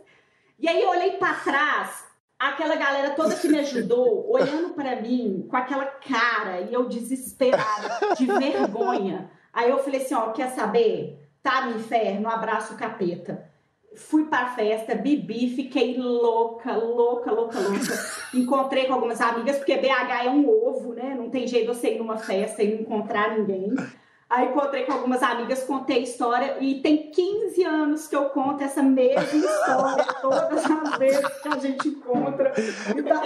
E 0.61 0.69
aí 0.69 0.81
eu 0.81 0.91
olhei 0.91 1.13
para 1.13 1.35
trás, 1.35 2.05
aquela 2.49 2.77
galera 2.77 3.11
toda 3.11 3.35
que 3.35 3.49
me 3.49 3.59
ajudou, 3.59 4.29
olhando 4.33 4.75
para 4.75 5.01
mim 5.01 5.47
com 5.49 5.57
aquela 5.57 5.87
cara, 5.87 6.61
e 6.61 6.75
eu 6.75 6.89
desesperada, 6.89 8.15
de 8.17 8.27
vergonha. 8.27 9.31
Aí 9.53 9.71
eu 9.71 9.79
falei 9.79 10.03
assim, 10.03 10.15
ó, 10.15 10.31
quer 10.33 10.51
saber? 10.51 11.21
Tá 11.43 11.67
no 11.67 11.77
inferno, 11.77 12.29
abraço 12.29 12.77
capeta 12.77 13.55
fui 13.97 14.25
para 14.25 14.47
a 14.47 14.55
festa, 14.55 14.95
bebi, 14.95 15.49
fiquei 15.55 15.97
louca, 15.97 16.77
louca, 16.77 17.33
louca, 17.33 17.59
louca. 17.59 17.95
Encontrei 18.35 18.87
com 18.87 18.95
algumas 18.95 19.21
amigas, 19.21 19.57
porque 19.57 19.77
BH 19.77 20.25
é 20.25 20.31
um 20.31 20.49
ovo, 20.49 20.93
né? 20.93 21.15
Não 21.17 21.31
tem 21.31 21.47
jeito 21.47 21.71
de 21.71 21.79
você 21.79 21.95
ir 21.95 21.99
numa 21.99 22.17
festa 22.17 22.63
e 22.63 22.75
não 22.75 22.81
encontrar 22.81 23.37
ninguém. 23.39 23.75
Aí 24.29 24.49
encontrei 24.49 24.85
com 24.85 24.93
algumas 24.93 25.23
amigas, 25.23 25.63
contei 25.65 25.99
a 25.99 26.01
história 26.01 26.57
e 26.61 26.81
tem 26.81 27.11
15 27.11 27.63
anos 27.63 28.09
que 28.09 28.17
eu 28.17 28.31
conto 28.31 28.65
essa 28.65 28.83
mesma 28.83 29.23
história 29.23 30.05
todas 30.21 30.65
as 30.65 30.99
vezes 30.99 31.43
que 31.43 31.49
a 31.49 31.59
gente 31.59 31.89
encontra. 31.89 32.53
E, 32.97 33.03
tá 33.03 33.23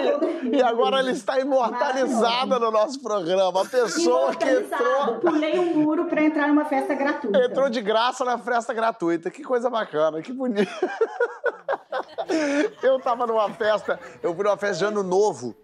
e 0.51 0.61
agora 0.61 0.99
ele 0.99 1.11
está 1.11 1.39
imortalizada 1.39 2.59
no 2.59 2.69
nosso 2.69 3.01
programa. 3.01 3.61
A 3.61 3.65
pessoa 3.65 4.35
que 4.35 4.49
entrou. 4.49 5.19
Pulei 5.19 5.57
um 5.57 5.75
muro 5.75 6.05
para 6.05 6.21
entrar 6.21 6.47
numa 6.47 6.65
festa 6.65 6.93
gratuita. 6.93 7.45
Entrou 7.45 7.69
de 7.69 7.81
graça 7.81 8.25
na 8.25 8.37
festa 8.37 8.73
gratuita. 8.73 9.31
Que 9.31 9.41
coisa 9.41 9.69
bacana, 9.69 10.21
que 10.21 10.33
bonito. 10.33 10.69
eu 12.83 12.99
tava 12.99 13.25
numa 13.25 13.49
festa, 13.51 13.99
eu 14.21 14.35
fui 14.35 14.43
numa 14.43 14.57
festa 14.57 14.77
de 14.77 14.85
ano 14.85 15.01
novo. 15.01 15.55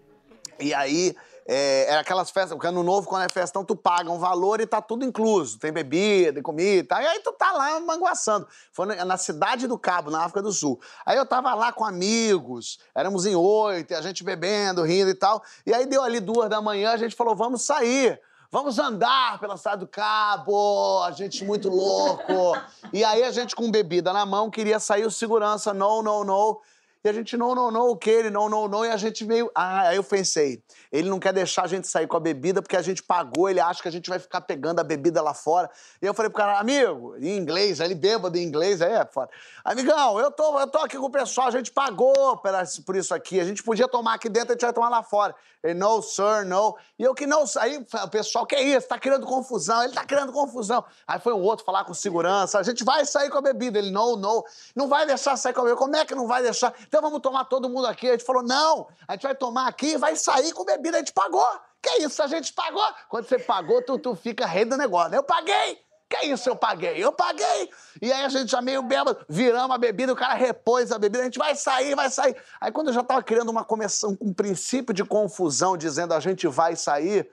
E 0.58 0.72
aí 0.72 1.14
é, 1.48 1.86
era 1.88 2.00
aquelas 2.00 2.30
festas, 2.30 2.52
porque 2.52 2.66
ano 2.66 2.82
novo, 2.82 3.08
quando 3.08 3.22
é 3.22 3.28
festão, 3.28 3.64
tu 3.64 3.76
paga 3.76 4.10
um 4.10 4.18
valor 4.18 4.60
e 4.60 4.66
tá 4.66 4.82
tudo 4.82 5.04
incluso. 5.04 5.58
Tem 5.58 5.72
bebida, 5.72 6.42
comida, 6.42 6.88
tá? 6.88 7.02
e 7.02 7.06
aí 7.06 7.20
tu 7.20 7.32
tá 7.32 7.52
lá 7.52 7.78
manguaçando. 7.80 8.46
Foi 8.72 8.86
na 8.86 9.16
cidade 9.16 9.66
do 9.66 9.78
Cabo, 9.78 10.10
na 10.10 10.22
África 10.22 10.42
do 10.42 10.52
Sul. 10.52 10.80
Aí 11.04 11.16
eu 11.16 11.24
tava 11.24 11.54
lá 11.54 11.72
com 11.72 11.84
amigos, 11.84 12.78
éramos 12.94 13.26
em 13.26 13.36
oito, 13.36 13.94
a 13.94 14.02
gente 14.02 14.24
bebendo, 14.24 14.82
rindo 14.82 15.10
e 15.10 15.14
tal. 15.14 15.42
E 15.64 15.72
aí 15.72 15.86
deu 15.86 16.02
ali 16.02 16.20
duas 16.20 16.50
da 16.50 16.60
manhã, 16.60 16.92
a 16.92 16.96
gente 16.96 17.14
falou, 17.14 17.36
vamos 17.36 17.62
sair. 17.62 18.20
Vamos 18.50 18.78
andar 18.78 19.40
pela 19.40 19.56
cidade 19.56 19.80
do 19.80 19.88
Cabo, 19.88 21.02
a 21.02 21.10
gente 21.10 21.44
muito 21.44 21.68
louco. 21.68 22.56
E 22.92 23.04
aí 23.04 23.24
a 23.24 23.30
gente 23.30 23.56
com 23.56 23.70
bebida 23.70 24.12
na 24.12 24.24
mão 24.24 24.50
queria 24.50 24.78
sair 24.78 25.04
o 25.04 25.10
segurança, 25.10 25.74
não, 25.74 26.02
não, 26.02 26.24
não. 26.24 26.60
E 27.06 27.08
a 27.08 27.12
gente, 27.12 27.36
não, 27.36 27.54
não, 27.54 27.70
não, 27.70 27.90
o 27.90 27.96
que 27.96 28.10
ele, 28.10 28.30
não, 28.30 28.48
não, 28.48 28.66
não. 28.66 28.84
E 28.84 28.90
a 28.90 28.96
gente 28.96 29.24
meio. 29.24 29.48
Ah, 29.54 29.82
aí 29.82 29.96
eu 29.96 30.02
pensei, 30.02 30.60
ele 30.90 31.08
não 31.08 31.20
quer 31.20 31.32
deixar 31.32 31.62
a 31.62 31.68
gente 31.68 31.86
sair 31.86 32.08
com 32.08 32.16
a 32.16 32.20
bebida 32.20 32.60
porque 32.60 32.76
a 32.76 32.82
gente 32.82 33.00
pagou, 33.00 33.48
ele 33.48 33.60
acha 33.60 33.80
que 33.80 33.86
a 33.86 33.92
gente 33.92 34.10
vai 34.10 34.18
ficar 34.18 34.40
pegando 34.40 34.80
a 34.80 34.82
bebida 34.82 35.22
lá 35.22 35.32
fora. 35.32 35.70
E 36.02 36.06
eu 36.06 36.12
falei 36.12 36.28
pro 36.30 36.38
cara, 36.38 36.58
amigo, 36.58 37.14
em 37.20 37.36
inglês, 37.36 37.78
ele 37.78 37.94
bêbado 37.94 38.36
em 38.36 38.42
inglês, 38.42 38.82
aí 38.82 38.92
é 38.92 39.06
foda. 39.06 39.30
Amigão, 39.64 40.18
eu 40.18 40.32
tô, 40.32 40.58
eu 40.58 40.66
tô 40.66 40.78
aqui 40.78 40.98
com 40.98 41.06
o 41.06 41.10
pessoal, 41.10 41.46
a 41.46 41.52
gente 41.52 41.70
pagou 41.70 42.42
por 42.84 42.96
isso 42.96 43.14
aqui, 43.14 43.38
a 43.38 43.44
gente 43.44 43.62
podia 43.62 43.86
tomar 43.86 44.14
aqui 44.14 44.28
dentro, 44.28 44.50
a 44.50 44.52
gente 44.54 44.62
vai 44.62 44.72
tomar 44.72 44.88
lá 44.88 45.04
fora. 45.04 45.32
Ele, 45.62 45.74
no, 45.74 46.00
sir, 46.02 46.44
no. 46.46 46.76
E 46.98 47.02
eu 47.02 47.14
que 47.14 47.26
não, 47.26 47.44
aí 47.58 47.78
o 47.78 48.08
pessoal, 48.08 48.46
que 48.46 48.54
é 48.54 48.62
isso? 48.62 48.86
Tá 48.86 48.98
criando 48.98 49.26
confusão, 49.26 49.82
ele 49.82 49.92
tá 49.92 50.04
criando 50.04 50.32
confusão. 50.32 50.84
Aí 51.06 51.18
foi 51.18 51.32
um 51.32 51.42
outro 51.42 51.64
falar 51.64 51.84
com 51.84 51.94
segurança, 51.94 52.58
a 52.58 52.62
gente 52.62 52.84
vai 52.84 53.04
sair 53.04 53.30
com 53.30 53.38
a 53.38 53.42
bebida. 53.42 53.78
Ele, 53.78 53.90
não, 53.90 54.16
não, 54.16 54.44
não 54.74 54.88
vai 54.88 55.06
deixar 55.06 55.36
sair 55.36 55.52
com 55.52 55.60
a 55.60 55.64
bebida. 55.64 55.78
Como 55.78 55.96
é 55.96 56.04
que 56.04 56.14
não 56.14 56.26
vai 56.26 56.42
deixar? 56.42 56.72
Então 56.96 57.10
vamos 57.10 57.20
tomar 57.20 57.44
todo 57.44 57.68
mundo 57.68 57.86
aqui. 57.86 58.08
A 58.08 58.12
gente 58.12 58.24
falou, 58.24 58.42
não, 58.42 58.88
a 59.06 59.12
gente 59.12 59.24
vai 59.24 59.34
tomar 59.34 59.68
aqui 59.68 59.88
e 59.88 59.96
vai 59.98 60.16
sair 60.16 60.50
com 60.54 60.64
bebida. 60.64 60.96
A 60.96 61.00
gente 61.00 61.12
pagou. 61.12 61.44
Que 61.82 62.02
isso, 62.02 62.22
a 62.22 62.26
gente 62.26 62.54
pagou. 62.54 62.82
Quando 63.10 63.28
você 63.28 63.38
pagou, 63.38 63.82
tu, 63.82 63.98
tu 63.98 64.16
fica 64.16 64.46
rei 64.46 64.64
do 64.64 64.78
negócio. 64.78 65.14
Eu 65.14 65.22
paguei. 65.22 65.78
Que 66.08 66.28
isso, 66.28 66.48
eu 66.48 66.56
paguei? 66.56 66.96
Eu 66.96 67.12
paguei! 67.12 67.68
E 68.00 68.10
aí 68.10 68.24
a 68.24 68.28
gente 68.30 68.50
já 68.50 68.62
meio 68.62 68.80
bêbado, 68.80 69.18
viramos 69.28 69.74
a 69.74 69.78
bebida, 69.78 70.12
o 70.12 70.16
cara 70.16 70.34
repôs 70.34 70.92
a 70.92 70.98
bebida, 70.98 71.22
a 71.22 71.24
gente 71.24 71.38
vai 71.38 71.54
sair, 71.56 71.96
vai 71.96 72.08
sair. 72.08 72.36
Aí 72.60 72.70
quando 72.70 72.88
eu 72.88 72.94
já 72.94 73.02
tava 73.02 73.22
criando 73.24 73.48
uma 73.48 73.64
começão, 73.64 74.16
um 74.20 74.32
princípio 74.32 74.94
de 74.94 75.04
confusão, 75.04 75.76
dizendo 75.76 76.14
a 76.14 76.20
gente 76.20 76.46
vai 76.46 76.76
sair, 76.76 77.28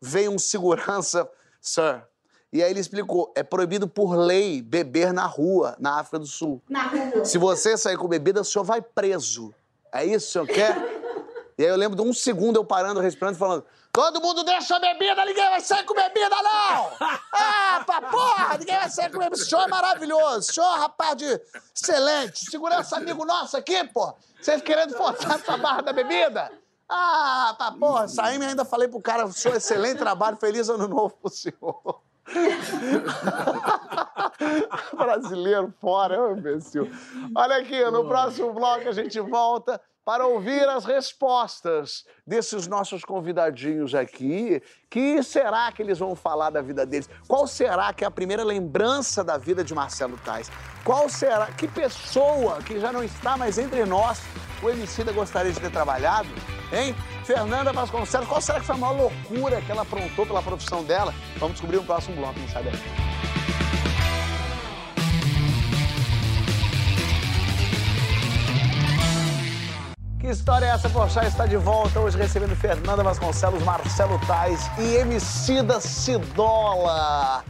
veio 0.00 0.32
um 0.32 0.38
segurança, 0.38 1.30
sir. 1.60 2.02
E 2.56 2.62
aí 2.62 2.70
ele 2.70 2.80
explicou, 2.80 3.30
é 3.36 3.42
proibido 3.42 3.86
por 3.86 4.16
lei 4.16 4.62
beber 4.62 5.12
na 5.12 5.26
rua, 5.26 5.76
na 5.78 6.00
África 6.00 6.18
do 6.18 6.26
Sul. 6.26 6.62
Na 6.70 6.84
rua. 6.84 7.22
Se 7.22 7.36
você 7.36 7.76
sair 7.76 7.98
com 7.98 8.08
bebida, 8.08 8.40
o 8.40 8.44
senhor 8.46 8.64
vai 8.64 8.80
preso. 8.80 9.52
É 9.92 10.06
isso, 10.06 10.26
o 10.26 10.30
senhor 10.30 10.46
quer? 10.46 10.74
e 11.58 11.64
aí 11.64 11.68
eu 11.68 11.76
lembro 11.76 11.94
de 11.94 12.00
um 12.00 12.14
segundo 12.14 12.56
eu 12.56 12.64
parando, 12.64 12.98
respirando, 12.98 13.36
falando, 13.36 13.62
Todo 13.92 14.22
mundo 14.22 14.42
deixa 14.42 14.74
a 14.74 14.78
bebida, 14.78 15.22
ninguém 15.26 15.50
vai 15.50 15.60
sair 15.60 15.84
com 15.84 15.92
bebida, 15.92 16.34
não! 16.42 16.92
Ah, 17.38 17.82
pra 17.84 18.00
porra, 18.00 18.56
ninguém 18.56 18.78
vai 18.78 18.88
sair 18.88 19.12
com 19.12 19.18
bebida. 19.18 19.36
O 19.36 19.44
senhor 19.46 19.64
é 19.64 19.68
maravilhoso, 19.68 20.50
o 20.50 20.54
senhor, 20.54 20.78
rapaz 20.78 21.14
de 21.16 21.40
excelente. 21.74 22.50
Segurança 22.50 22.96
amigo 22.96 23.22
nosso 23.26 23.54
aqui, 23.54 23.84
pô. 23.88 24.14
Vocês 24.40 24.62
querendo 24.62 24.96
forçar 24.96 25.38
essa 25.38 25.58
barra 25.58 25.82
da 25.82 25.92
bebida? 25.92 26.50
Ah, 26.88 27.54
pra 27.58 27.72
porra, 27.72 28.08
saímos 28.08 28.46
e 28.46 28.48
ainda 28.48 28.64
falei 28.64 28.88
pro 28.88 28.98
cara, 28.98 29.26
o 29.26 29.32
senhor, 29.32 29.56
excelente 29.56 29.98
trabalho, 29.98 30.38
feliz 30.38 30.70
ano 30.70 30.88
novo 30.88 31.14
pro 31.20 31.30
senhor. 31.30 32.05
Brasileiro 34.96 35.72
fora, 35.80 36.14
eu 36.14 36.36
imbecil. 36.36 36.88
Olha 37.34 37.56
aqui, 37.56 37.84
no 37.90 38.06
próximo 38.06 38.52
bloco 38.52 38.88
a 38.88 38.92
gente 38.92 39.18
volta 39.20 39.80
para 40.06 40.24
ouvir 40.24 40.68
as 40.68 40.84
respostas 40.84 42.04
desses 42.24 42.68
nossos 42.68 43.04
convidadinhos 43.04 43.92
aqui. 43.92 44.62
Que 44.88 45.20
será 45.20 45.72
que 45.72 45.82
eles 45.82 45.98
vão 45.98 46.14
falar 46.14 46.50
da 46.50 46.62
vida 46.62 46.86
deles? 46.86 47.10
Qual 47.26 47.44
será 47.48 47.92
que 47.92 48.04
é 48.04 48.06
a 48.06 48.10
primeira 48.10 48.44
lembrança 48.44 49.24
da 49.24 49.36
vida 49.36 49.64
de 49.64 49.74
Marcelo 49.74 50.16
Tais? 50.24 50.48
Qual 50.84 51.08
será, 51.08 51.46
que 51.46 51.66
pessoa 51.66 52.62
que 52.62 52.78
já 52.78 52.92
não 52.92 53.02
está 53.02 53.36
mais 53.36 53.58
entre 53.58 53.84
nós 53.84 54.22
o 54.62 54.70
Emicida 54.70 55.12
gostaria 55.12 55.50
de 55.50 55.60
ter 55.60 55.72
trabalhado? 55.72 56.28
Hein? 56.72 56.94
Fernanda 57.24 57.72
Vasconcelos, 57.72 58.28
qual 58.28 58.40
será 58.40 58.60
que 58.60 58.66
foi 58.66 58.74
a 58.74 58.78
maior 58.78 58.96
loucura 58.96 59.60
que 59.62 59.70
ela 59.70 59.82
aprontou 59.82 60.26
pela 60.26 60.42
profissão 60.42 60.82
dela? 60.84 61.14
Vamos 61.38 61.54
descobrir 61.54 61.76
no 61.76 61.84
próximo 61.84 62.16
bloco, 62.16 62.38
não 62.38 62.48
sai 62.48 62.64
daí. 62.64 63.06
Que 70.26 70.32
história 70.32 70.66
é 70.66 70.70
essa? 70.70 70.90
Porchat 70.90 71.28
está 71.28 71.46
de 71.46 71.56
volta 71.56 72.00
hoje 72.00 72.18
recebendo 72.18 72.56
Fernanda 72.56 73.00
Vasconcelos, 73.00 73.62
Marcelo 73.62 74.18
Tais 74.26 74.68
e 74.76 74.96
Emicida 74.96 75.80
Cidola. 75.80 77.44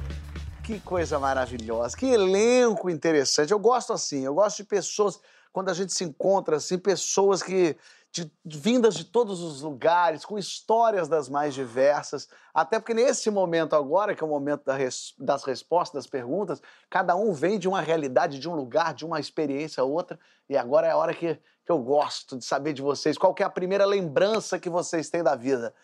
Que 0.63 0.79
coisa 0.81 1.19
maravilhosa, 1.19 1.97
que 1.97 2.05
elenco 2.05 2.91
interessante. 2.91 3.51
Eu 3.51 3.59
gosto 3.59 3.95
assim, 3.95 4.27
eu 4.27 4.35
gosto 4.35 4.59
de 4.59 4.65
pessoas, 4.65 5.19
quando 5.57 5.71
a 5.71 5.73
gente 5.73 5.91
se 5.95 6.05
encontra 6.05 6.57
assim, 6.57 6.77
pessoas 6.77 7.43
que 7.43 7.75
de, 8.13 8.31
vindas 8.45 8.95
de 8.95 9.05
todos 9.05 9.41
os 9.41 9.63
lugares, 9.63 10.23
com 10.23 10.39
histórias 10.39 11.09
das 11.09 11.31
mais 11.31 11.55
diversas. 11.55 12.29
Até 12.53 12.79
porque 12.79 12.93
nesse 12.93 13.31
momento 13.31 13.75
agora, 13.75 14.15
que 14.15 14.23
é 14.23 14.27
o 14.27 14.29
momento 14.29 14.67
da 14.67 14.77
res, 14.77 15.15
das 15.19 15.45
respostas, 15.45 15.95
das 15.95 16.07
perguntas, 16.07 16.61
cada 16.91 17.17
um 17.17 17.33
vem 17.33 17.59
de 17.59 17.67
uma 17.67 17.81
realidade, 17.81 18.39
de 18.39 18.47
um 18.47 18.55
lugar, 18.55 18.93
de 18.93 19.07
uma 19.07 19.19
experiência 19.19 19.81
a 19.81 19.85
outra. 19.85 20.21
E 20.47 20.59
agora 20.59 20.89
é 20.89 20.91
a 20.91 20.97
hora 20.99 21.15
que 21.15 21.41
que 21.65 21.73
eu 21.73 21.79
gosto 21.79 22.37
de 22.37 22.45
saber 22.45 22.75
de 22.75 22.83
vocês. 22.83 23.17
Qual 23.17 23.35
é 23.41 23.43
a 23.43 23.49
primeira 23.49 23.87
lembrança 23.87 24.59
que 24.59 24.69
vocês 24.69 25.09
têm 25.09 25.23
da 25.23 25.35
vida? 25.35 25.75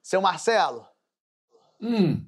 Seu 0.00 0.20
Marcelo? 0.22 0.86
Hum. 1.82 2.24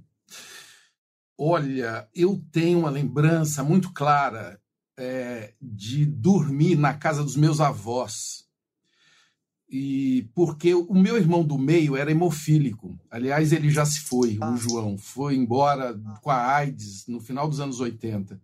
Olha, 1.39 2.09
eu 2.13 2.43
tenho 2.51 2.81
uma 2.81 2.91
lembrança 2.91 3.63
muito 3.63 3.95
clara 3.95 4.61
é, 4.99 5.53
de 5.63 6.05
dormir 6.05 6.77
na 6.77 6.93
casa 6.93 7.23
dos 7.23 7.37
meus 7.37 7.61
avós. 7.61 8.47
E 9.71 10.29
porque 10.35 10.75
o 10.75 10.95
meu 10.95 11.17
irmão 11.17 11.45
do 11.45 11.57
meio 11.59 11.97
era 11.97 12.11
hemofílico. 12.11 12.99
Aliás, 13.11 13.53
ele 13.53 13.71
já 13.71 13.85
se 13.85 14.01
foi, 14.01 14.39
o 14.39 14.45
ah. 14.45 14.57
João. 14.57 14.99
Foi 14.99 15.37
embora 15.37 15.99
com 16.21 16.31
a 16.31 16.55
AIDS 16.57 17.07
no 17.07 17.21
final 17.21 17.49
dos 17.49 17.61
anos 17.61 17.79
80. 17.79 18.41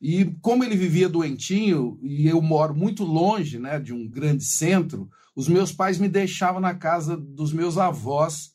E 0.00 0.24
como 0.40 0.64
ele 0.64 0.76
vivia 0.76 1.08
doentinho, 1.08 1.98
e 2.02 2.26
eu 2.26 2.42
moro 2.42 2.74
muito 2.74 3.04
longe 3.04 3.58
né, 3.58 3.78
de 3.78 3.92
um 3.92 4.08
grande 4.08 4.44
centro, 4.44 5.08
os 5.36 5.46
meus 5.46 5.70
pais 5.70 5.98
me 5.98 6.08
deixavam 6.08 6.60
na 6.60 6.74
casa 6.74 7.16
dos 7.16 7.52
meus 7.52 7.78
avós, 7.78 8.52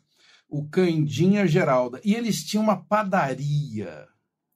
o 0.50 0.68
Candinha 0.68 1.48
Geralda. 1.48 2.02
E 2.04 2.16
eles 2.16 2.44
tinham 2.44 2.64
uma 2.64 2.76
padaria. 2.76 4.08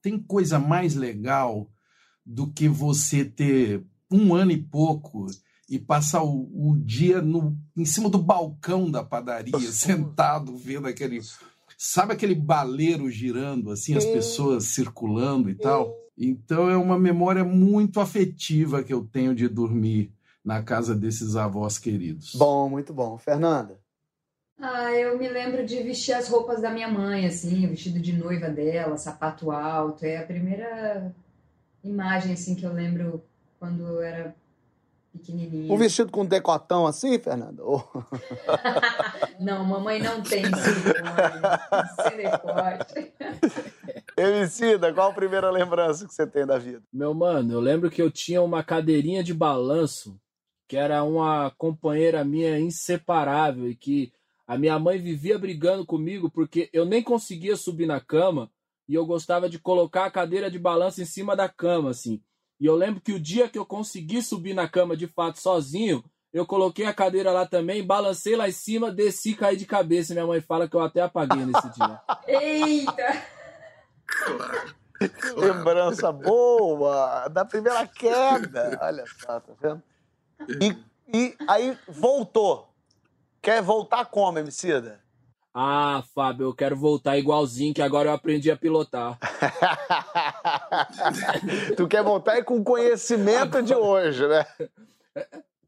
Tem 0.02 0.18
coisa 0.18 0.58
mais 0.58 0.94
legal 0.94 1.71
do 2.24 2.46
que 2.46 2.68
você 2.68 3.24
ter 3.24 3.84
um 4.10 4.34
ano 4.34 4.52
e 4.52 4.62
pouco 4.62 5.26
e 5.68 5.78
passar 5.78 6.22
o, 6.22 6.50
o 6.52 6.76
dia 6.76 7.22
no, 7.22 7.56
em 7.76 7.84
cima 7.84 8.10
do 8.10 8.18
balcão 8.18 8.90
da 8.90 9.02
padaria, 9.02 9.58
sentado, 9.72 10.56
vendo 10.56 10.86
aquele. 10.86 11.20
Sabe 11.78 12.12
aquele 12.12 12.34
baleiro 12.34 13.10
girando, 13.10 13.70
assim, 13.70 13.96
as 13.96 14.04
pessoas 14.04 14.64
circulando 14.64 15.50
e 15.50 15.54
tal? 15.54 15.96
Então 16.16 16.68
é 16.68 16.76
uma 16.76 16.98
memória 16.98 17.42
muito 17.42 17.98
afetiva 17.98 18.84
que 18.84 18.92
eu 18.92 19.04
tenho 19.04 19.34
de 19.34 19.48
dormir 19.48 20.12
na 20.44 20.62
casa 20.62 20.94
desses 20.94 21.36
avós 21.36 21.78
queridos. 21.78 22.34
Bom, 22.34 22.68
muito 22.68 22.92
bom. 22.92 23.16
Fernanda? 23.18 23.80
Ah, 24.58 24.92
eu 24.92 25.18
me 25.18 25.28
lembro 25.28 25.64
de 25.66 25.82
vestir 25.82 26.12
as 26.12 26.28
roupas 26.28 26.60
da 26.60 26.70
minha 26.70 26.86
mãe, 26.86 27.26
assim, 27.26 27.66
o 27.66 27.70
vestido 27.70 27.98
de 27.98 28.12
noiva 28.12 28.48
dela, 28.48 28.96
sapato 28.96 29.50
alto. 29.50 30.04
É 30.04 30.18
a 30.18 30.26
primeira 30.26 31.12
imagem, 31.84 32.32
assim, 32.32 32.54
que 32.54 32.64
eu 32.64 32.72
lembro 32.72 33.22
quando 33.58 33.86
eu 33.86 34.02
era 34.02 34.34
pequenininha. 35.12 35.72
Um 35.72 35.76
vestido 35.76 36.10
com 36.10 36.24
decotão 36.24 36.86
assim, 36.86 37.18
Fernanda? 37.18 37.62
Oh. 37.64 37.82
não, 39.38 39.64
mamãe 39.64 40.00
não 40.00 40.22
tem 40.22 40.44
silicone. 40.44 41.42
Emicida, 44.16 44.92
qual 44.92 45.10
a 45.10 45.14
primeira 45.14 45.50
lembrança 45.50 46.06
que 46.06 46.14
você 46.14 46.26
tem 46.26 46.46
da 46.46 46.58
vida? 46.58 46.82
Meu 46.92 47.12
mano, 47.14 47.52
eu 47.52 47.60
lembro 47.60 47.90
que 47.90 48.00
eu 48.00 48.10
tinha 48.10 48.42
uma 48.42 48.62
cadeirinha 48.62 49.22
de 49.22 49.34
balanço 49.34 50.18
que 50.68 50.76
era 50.76 51.04
uma 51.04 51.50
companheira 51.58 52.24
minha 52.24 52.58
inseparável 52.58 53.68
e 53.68 53.76
que 53.76 54.10
a 54.46 54.56
minha 54.56 54.78
mãe 54.78 54.98
vivia 54.98 55.38
brigando 55.38 55.84
comigo 55.84 56.30
porque 56.30 56.70
eu 56.72 56.86
nem 56.86 57.02
conseguia 57.02 57.56
subir 57.56 57.86
na 57.86 58.00
cama 58.00 58.50
e 58.92 58.94
eu 58.94 59.06
gostava 59.06 59.48
de 59.48 59.58
colocar 59.58 60.04
a 60.04 60.10
cadeira 60.10 60.50
de 60.50 60.58
balanço 60.58 61.00
em 61.00 61.06
cima 61.06 61.34
da 61.34 61.48
cama, 61.48 61.88
assim. 61.88 62.20
E 62.60 62.66
eu 62.66 62.76
lembro 62.76 63.00
que 63.00 63.14
o 63.14 63.18
dia 63.18 63.48
que 63.48 63.58
eu 63.58 63.64
consegui 63.64 64.20
subir 64.20 64.52
na 64.52 64.68
cama 64.68 64.94
de 64.94 65.06
fato 65.06 65.40
sozinho, 65.40 66.04
eu 66.30 66.44
coloquei 66.44 66.84
a 66.84 66.92
cadeira 66.92 67.32
lá 67.32 67.46
também, 67.46 67.82
balancei 67.82 68.36
lá 68.36 68.50
em 68.50 68.52
cima, 68.52 68.92
desci, 68.92 69.34
caí 69.34 69.56
de 69.56 69.64
cabeça. 69.64 70.12
Minha 70.12 70.26
mãe 70.26 70.42
fala 70.42 70.68
que 70.68 70.76
eu 70.76 70.82
até 70.82 71.00
apaguei 71.00 71.42
nesse 71.42 71.70
dia. 71.70 72.02
Eita! 72.28 73.22
Claro. 74.26 74.74
Lembrança 75.38 76.12
boa 76.12 77.28
da 77.28 77.46
primeira 77.46 77.86
queda. 77.86 78.78
Olha 78.82 79.04
só, 79.06 79.40
tá 79.40 79.54
vendo? 79.58 79.82
E, 80.60 80.76
e 81.16 81.34
aí 81.48 81.78
voltou. 81.88 82.68
Quer 83.40 83.62
voltar 83.62 84.04
como, 84.04 84.38
Emicida? 84.38 85.01
Ah, 85.54 86.02
Fábio, 86.14 86.46
eu 86.46 86.54
quero 86.54 86.74
voltar 86.74 87.18
igualzinho, 87.18 87.74
que 87.74 87.82
agora 87.82 88.08
eu 88.08 88.14
aprendi 88.14 88.50
a 88.50 88.56
pilotar. 88.56 89.18
tu 91.76 91.86
quer 91.86 92.02
voltar 92.02 92.42
com 92.42 92.64
conhecimento 92.64 93.62
de 93.62 93.74
hoje, 93.74 94.26
né? 94.26 94.46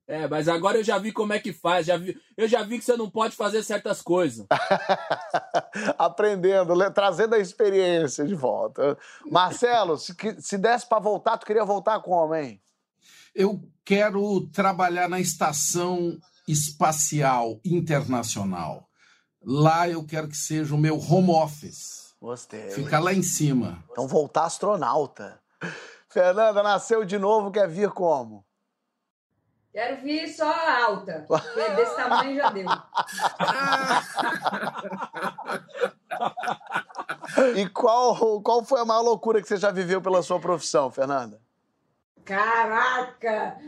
É, 0.07 0.27
mas 0.27 0.49
agora 0.49 0.79
eu 0.79 0.85
já 0.85 0.99
vi 0.99 1.13
como 1.13 1.33
é 1.33 1.39
que 1.39 1.53
faz, 1.53 1.87
já 1.87 1.97
vi, 1.97 2.19
eu 2.37 2.47
já 2.47 2.63
vi 2.63 2.79
que 2.79 2.85
você 2.85 2.97
não 2.97 3.11
pode 3.11 3.37
fazer 3.37 3.63
certas 3.63 4.01
coisas. 4.01 4.47
Aprendendo, 5.99 6.75
trazendo 6.93 7.35
a 7.35 7.39
experiência 7.39 8.25
de 8.25 8.35
volta. 8.35 8.97
Marcelo, 9.31 9.99
se, 9.99 10.15
se 10.39 10.57
desse 10.57 10.87
para 10.87 10.99
voltar, 10.99 11.37
tu 11.37 11.47
queria 11.47 11.65
voltar 11.65 12.01
como, 12.01 12.35
hein? 12.35 12.61
Eu 13.35 13.61
quero 13.85 14.47
trabalhar 14.49 15.09
na 15.09 15.21
estação 15.21 16.19
espacial 16.47 17.59
internacional. 17.65 18.89
Lá 19.45 19.89
eu 19.89 20.05
quero 20.05 20.29
que 20.29 20.37
seja 20.37 20.75
o 20.75 20.79
meu 20.79 20.99
home 20.99 21.31
office. 21.31 22.15
Gostei. 22.21 22.71
Ficar 22.71 23.01
lá 23.01 23.13
em 23.13 23.23
cima. 23.23 23.85
Então 23.91 24.09
voltar 24.09 24.45
astronauta. 24.45 25.41
Fernanda, 26.09 26.63
nasceu 26.63 27.05
de 27.05 27.19
novo, 27.19 27.51
quer 27.51 27.69
vir 27.69 27.91
como? 27.91 28.45
Quero 29.73 30.01
vir 30.03 30.29
só 30.29 30.49
alta. 30.87 31.25
Porque 31.27 31.71
desse 31.71 31.97
tamanho 31.97 32.37
já 32.37 32.51
deu. 32.51 32.65
e 37.57 37.69
qual, 37.71 38.41
qual 38.41 38.65
foi 38.65 38.81
a 38.81 38.85
maior 38.85 39.03
loucura 39.03 39.43
que 39.43 39.49
você 39.49 39.57
já 39.57 39.73
viveu 39.73 40.01
pela 40.01 40.23
sua 40.23 40.39
profissão, 40.39 40.93
Fernanda? 40.93 41.43
Caraca! 42.25 43.59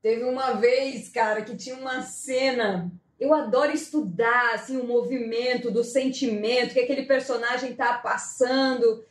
Teve 0.00 0.22
uma 0.22 0.52
vez, 0.52 1.08
cara, 1.08 1.42
que 1.42 1.56
tinha 1.56 1.76
uma 1.76 2.02
cena. 2.02 2.88
Eu 3.18 3.32
adoro 3.32 3.72
estudar, 3.72 4.54
assim, 4.54 4.76
o 4.76 4.86
movimento 4.86 5.70
do 5.70 5.82
sentimento 5.82 6.74
que 6.74 6.80
aquele 6.80 7.04
personagem 7.04 7.74
tá 7.74 7.94
passando. 7.94 9.04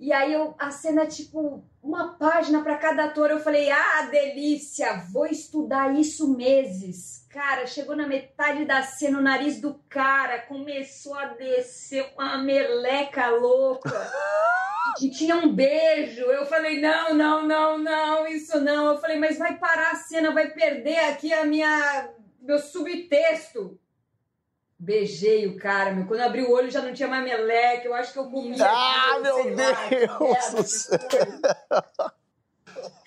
E 0.00 0.12
aí 0.12 0.32
eu, 0.32 0.54
a 0.58 0.70
cena, 0.70 1.06
tipo, 1.06 1.62
uma 1.82 2.14
página 2.14 2.62
para 2.62 2.76
cada 2.76 3.04
ator. 3.04 3.30
Eu 3.30 3.40
falei, 3.40 3.70
ah, 3.70 4.08
delícia, 4.10 5.02
vou 5.12 5.26
estudar 5.26 5.94
isso 5.94 6.34
meses. 6.34 7.26
Cara, 7.28 7.66
chegou 7.66 7.94
na 7.94 8.06
metade 8.06 8.64
da 8.64 8.82
cena, 8.82 9.18
o 9.18 9.22
nariz 9.22 9.60
do 9.60 9.74
cara 9.88 10.40
começou 10.40 11.14
a 11.14 11.26
descer 11.26 12.10
uma 12.16 12.38
meleca 12.38 13.28
louca. 13.30 13.90
E 15.00 15.08
tinha 15.10 15.36
um 15.36 15.50
beijo. 15.50 16.20
Eu 16.22 16.44
falei, 16.44 16.78
não, 16.78 17.14
não, 17.14 17.46
não, 17.46 17.78
não, 17.78 18.26
isso 18.26 18.60
não. 18.60 18.88
Eu 18.88 18.98
falei, 18.98 19.16
mas 19.16 19.38
vai 19.38 19.56
parar 19.56 19.92
a 19.92 19.96
cena, 19.96 20.32
vai 20.32 20.50
perder 20.50 20.98
aqui 20.98 21.32
a 21.32 21.46
minha 21.46 22.10
meu 22.42 22.58
subtexto. 22.58 23.78
Beijei 24.78 25.46
o 25.46 25.56
cara, 25.56 25.92
meu. 25.92 26.06
Quando 26.06 26.20
eu 26.20 26.26
abri 26.26 26.42
o 26.42 26.50
olho 26.50 26.70
já 26.70 26.82
não 26.82 26.92
tinha 26.92 27.08
mais 27.08 27.22
meleca. 27.22 27.86
Eu 27.86 27.94
acho 27.94 28.12
que 28.12 28.18
eu 28.18 28.28
comi. 28.28 28.60
Ah, 28.60 29.20
meu 29.22 29.54
Deus 29.54 30.54
do 30.54 30.62
céu! 30.64 30.98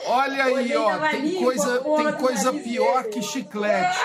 Olha 0.07 0.45
aí, 0.45 0.75
ó. 0.75 1.09
Tem 1.09 1.43
coisa, 1.43 1.83
tem 1.83 2.13
coisa 2.13 2.53
pior 2.53 3.03
dele. 3.03 3.13
que 3.13 3.21
chiclete. 3.21 3.99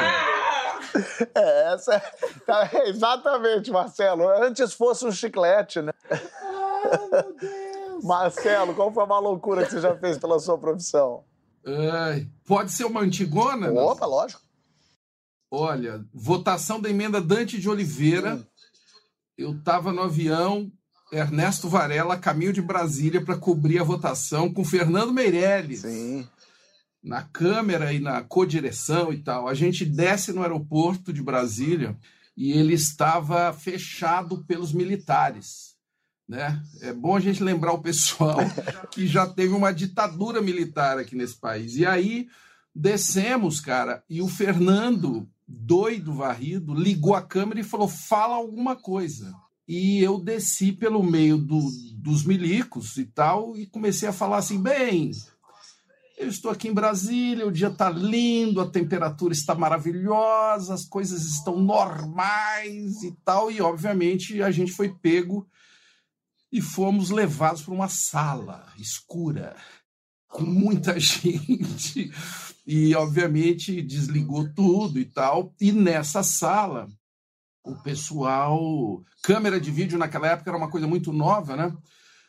É, 1.35 1.75
essa 1.75 2.01
tá, 2.45 2.69
é, 2.73 2.89
exatamente, 2.89 3.71
Marcelo. 3.71 4.29
Antes 4.29 4.73
fosse 4.73 5.07
um 5.07 5.13
chiclete, 5.13 5.81
né? 5.81 5.93
Ah, 6.11 6.99
meu 7.13 7.37
Deus! 7.37 8.05
Marcelo, 8.05 8.75
qual 8.75 8.93
foi 8.93 9.05
a 9.05 9.07
maior 9.07 9.21
loucura 9.21 9.65
que 9.65 9.71
você 9.71 9.81
já 9.81 9.95
fez 9.97 10.19
pela 10.19 10.41
sua 10.41 10.59
profissão? 10.59 11.23
Ai, 11.65 12.27
pode 12.45 12.73
ser 12.73 12.85
uma 12.87 13.03
antigona? 13.03 13.71
Opa, 13.71 14.07
não? 14.07 14.11
lógico. 14.11 14.50
Olha, 15.51 16.05
votação 16.15 16.81
da 16.81 16.89
emenda 16.89 17.21
Dante 17.21 17.59
de 17.59 17.69
Oliveira. 17.69 18.47
Eu 19.37 19.53
estava 19.53 19.93
no 19.93 20.03
avião, 20.03 20.71
Ernesto 21.11 21.69
Varela, 21.69 22.17
caminho 22.17 22.53
de 22.53 22.63
Brasília, 22.63 23.25
para 23.25 23.37
cobrir 23.37 23.81
a 23.81 23.85
votação 23.85 24.53
com 24.53 24.65
Fernando 24.65 25.13
Meirelles. 25.13 25.81
Sim. 25.81 26.29
Na 27.03 27.23
câmera 27.23 27.93
e 27.93 27.99
na 27.99 28.23
codireção 28.23 29.13
e 29.13 29.19
tal. 29.19 29.49
A 29.49 29.55
gente 29.55 29.85
desce 29.85 30.33
no 30.33 30.43
aeroporto 30.43 31.13
de 31.13 31.23
Brasília 31.23 31.99
e 32.37 32.53
ele 32.53 32.75
estava 32.75 33.53
fechado 33.53 34.45
pelos 34.45 34.73
militares. 34.73 35.75
Né? 36.29 36.63
É 36.81 36.93
bom 36.93 37.17
a 37.17 37.21
gente 37.21 37.43
lembrar 37.43 37.73
o 37.73 37.83
pessoal 37.83 38.39
que 38.93 39.05
já 39.05 39.27
teve 39.27 39.53
uma 39.53 39.73
ditadura 39.73 40.41
militar 40.41 40.97
aqui 40.97 41.17
nesse 41.17 41.35
país. 41.35 41.75
E 41.77 41.85
aí 41.85 42.29
descemos, 42.73 43.59
cara, 43.61 44.05
e 44.09 44.23
o 44.23 44.29
Fernando 44.29 45.29
doido, 45.51 46.15
varrido, 46.15 46.73
ligou 46.73 47.15
a 47.15 47.23
câmera 47.23 47.61
e 47.61 47.65
falou: 47.65 47.89
fala 47.89 48.37
alguma 48.37 48.77
coisa. 48.77 49.35
E 49.67 50.03
eu 50.03 50.19
desci 50.19 50.73
pelo 50.73 51.03
meio 51.03 51.39
do, 51.39 51.61
dos 51.97 52.25
milicos 52.25 52.97
e 52.97 53.05
tal, 53.05 53.57
e 53.57 53.67
comecei 53.67 54.09
a 54.09 54.13
falar 54.13 54.39
assim: 54.39 54.63
bem, 54.63 55.11
eu 56.17 56.29
estou 56.29 56.51
aqui 56.51 56.69
em 56.69 56.75
Brasília, 56.75 57.47
o 57.47 57.53
dia 57.53 57.69
está 57.69 57.91
lindo, 57.91 58.61
a 58.61 58.71
temperatura 58.71 59.33
está 59.33 59.55
maravilhosa, 59.55 60.75
as 60.75 60.85
coisas 60.85 61.25
estão 61.25 61.61
normais 61.61 63.03
e 63.03 63.17
tal, 63.25 63.51
e 63.51 63.61
obviamente 63.61 64.43
a 64.43 64.51
gente 64.51 64.73
foi 64.73 64.89
pego 64.89 65.49
e 66.53 66.61
fomos 66.61 67.11
levados 67.11 67.63
para 67.63 67.75
uma 67.75 67.89
sala 67.89 68.67
escura 68.79 69.57
com 70.29 70.45
muita 70.45 70.99
gente 71.01 72.11
e 72.73 72.95
obviamente 72.95 73.83
desligou 73.83 74.49
tudo 74.55 75.01
e 75.01 75.05
tal. 75.05 75.53
E 75.61 75.73
nessa 75.73 76.23
sala, 76.23 76.87
o 77.65 77.75
pessoal, 77.83 79.03
câmera 79.25 79.61
de 79.61 79.73
vídeo 79.73 79.99
naquela 79.99 80.29
época 80.29 80.51
era 80.51 80.57
uma 80.57 80.71
coisa 80.71 80.87
muito 80.87 81.13
nova, 81.13 81.57
né? 81.57 81.77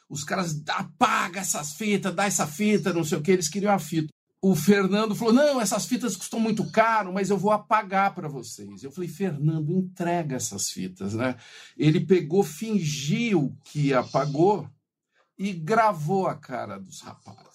Os 0.10 0.24
caras 0.24 0.64
apaga 0.68 1.39
essas 1.39 1.74
fitas, 1.74 2.16
dá 2.16 2.26
essa 2.26 2.48
fita, 2.48 2.92
não 2.92 3.04
sei 3.04 3.20
o 3.20 3.22
que, 3.22 3.30
eles 3.30 3.48
queriam 3.48 3.72
a 3.72 3.78
fita. 3.78 4.12
O 4.42 4.56
Fernando 4.56 5.14
falou: 5.14 5.32
"Não, 5.32 5.62
essas 5.62 5.86
fitas 5.86 6.16
custam 6.18 6.39
muito 6.39 6.72
caro, 6.72 7.14
mas 7.14 7.30
eu 7.30 7.38
vou 7.38 7.52
apagar 7.52 8.16
para 8.16 8.28
vocês". 8.28 8.82
Eu 8.82 8.92
falei: 8.92 9.08
"Fernando, 9.08 9.72
entrega 9.72 10.38
essas 10.38 10.72
fitas, 10.72 11.14
né?". 11.14 11.36
Ele 11.78 12.00
pegou, 12.00 12.44
fingiu 12.44 13.56
que 13.64 13.94
apagou 13.94 14.68
e 15.38 15.54
gravou 15.54 16.26
a 16.26 16.34
cara 16.34 16.80
dos 16.80 17.00
rapazes. 17.02 17.51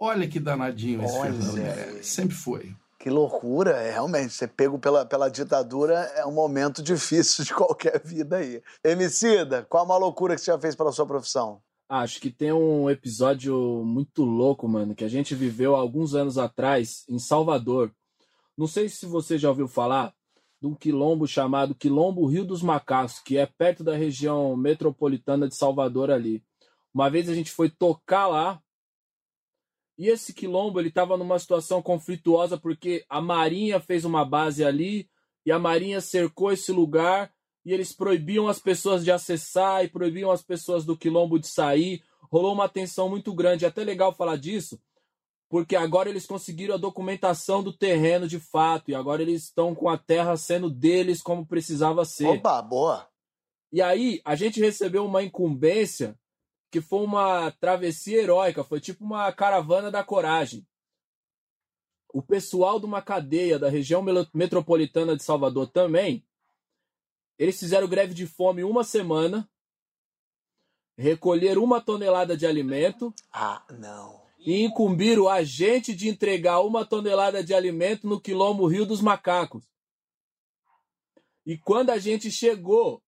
Olha 0.00 0.26
que 0.26 0.40
danadinho 0.40 1.04
esse 1.04 1.14
Olha, 1.14 1.32
Fernando. 1.34 1.58
É, 1.58 2.02
sempre 2.02 2.34
foi. 2.34 2.74
Que 2.98 3.10
loucura, 3.10 3.72
é, 3.72 3.90
realmente. 3.90 4.32
Ser 4.32 4.48
pego 4.48 4.78
pela, 4.78 5.04
pela 5.04 5.30
ditadura 5.30 5.94
é 6.16 6.24
um 6.24 6.32
momento 6.32 6.80
difícil 6.82 7.44
de 7.44 7.52
qualquer 7.52 8.00
vida 8.02 8.38
aí. 8.38 8.62
Emicida, 8.82 9.66
qual 9.68 9.84
a 9.84 9.86
maior 9.86 9.98
loucura 10.00 10.34
que 10.34 10.40
você 10.40 10.50
já 10.50 10.58
fez 10.58 10.74
pela 10.74 10.90
sua 10.90 11.06
profissão? 11.06 11.60
Acho 11.86 12.18
que 12.18 12.30
tem 12.30 12.50
um 12.50 12.88
episódio 12.88 13.82
muito 13.84 14.24
louco, 14.24 14.66
mano, 14.66 14.94
que 14.94 15.04
a 15.04 15.08
gente 15.08 15.34
viveu 15.34 15.76
alguns 15.76 16.14
anos 16.14 16.38
atrás 16.38 17.04
em 17.08 17.18
Salvador. 17.18 17.92
Não 18.56 18.66
sei 18.66 18.88
se 18.88 19.04
você 19.04 19.36
já 19.36 19.48
ouviu 19.50 19.68
falar 19.68 20.14
de 20.60 20.66
um 20.66 20.74
quilombo 20.74 21.26
chamado 21.26 21.74
Quilombo 21.74 22.26
Rio 22.26 22.44
dos 22.44 22.62
Macacos, 22.62 23.18
que 23.18 23.36
é 23.36 23.44
perto 23.46 23.82
da 23.82 23.96
região 23.96 24.56
metropolitana 24.56 25.48
de 25.48 25.56
Salvador 25.56 26.10
ali. 26.10 26.42
Uma 26.94 27.10
vez 27.10 27.28
a 27.28 27.34
gente 27.34 27.50
foi 27.50 27.68
tocar 27.68 28.28
lá 28.28 28.60
e 30.00 30.08
esse 30.08 30.32
quilombo 30.32 30.80
ele 30.80 30.88
estava 30.88 31.14
numa 31.18 31.38
situação 31.38 31.82
conflituosa 31.82 32.56
porque 32.56 33.04
a 33.06 33.20
Marinha 33.20 33.78
fez 33.78 34.02
uma 34.02 34.24
base 34.24 34.64
ali 34.64 35.06
e 35.44 35.52
a 35.52 35.58
Marinha 35.58 36.00
cercou 36.00 36.50
esse 36.50 36.72
lugar 36.72 37.30
e 37.66 37.74
eles 37.74 37.92
proibiam 37.92 38.48
as 38.48 38.58
pessoas 38.58 39.04
de 39.04 39.12
acessar 39.12 39.84
e 39.84 39.88
proibiam 39.88 40.30
as 40.30 40.42
pessoas 40.42 40.86
do 40.86 40.96
quilombo 40.96 41.38
de 41.38 41.48
sair. 41.48 42.02
Rolou 42.32 42.54
uma 42.54 42.66
tensão 42.66 43.10
muito 43.10 43.34
grande. 43.34 43.66
É 43.66 43.68
até 43.68 43.84
legal 43.84 44.14
falar 44.14 44.36
disso, 44.36 44.80
porque 45.50 45.76
agora 45.76 46.08
eles 46.08 46.24
conseguiram 46.24 46.76
a 46.76 46.78
documentação 46.78 47.62
do 47.62 47.70
terreno 47.70 48.26
de 48.26 48.40
fato 48.40 48.90
e 48.90 48.94
agora 48.94 49.20
eles 49.20 49.44
estão 49.44 49.74
com 49.74 49.90
a 49.90 49.98
terra 49.98 50.34
sendo 50.38 50.70
deles 50.70 51.20
como 51.20 51.44
precisava 51.44 52.06
ser. 52.06 52.26
Opa, 52.26 52.62
boa. 52.62 53.06
E 53.70 53.82
aí 53.82 54.22
a 54.24 54.34
gente 54.34 54.60
recebeu 54.60 55.04
uma 55.04 55.22
incumbência 55.22 56.18
que 56.70 56.80
foi 56.80 57.00
uma 57.04 57.50
travessia 57.52 58.22
heróica, 58.22 58.62
foi 58.62 58.80
tipo 58.80 59.04
uma 59.04 59.32
caravana 59.32 59.90
da 59.90 60.04
coragem. 60.04 60.66
O 62.12 62.22
pessoal 62.22 62.78
de 62.78 62.86
uma 62.86 63.02
cadeia 63.02 63.58
da 63.58 63.68
região 63.68 64.04
metropolitana 64.34 65.16
de 65.16 65.22
Salvador 65.22 65.68
também 65.68 66.24
eles 67.40 67.58
fizeram 67.58 67.88
greve 67.88 68.12
de 68.12 68.26
fome 68.26 68.62
uma 68.62 68.84
semana, 68.84 69.48
recolheram 70.94 71.64
uma 71.64 71.80
tonelada 71.80 72.36
de 72.36 72.46
alimento. 72.46 73.14
Ah, 73.32 73.64
não. 73.70 74.20
E 74.38 74.62
incumbiram 74.62 75.26
a 75.26 75.42
gente 75.42 75.94
de 75.94 76.06
entregar 76.06 76.60
uma 76.60 76.84
tonelada 76.84 77.42
de 77.42 77.54
alimento 77.54 78.06
no 78.06 78.20
quilombo 78.20 78.66
Rio 78.66 78.84
dos 78.84 79.00
Macacos. 79.00 79.64
E 81.46 81.56
quando 81.56 81.88
a 81.88 81.98
gente 81.98 82.30
chegou 82.30 83.02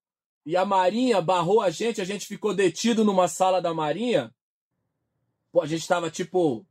e 0.44 0.56
a 0.56 0.64
Marinha 0.64 1.20
barrou 1.20 1.60
a 1.60 1.70
gente, 1.70 2.00
a 2.00 2.04
gente 2.04 2.26
ficou 2.26 2.54
detido 2.54 3.04
numa 3.04 3.28
sala 3.28 3.62
da 3.62 3.72
Marinha. 3.72 4.34
Pô, 5.52 5.60
a 5.60 5.66
gente 5.66 5.86
tava 5.86 6.10
tipo, 6.10 6.66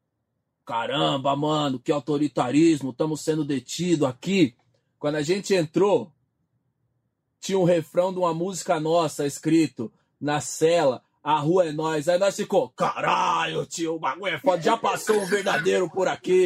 caramba, 0.65 1.35
mano, 1.35 1.79
que 1.79 1.91
autoritarismo, 1.91 2.91
estamos 2.91 3.21
sendo 3.21 3.45
detidos 3.45 4.07
aqui. 4.07 4.55
Quando 4.99 5.15
a 5.15 5.21
gente 5.21 5.53
entrou, 5.53 6.11
tinha 7.39 7.57
um 7.57 7.63
refrão 7.63 8.11
de 8.11 8.19
uma 8.19 8.33
música 8.33 8.79
nossa 8.79 9.25
escrito 9.25 9.91
na 10.19 10.41
cela. 10.41 11.01
A 11.23 11.39
rua 11.39 11.67
é 11.67 11.71
nós. 11.71 12.09
Aí 12.09 12.17
nós 12.17 12.35
ficou, 12.35 12.69
caralho, 12.69 13.65
tio, 13.65 13.95
o 13.95 13.99
bagulho 13.99 14.35
é 14.35 14.39
foda. 14.39 14.61
Já 14.61 14.75
passou 14.75 15.21
um 15.21 15.25
verdadeiro 15.25 15.89
por 15.89 16.07
aqui. 16.07 16.45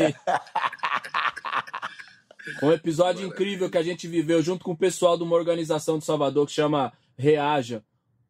Um 2.62 2.72
episódio 2.72 3.26
incrível 3.26 3.70
que 3.70 3.78
a 3.78 3.84
gente 3.84 4.08
viveu 4.08 4.42
junto 4.42 4.64
com 4.64 4.74
o 4.74 4.78
pessoal 4.78 5.18
de 5.18 5.24
uma 5.24 5.36
organização 5.36 5.98
de 5.98 6.06
Salvador 6.06 6.46
que 6.46 6.54
chama 6.54 6.94
Reaja. 7.18 7.84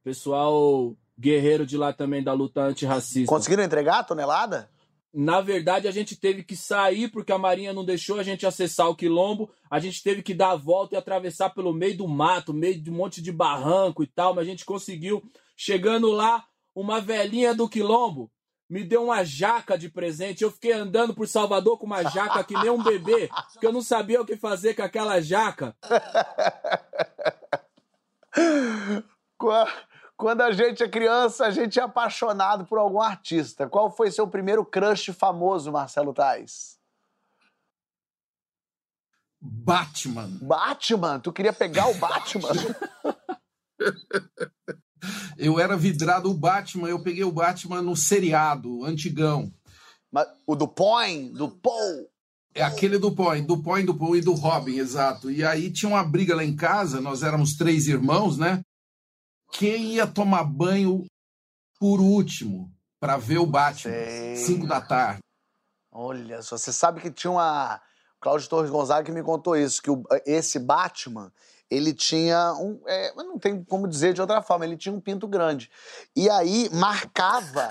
Pessoal 0.03 0.95
guerreiro 1.17 1.65
de 1.65 1.77
lá 1.77 1.93
também 1.93 2.23
da 2.23 2.33
luta 2.33 2.61
antirracista. 2.61 3.27
Conseguiram 3.27 3.63
entregar 3.63 3.99
a 3.99 4.03
tonelada? 4.03 4.69
Na 5.13 5.39
verdade, 5.39 5.87
a 5.87 5.91
gente 5.91 6.17
teve 6.17 6.43
que 6.43 6.57
sair 6.57 7.07
porque 7.07 7.31
a 7.31 7.37
Marinha 7.37 7.71
não 7.71 7.85
deixou 7.85 8.19
a 8.19 8.23
gente 8.23 8.45
acessar 8.45 8.89
o 8.89 8.95
quilombo. 8.95 9.49
A 9.71 9.79
gente 9.79 10.03
teve 10.03 10.21
que 10.21 10.33
dar 10.33 10.51
a 10.51 10.55
volta 10.57 10.95
e 10.95 10.97
atravessar 10.97 11.51
pelo 11.51 11.73
meio 11.73 11.97
do 11.97 12.07
mato, 12.07 12.53
meio 12.53 12.79
de 12.81 12.91
um 12.91 12.95
monte 12.95 13.21
de 13.21 13.31
barranco 13.31 14.03
e 14.03 14.07
tal, 14.07 14.35
mas 14.35 14.45
a 14.45 14.49
gente 14.49 14.65
conseguiu. 14.65 15.23
Chegando 15.55 16.11
lá, 16.11 16.43
uma 16.75 16.99
velhinha 16.99 17.55
do 17.55 17.69
quilombo 17.69 18.29
me 18.69 18.83
deu 18.83 19.05
uma 19.05 19.23
jaca 19.23 19.77
de 19.77 19.89
presente. 19.89 20.43
Eu 20.43 20.51
fiquei 20.51 20.73
andando 20.73 21.13
por 21.13 21.27
Salvador 21.27 21.77
com 21.77 21.85
uma 21.85 22.03
jaca 22.03 22.43
que 22.43 22.53
nem 22.55 22.69
um 22.69 22.83
bebê, 22.83 23.29
porque 23.53 23.65
eu 23.65 23.71
não 23.71 23.81
sabia 23.81 24.21
o 24.21 24.25
que 24.25 24.35
fazer 24.35 24.73
com 24.73 24.81
aquela 24.81 25.21
jaca. 25.21 25.75
Quando 30.17 30.41
a 30.41 30.51
gente 30.51 30.81
é 30.81 30.87
criança, 30.87 31.45
a 31.45 31.51
gente 31.51 31.79
é 31.79 31.83
apaixonado 31.83 32.65
por 32.65 32.77
algum 32.77 33.01
artista. 33.01 33.67
Qual 33.67 33.91
foi 33.91 34.11
seu 34.11 34.27
primeiro 34.27 34.65
crush 34.65 35.07
famoso, 35.07 35.71
Marcelo 35.71 36.13
Tais? 36.13 36.77
Batman. 39.41 40.29
Batman? 40.41 41.19
Tu 41.19 41.33
queria 41.33 41.53
pegar 41.53 41.87
o 41.87 41.93
Batman? 41.95 42.49
eu 45.37 45.59
era 45.59 45.77
vidrado 45.77 46.31
o 46.31 46.33
Batman, 46.33 46.87
eu 46.87 47.03
peguei 47.03 47.23
o 47.23 47.31
Batman 47.31 47.81
no 47.81 47.95
seriado, 47.95 48.85
antigão. 48.85 49.53
Mas, 50.11 50.27
o 50.47 50.55
do 50.55 50.67
Point, 50.67 51.33
do 51.33 51.49
Paul. 51.49 52.09
É 52.55 52.63
aquele 52.63 52.97
do 52.97 53.13
Point, 53.13 53.45
do 53.45 53.61
Point, 53.61 53.85
do 53.85 53.97
Paul 53.97 54.15
e 54.15 54.21
do 54.21 54.33
Robin, 54.33 54.77
exato. 54.77 55.29
E 55.29 55.43
aí 55.43 55.69
tinha 55.69 55.89
uma 55.89 56.03
briga 56.03 56.33
lá 56.33 56.43
em 56.43 56.55
casa, 56.55 57.01
nós 57.01 57.21
éramos 57.21 57.55
três 57.55 57.87
irmãos, 57.87 58.37
né? 58.37 58.61
quem 59.51 59.93
ia 59.93 60.05
tomar 60.05 60.43
banho 60.43 61.05
por 61.79 61.99
último 61.99 62.71
para 62.99 63.17
ver 63.17 63.37
o 63.37 63.45
Batman? 63.45 63.93
Sei. 63.93 64.35
Cinco 64.35 64.67
da 64.67 64.81
tarde. 64.81 65.19
Olha 65.91 66.41
só, 66.41 66.57
você 66.57 66.73
sabe 66.73 67.01
que 67.01 67.11
tinha 67.11 67.31
uma. 67.31 67.81
Cláudio 68.19 68.49
Torres 68.49 68.71
Gonzaga 68.71 69.05
que 69.05 69.11
me 69.11 69.21
contou 69.21 69.55
isso, 69.55 69.81
que 69.81 69.89
o, 69.89 70.03
esse 70.25 70.57
Batman, 70.57 71.31
ele 71.69 71.93
tinha 71.93 72.53
um. 72.53 72.81
É, 72.85 73.13
não 73.15 73.37
tem 73.37 73.63
como 73.63 73.87
dizer 73.87 74.13
de 74.13 74.19
outra 74.19 74.41
forma, 74.41 74.65
ele 74.65 74.75
tinha 74.75 74.93
um 74.93 74.99
pinto 74.99 75.27
grande. 75.27 75.69
E 76.15 76.29
aí 76.29 76.69
marcava 76.73 77.69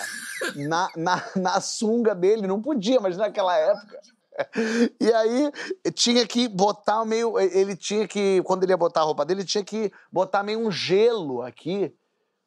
na, 0.56 0.88
na, 0.96 1.30
na 1.36 1.60
sunga 1.60 2.14
dele, 2.14 2.46
não 2.46 2.62
podia, 2.62 3.00
mas 3.00 3.16
naquela 3.16 3.56
época. 3.56 4.00
E 5.00 5.12
aí 5.12 5.52
tinha 5.94 6.26
que 6.26 6.48
botar 6.48 7.04
meio. 7.04 7.38
Ele 7.38 7.76
tinha 7.76 8.06
que. 8.06 8.42
Quando 8.42 8.62
ele 8.62 8.72
ia 8.72 8.76
botar 8.76 9.00
a 9.00 9.04
roupa 9.04 9.24
dele, 9.24 9.40
ele 9.40 9.48
tinha 9.48 9.64
que 9.64 9.92
botar 10.10 10.42
meio 10.42 10.58
um 10.58 10.70
gelo 10.70 11.42
aqui 11.42 11.94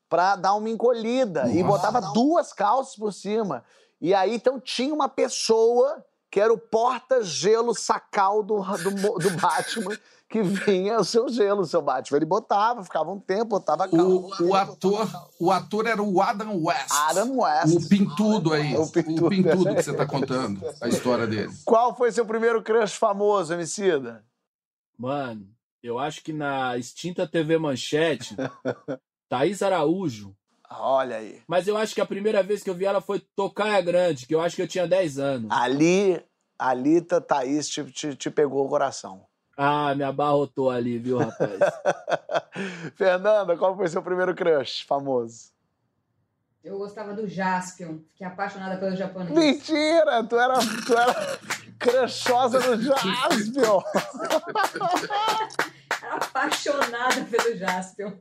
pra 0.09 0.35
dar 0.35 0.53
uma 0.55 0.69
encolhida. 0.69 1.43
Nossa. 1.43 1.55
E 1.55 1.63
botava 1.63 2.01
duas 2.13 2.53
calças 2.53 2.95
por 2.95 3.13
cima. 3.13 3.63
E 3.99 4.13
aí 4.13 4.35
então 4.35 4.59
tinha 4.59 4.93
uma 4.93 5.09
pessoa 5.09 6.03
que 6.29 6.39
era 6.39 6.53
o 6.53 6.57
porta-gelo 6.57 7.73
sacal 7.73 8.43
do, 8.43 8.61
do, 8.61 9.19
do 9.19 9.29
Batman 9.31 9.97
que 10.29 10.41
vinha 10.41 10.99
o 10.99 11.05
seu 11.05 11.29
gelo, 11.29 11.61
o 11.61 11.65
seu 11.65 11.81
Batman. 11.81 12.17
Ele 12.17 12.25
botava, 12.25 12.83
ficava 12.83 13.11
um 13.11 13.19
tempo, 13.19 13.45
botava 13.45 13.87
calma. 13.87 14.05
O, 14.05 14.49
o 14.49 14.55
ator, 14.55 15.07
o 15.39 15.51
ator 15.51 15.87
era 15.87 16.03
o 16.03 16.21
Adam 16.21 16.63
West. 16.63 16.91
Adam 16.91 17.39
West. 17.39 17.75
O 17.75 17.89
pintudo 17.89 18.53
aí. 18.53 18.75
O 18.75 18.87
pintudo, 18.87 19.27
o 19.27 19.29
pintudo 19.29 19.75
que 19.75 19.83
você 19.83 19.91
está 19.91 20.05
contando, 20.05 20.61
a 20.81 20.89
história 20.89 21.25
dele. 21.25 21.51
Qual 21.63 21.95
foi 21.95 22.11
seu 22.11 22.25
primeiro 22.25 22.61
crush 22.61 22.95
famoso, 22.95 23.53
Emicida? 23.53 24.25
Mano, 24.97 25.47
eu 25.81 25.97
acho 25.97 26.21
que 26.23 26.33
na 26.33 26.77
extinta 26.77 27.27
TV 27.27 27.57
Manchete, 27.57 28.35
Thaís 29.29 29.61
Araújo. 29.61 30.35
Olha 30.69 31.17
aí. 31.17 31.41
Mas 31.47 31.67
eu 31.67 31.77
acho 31.77 31.95
que 31.95 32.01
a 32.01 32.05
primeira 32.05 32.43
vez 32.43 32.61
que 32.61 32.69
eu 32.69 32.75
vi 32.75 32.83
ela 32.83 32.99
foi 32.99 33.21
Tocaia 33.35 33.81
Grande, 33.81 34.25
que 34.25 34.35
eu 34.35 34.41
acho 34.41 34.57
que 34.57 34.61
eu 34.61 34.67
tinha 34.67 34.85
10 34.85 35.17
anos. 35.17 35.51
Ali, 35.51 36.21
ali 36.59 36.99
Thaís 37.01 37.69
te, 37.69 37.85
te, 37.85 38.15
te 38.15 38.29
pegou 38.29 38.65
o 38.65 38.69
coração. 38.69 39.25
Ah, 39.59 39.95
me 39.95 40.03
abarrotou 40.03 40.69
ali, 40.69 40.99
viu, 40.99 41.17
rapaz? 41.17 41.59
Fernanda, 42.95 43.57
qual 43.57 43.75
foi 43.75 43.87
seu 43.87 44.03
primeiro 44.03 44.35
crush 44.35 44.85
famoso? 44.85 45.51
Eu 46.63 46.77
gostava 46.77 47.13
do 47.13 47.27
Jaspion, 47.27 47.97
fiquei 48.09 48.27
apaixonada 48.27 48.77
pelo 48.77 48.95
japonês. 48.95 49.31
Mentira! 49.31 50.23
Tu 50.23 50.37
era, 50.37 50.59
tu 50.85 50.95
era 50.95 51.39
crushosa 51.79 52.59
do 52.59 52.83
Jaspion! 52.83 53.81
apaixonada 56.11 57.25
pelo 57.25 57.57
Jaspion. 57.57 58.13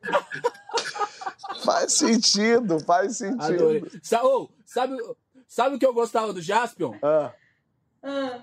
Faz 1.63 1.93
sentido, 1.93 2.81
faz 2.81 3.19
sentido. 3.19 3.43
Adorei. 3.43 3.85
Sa 4.03 4.25
oh, 4.25 4.49
sabe, 4.65 4.97
sabe 5.47 5.77
o 5.77 5.79
que 5.79 5.87
eu 5.87 5.93
gostava 5.93 6.33
do 6.33 6.41
Jaspion? 6.41 6.95
Ah. 7.03 7.31
Ah 8.03 8.41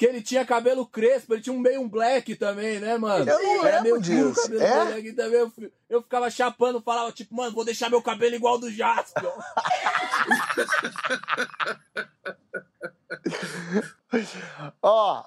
que 0.00 0.06
ele 0.06 0.22
tinha 0.22 0.46
cabelo 0.46 0.86
crespo, 0.86 1.34
ele 1.34 1.42
tinha 1.42 1.54
um 1.54 1.58
meio 1.58 1.82
um 1.82 1.88
black 1.88 2.34
também, 2.34 2.80
né, 2.80 2.96
mano? 2.96 3.30
Eu 3.30 3.38
não 3.38 3.66
Era 3.66 3.82
meio 3.82 4.00
disso. 4.00 4.44
cabelo 4.44 4.62
é? 4.62 4.98
aqui 4.98 5.12
também. 5.12 5.40
Eu, 5.40 5.52
eu, 5.90 6.00
ficava 6.00 6.30
chapando, 6.30 6.80
falava, 6.80 7.12
tipo, 7.12 7.34
mano, 7.34 7.54
vou 7.54 7.66
deixar 7.66 7.90
meu 7.90 8.00
cabelo 8.00 8.34
igual 8.34 8.56
do 8.56 8.70
Jasper. 8.70 9.22
Ó, 14.80 15.22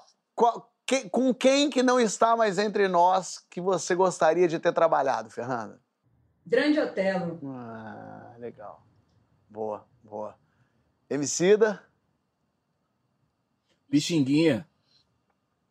que, 0.84 1.08
com 1.08 1.32
quem 1.32 1.70
que 1.70 1.80
não 1.80 2.00
está 2.00 2.36
mais 2.36 2.58
entre 2.58 2.88
nós 2.88 3.46
que 3.48 3.60
você 3.60 3.94
gostaria 3.94 4.48
de 4.48 4.58
ter 4.58 4.72
trabalhado, 4.72 5.30
Fernanda? 5.30 5.80
Grande 6.44 6.80
Otelo. 6.80 7.38
Ah, 7.46 8.34
legal. 8.38 8.84
Boa, 9.48 9.86
boa. 10.02 10.34
Emicida? 11.08 11.80
Pixinguinha. 13.94 14.68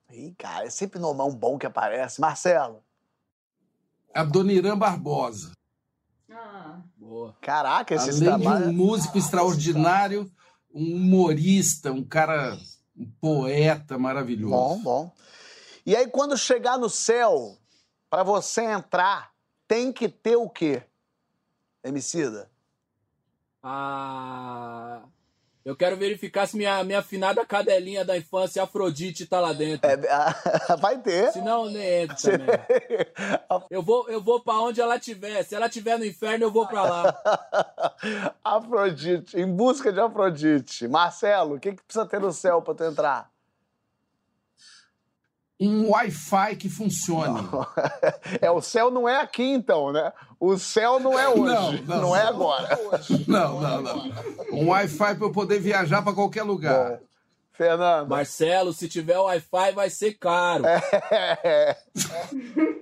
Ih, 0.09 0.34
cara, 0.38 0.65
é 0.65 0.69
sempre 0.69 0.97
normal 0.97 1.28
um 1.28 1.36
bom 1.36 1.57
que 1.57 1.65
aparece. 1.65 2.21
Marcelo. 2.21 2.82
Adoniran 4.13 4.78
Barbosa. 4.78 5.51
Ah. 6.32 6.80
Boa. 6.95 7.36
Caraca, 7.41 7.93
esse 7.93 8.26
Além 8.26 8.39
de 8.39 8.69
um 8.69 8.71
músico 8.71 9.17
extraordinário, 9.17 10.32
um 10.74 10.95
humorista, 10.95 11.91
um 11.91 12.01
cara, 12.01 12.57
um 12.95 13.11
poeta 13.19 13.97
maravilhoso. 13.97 14.55
Bom, 14.55 14.82
bom. 14.82 15.15
E 15.86 15.93
aí, 15.93 16.07
quando 16.07 16.38
chegar 16.38 16.78
no 16.78 16.89
céu, 16.89 17.57
para 18.09 18.24
você 18.24 18.63
entrar, 18.63 19.34
tem 19.67 19.91
que 19.91 20.07
ter 20.07 20.38
o 20.38 20.49
quê? 20.49 20.82
Emicida? 21.84 22.49
Ah. 23.61 25.03
Eu 25.66 25.78
quero 25.78 25.95
verificar 25.95 26.45
se 26.45 26.57
minha, 26.57 26.84
minha 26.84 26.99
afinada 26.99 27.45
cadelinha 27.45 28.03
da 28.03 28.18
infância, 28.18 28.61
Afrodite, 28.61 29.26
tá 29.26 29.39
lá 29.39 29.53
dentro. 29.53 29.89
É, 29.89 29.95
vai 30.78 30.97
ter. 30.97 31.32
Se 31.32 31.41
não, 31.41 31.68
nem 31.70 32.03
entra 32.03 32.18
também. 32.18 32.47
Eu 33.70 33.82
vou, 33.82 34.09
eu 34.09 34.22
vou 34.22 34.41
pra 34.41 34.59
onde 34.59 34.82
ela 34.82 34.97
estiver. 34.97 35.43
Se 35.43 35.55
ela 35.55 35.68
estiver 35.68 35.97
no 35.97 36.05
inferno, 36.05 36.45
eu 36.45 36.51
vou 36.51 36.68
pra 36.68 36.84
lá. 36.84 37.16
Afrodite, 38.43 39.39
em 39.39 39.45
busca 39.45 39.91
de 39.91 39.99
Afrodite. 39.99 40.88
Marcelo, 40.88 41.55
o 41.55 41.59
que, 41.59 41.74
que 41.74 41.84
precisa 41.84 42.05
ter 42.05 42.20
no 42.20 42.32
céu 42.32 42.61
pra 42.61 42.74
tu 42.74 42.84
entrar? 42.84 43.32
Um 45.68 45.89
Wi-Fi 45.89 46.55
que 46.55 46.70
funcione. 46.70 47.41
Não. 47.41 47.68
É, 48.41 48.49
o 48.49 48.61
céu 48.61 48.89
não 48.89 49.07
é 49.07 49.20
aqui 49.20 49.43
então, 49.43 49.91
né? 49.91 50.11
O 50.39 50.57
céu 50.57 50.99
não 50.99 51.18
é 51.18 51.30
hoje, 51.30 51.84
não, 51.86 51.95
não, 51.95 52.01
não 52.01 52.16
é 52.16 52.24
agora. 52.24 52.80
Não, 53.28 53.61
não, 53.61 53.82
não. 53.82 54.11
Um 54.51 54.70
Wi-Fi 54.70 55.16
para 55.16 55.26
eu 55.26 55.32
poder 55.32 55.59
viajar 55.59 56.01
para 56.01 56.14
qualquer 56.14 56.43
lugar. 56.43 56.91
Bom, 56.91 56.99
Fernando. 57.53 58.09
Marcelo, 58.09 58.74
se 58.74 58.89
tiver 58.89 59.18
Wi-Fi 59.18 59.72
vai 59.74 59.89
ser 59.89 60.14
caro. 60.14 60.66
É. 60.66 61.78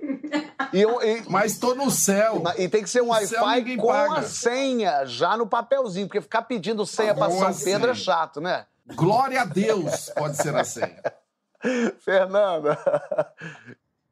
E 0.72 0.80
eu, 0.80 1.02
e... 1.02 1.22
Mas 1.28 1.58
tô 1.58 1.74
no 1.74 1.90
céu. 1.90 2.42
E 2.56 2.66
tem 2.66 2.82
que 2.82 2.88
ser 2.88 3.02
um 3.02 3.08
Wi-Fi 3.08 3.76
com 3.76 3.88
paga. 3.88 4.20
a 4.20 4.22
senha 4.22 5.04
já 5.04 5.36
no 5.36 5.46
papelzinho, 5.46 6.06
porque 6.06 6.22
ficar 6.22 6.40
pedindo 6.42 6.86
senha 6.86 7.14
para 7.14 7.30
São 7.30 7.52
Pedro 7.52 7.90
é 7.90 7.94
chato, 7.94 8.40
né? 8.40 8.64
Glória 8.94 9.42
a 9.42 9.44
Deus 9.44 10.10
pode 10.16 10.38
ser 10.38 10.56
a 10.56 10.64
senha. 10.64 10.96
Fernanda. 12.00 12.78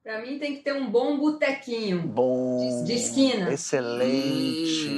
Pra 0.02 0.20
mim 0.22 0.38
tem 0.38 0.56
que 0.56 0.62
ter 0.62 0.72
um 0.72 0.90
bom 0.90 1.18
botequinho. 1.18 2.02
Bom. 2.02 2.58
De, 2.58 2.86
de 2.86 2.92
esquina. 2.94 3.52
Excelente. 3.52 4.88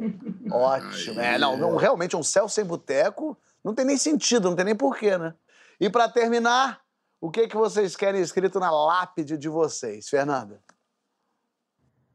Hum. 0.00 0.48
Ótimo. 0.50 1.20
É, 1.20 1.38
não, 1.38 1.56
não, 1.56 1.76
realmente 1.76 2.16
um 2.16 2.22
céu 2.22 2.48
sem 2.48 2.64
boteco 2.64 3.36
não 3.62 3.74
tem 3.74 3.84
nem 3.84 3.96
sentido, 3.96 4.48
não 4.48 4.56
tem 4.56 4.64
nem 4.64 4.76
porquê, 4.76 5.16
né? 5.16 5.34
E 5.80 5.88
para 5.88 6.08
terminar, 6.08 6.82
o 7.20 7.30
que, 7.30 7.46
que 7.46 7.56
vocês 7.56 7.94
querem 7.94 8.20
escrito 8.20 8.58
na 8.58 8.70
lápide 8.70 9.38
de 9.38 9.48
vocês, 9.48 10.08
Fernanda? 10.08 10.62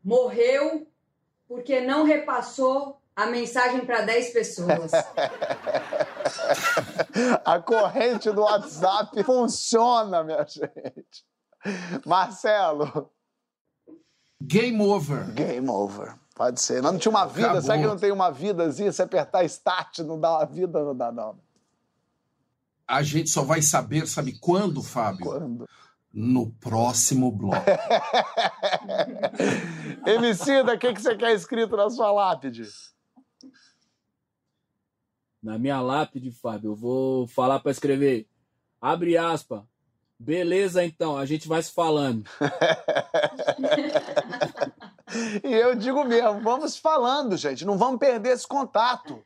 Morreu 0.04 0.88
porque 1.48 1.80
não 1.80 2.04
repassou 2.04 3.02
a 3.18 3.26
mensagem 3.26 3.84
para 3.84 4.02
10 4.02 4.30
pessoas. 4.30 4.92
a 7.44 7.60
corrente 7.60 8.32
do 8.32 8.42
WhatsApp 8.42 9.24
funciona, 9.24 10.24
minha 10.24 10.46
gente. 10.48 11.26
Marcelo. 12.06 13.10
Game 14.40 14.80
over. 14.80 15.32
Game 15.32 15.68
over. 15.68 16.14
Pode 16.36 16.62
ser. 16.62 16.84
Não, 16.84 16.92
não 16.92 17.00
tinha 17.00 17.10
uma 17.10 17.26
vida. 17.26 17.48
Acabou. 17.48 17.64
Será 17.64 17.80
que 17.80 17.88
não 17.88 17.98
tem 17.98 18.12
uma 18.12 18.30
vidazinha? 18.30 18.92
Se 18.92 19.02
apertar 19.02 19.44
start, 19.46 19.98
não 20.00 20.20
dá 20.20 20.38
uma 20.38 20.46
vida, 20.46 20.84
não 20.84 20.96
dá, 20.96 21.12
não. 21.12 21.40
A 22.88 23.02
gente 23.02 23.32
só 23.32 23.42
vai 23.42 23.64
saber, 23.64 24.08
sabe 24.08 24.38
quando, 24.40 24.84
Fábio? 24.84 25.26
Quando? 25.26 25.68
No 26.14 26.52
próximo 26.52 27.32
bloco. 27.32 27.66
Emicida, 30.06 30.76
o 30.76 30.78
que, 30.78 30.94
que 30.94 31.02
você 31.02 31.18
quer 31.18 31.34
escrito 31.34 31.76
na 31.76 31.90
sua 31.90 32.12
lápide? 32.12 32.70
Na 35.42 35.58
minha 35.58 35.82
lápide, 35.82 36.32
Fábio, 36.32 36.72
eu 36.72 36.76
vou 36.76 37.28
falar 37.28 37.60
para 37.60 37.72
escrever. 37.72 38.28
Abre 38.82 39.18
aspa. 39.18 39.66
Beleza, 40.20 40.84
então, 40.84 41.18
a 41.18 41.26
gente 41.26 41.48
vai 41.48 41.62
se 41.62 41.72
falando. 41.72 42.28
e 45.44 45.54
eu 45.54 45.76
digo 45.76 46.04
mesmo, 46.04 46.42
vamos 46.42 46.76
falando, 46.76 47.38
gente, 47.38 47.64
não 47.64 47.78
vamos 47.78 48.00
perder 48.00 48.34
esse 48.34 48.48
contato. 48.48 49.24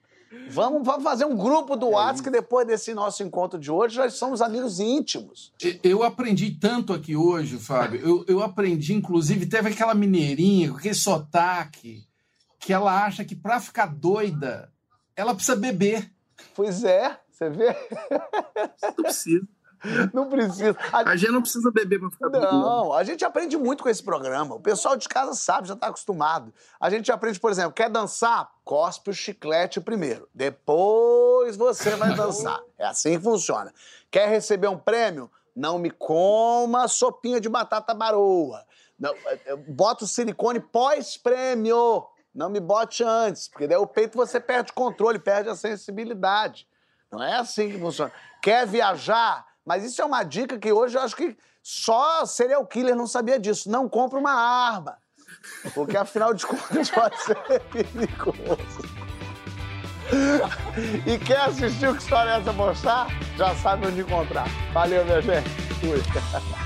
Vamos, 0.49 0.85
vamos 0.85 1.03
fazer 1.03 1.25
um 1.25 1.35
grupo 1.35 1.75
do 1.75 1.87
é 1.87 1.89
WhatsApp 1.89 2.23
que 2.23 2.29
depois 2.29 2.65
desse 2.65 2.93
nosso 2.93 3.21
encontro 3.21 3.59
de 3.59 3.69
hoje 3.69 3.97
nós 3.97 4.13
somos 4.13 4.41
amigos 4.41 4.79
íntimos. 4.79 5.51
Eu 5.83 6.03
aprendi 6.03 6.51
tanto 6.51 6.93
aqui 6.93 7.17
hoje, 7.17 7.57
Fábio. 7.57 7.99
Eu, 7.99 8.25
eu 8.27 8.41
aprendi, 8.41 8.93
inclusive, 8.93 9.45
teve 9.45 9.69
aquela 9.69 9.93
mineirinha 9.93 10.71
com 10.71 10.77
aquele 10.77 10.93
sotaque 10.93 12.07
que 12.59 12.71
ela 12.71 13.05
acha 13.05 13.25
que 13.25 13.35
para 13.35 13.59
ficar 13.59 13.87
doida 13.87 14.71
ela 15.15 15.33
precisa 15.33 15.55
beber. 15.55 16.11
Pois 16.55 16.83
é, 16.83 17.19
você 17.31 17.49
vê? 17.49 17.75
Não 18.81 18.93
precisa. 19.03 19.47
Não 20.13 20.29
precisa. 20.29 20.77
A... 20.91 21.09
a, 21.09 21.15
gente 21.15 21.31
não 21.31 21.41
precisa 21.41 21.71
beber 21.71 21.99
para 21.99 22.11
ficar. 22.11 22.29
Não, 22.29 22.93
a 22.93 23.03
gente 23.03 23.25
aprende 23.25 23.57
muito 23.57 23.81
com 23.81 23.89
esse 23.89 24.03
programa. 24.03 24.55
O 24.55 24.59
pessoal 24.59 24.95
de 24.95 25.09
casa 25.09 25.33
sabe, 25.33 25.67
já 25.67 25.73
está 25.73 25.87
acostumado. 25.87 26.53
A 26.79 26.89
gente 26.89 27.11
aprende, 27.11 27.39
por 27.39 27.51
exemplo, 27.51 27.73
quer 27.73 27.89
dançar? 27.89 28.51
Cospe 28.63 29.09
o 29.09 29.13
chiclete 29.13 29.81
primeiro. 29.81 30.29
Depois 30.33 31.57
você 31.57 31.95
vai 31.95 32.13
dançar. 32.15 32.59
É 32.77 32.85
assim 32.85 33.17
que 33.17 33.23
funciona. 33.23 33.73
Quer 34.11 34.29
receber 34.29 34.67
um 34.67 34.77
prêmio? 34.77 35.31
Não 35.55 35.79
me 35.79 35.89
coma 35.89 36.87
sopinha 36.87 37.41
de 37.41 37.49
batata 37.49 37.93
baroa. 37.93 38.63
Não, 38.99 39.15
bota 39.67 40.05
o 40.05 40.07
silicone 40.07 40.59
pós-prêmio. 40.59 42.05
Não 42.33 42.49
me 42.49 42.59
bote 42.59 43.03
antes, 43.03 43.47
porque 43.47 43.67
daí 43.67 43.77
o 43.77 43.87
peito 43.87 44.17
você 44.17 44.39
perde 44.39 44.71
o 44.71 44.73
controle, 44.75 45.19
perde 45.19 45.49
a 45.49 45.55
sensibilidade. 45.55 46.67
Não 47.11 47.21
é 47.21 47.35
assim 47.35 47.69
que 47.69 47.79
funciona. 47.79 48.11
Quer 48.41 48.65
viajar? 48.65 49.45
Mas 49.65 49.83
isso 49.83 50.01
é 50.01 50.05
uma 50.05 50.23
dica 50.23 50.57
que 50.57 50.71
hoje 50.71 50.97
eu 50.97 51.01
acho 51.01 51.15
que 51.15 51.37
só 51.61 52.25
serial 52.25 52.65
killer 52.65 52.95
não 52.95 53.05
sabia 53.05 53.37
disso. 53.37 53.69
Não 53.69 53.89
compra 53.89 54.17
uma 54.17 54.31
arma. 54.31 54.97
Porque 55.73 55.97
afinal 55.97 56.33
de 56.33 56.45
contas 56.45 56.89
pode 56.91 57.21
ser 57.21 57.35
perigoso. 57.71 59.01
E 61.05 61.17
quer 61.19 61.41
assistir 61.41 61.87
o 61.89 61.95
que 61.95 62.01
história 62.01 62.31
é 62.31 62.39
essa 62.39 62.51
mostrar? 62.53 63.07
Já 63.37 63.55
sabe 63.55 63.87
onde 63.87 64.01
encontrar. 64.01 64.47
Valeu, 64.73 65.05
minha 65.05 65.21
gente. 65.21 65.49
Fui. 65.79 66.01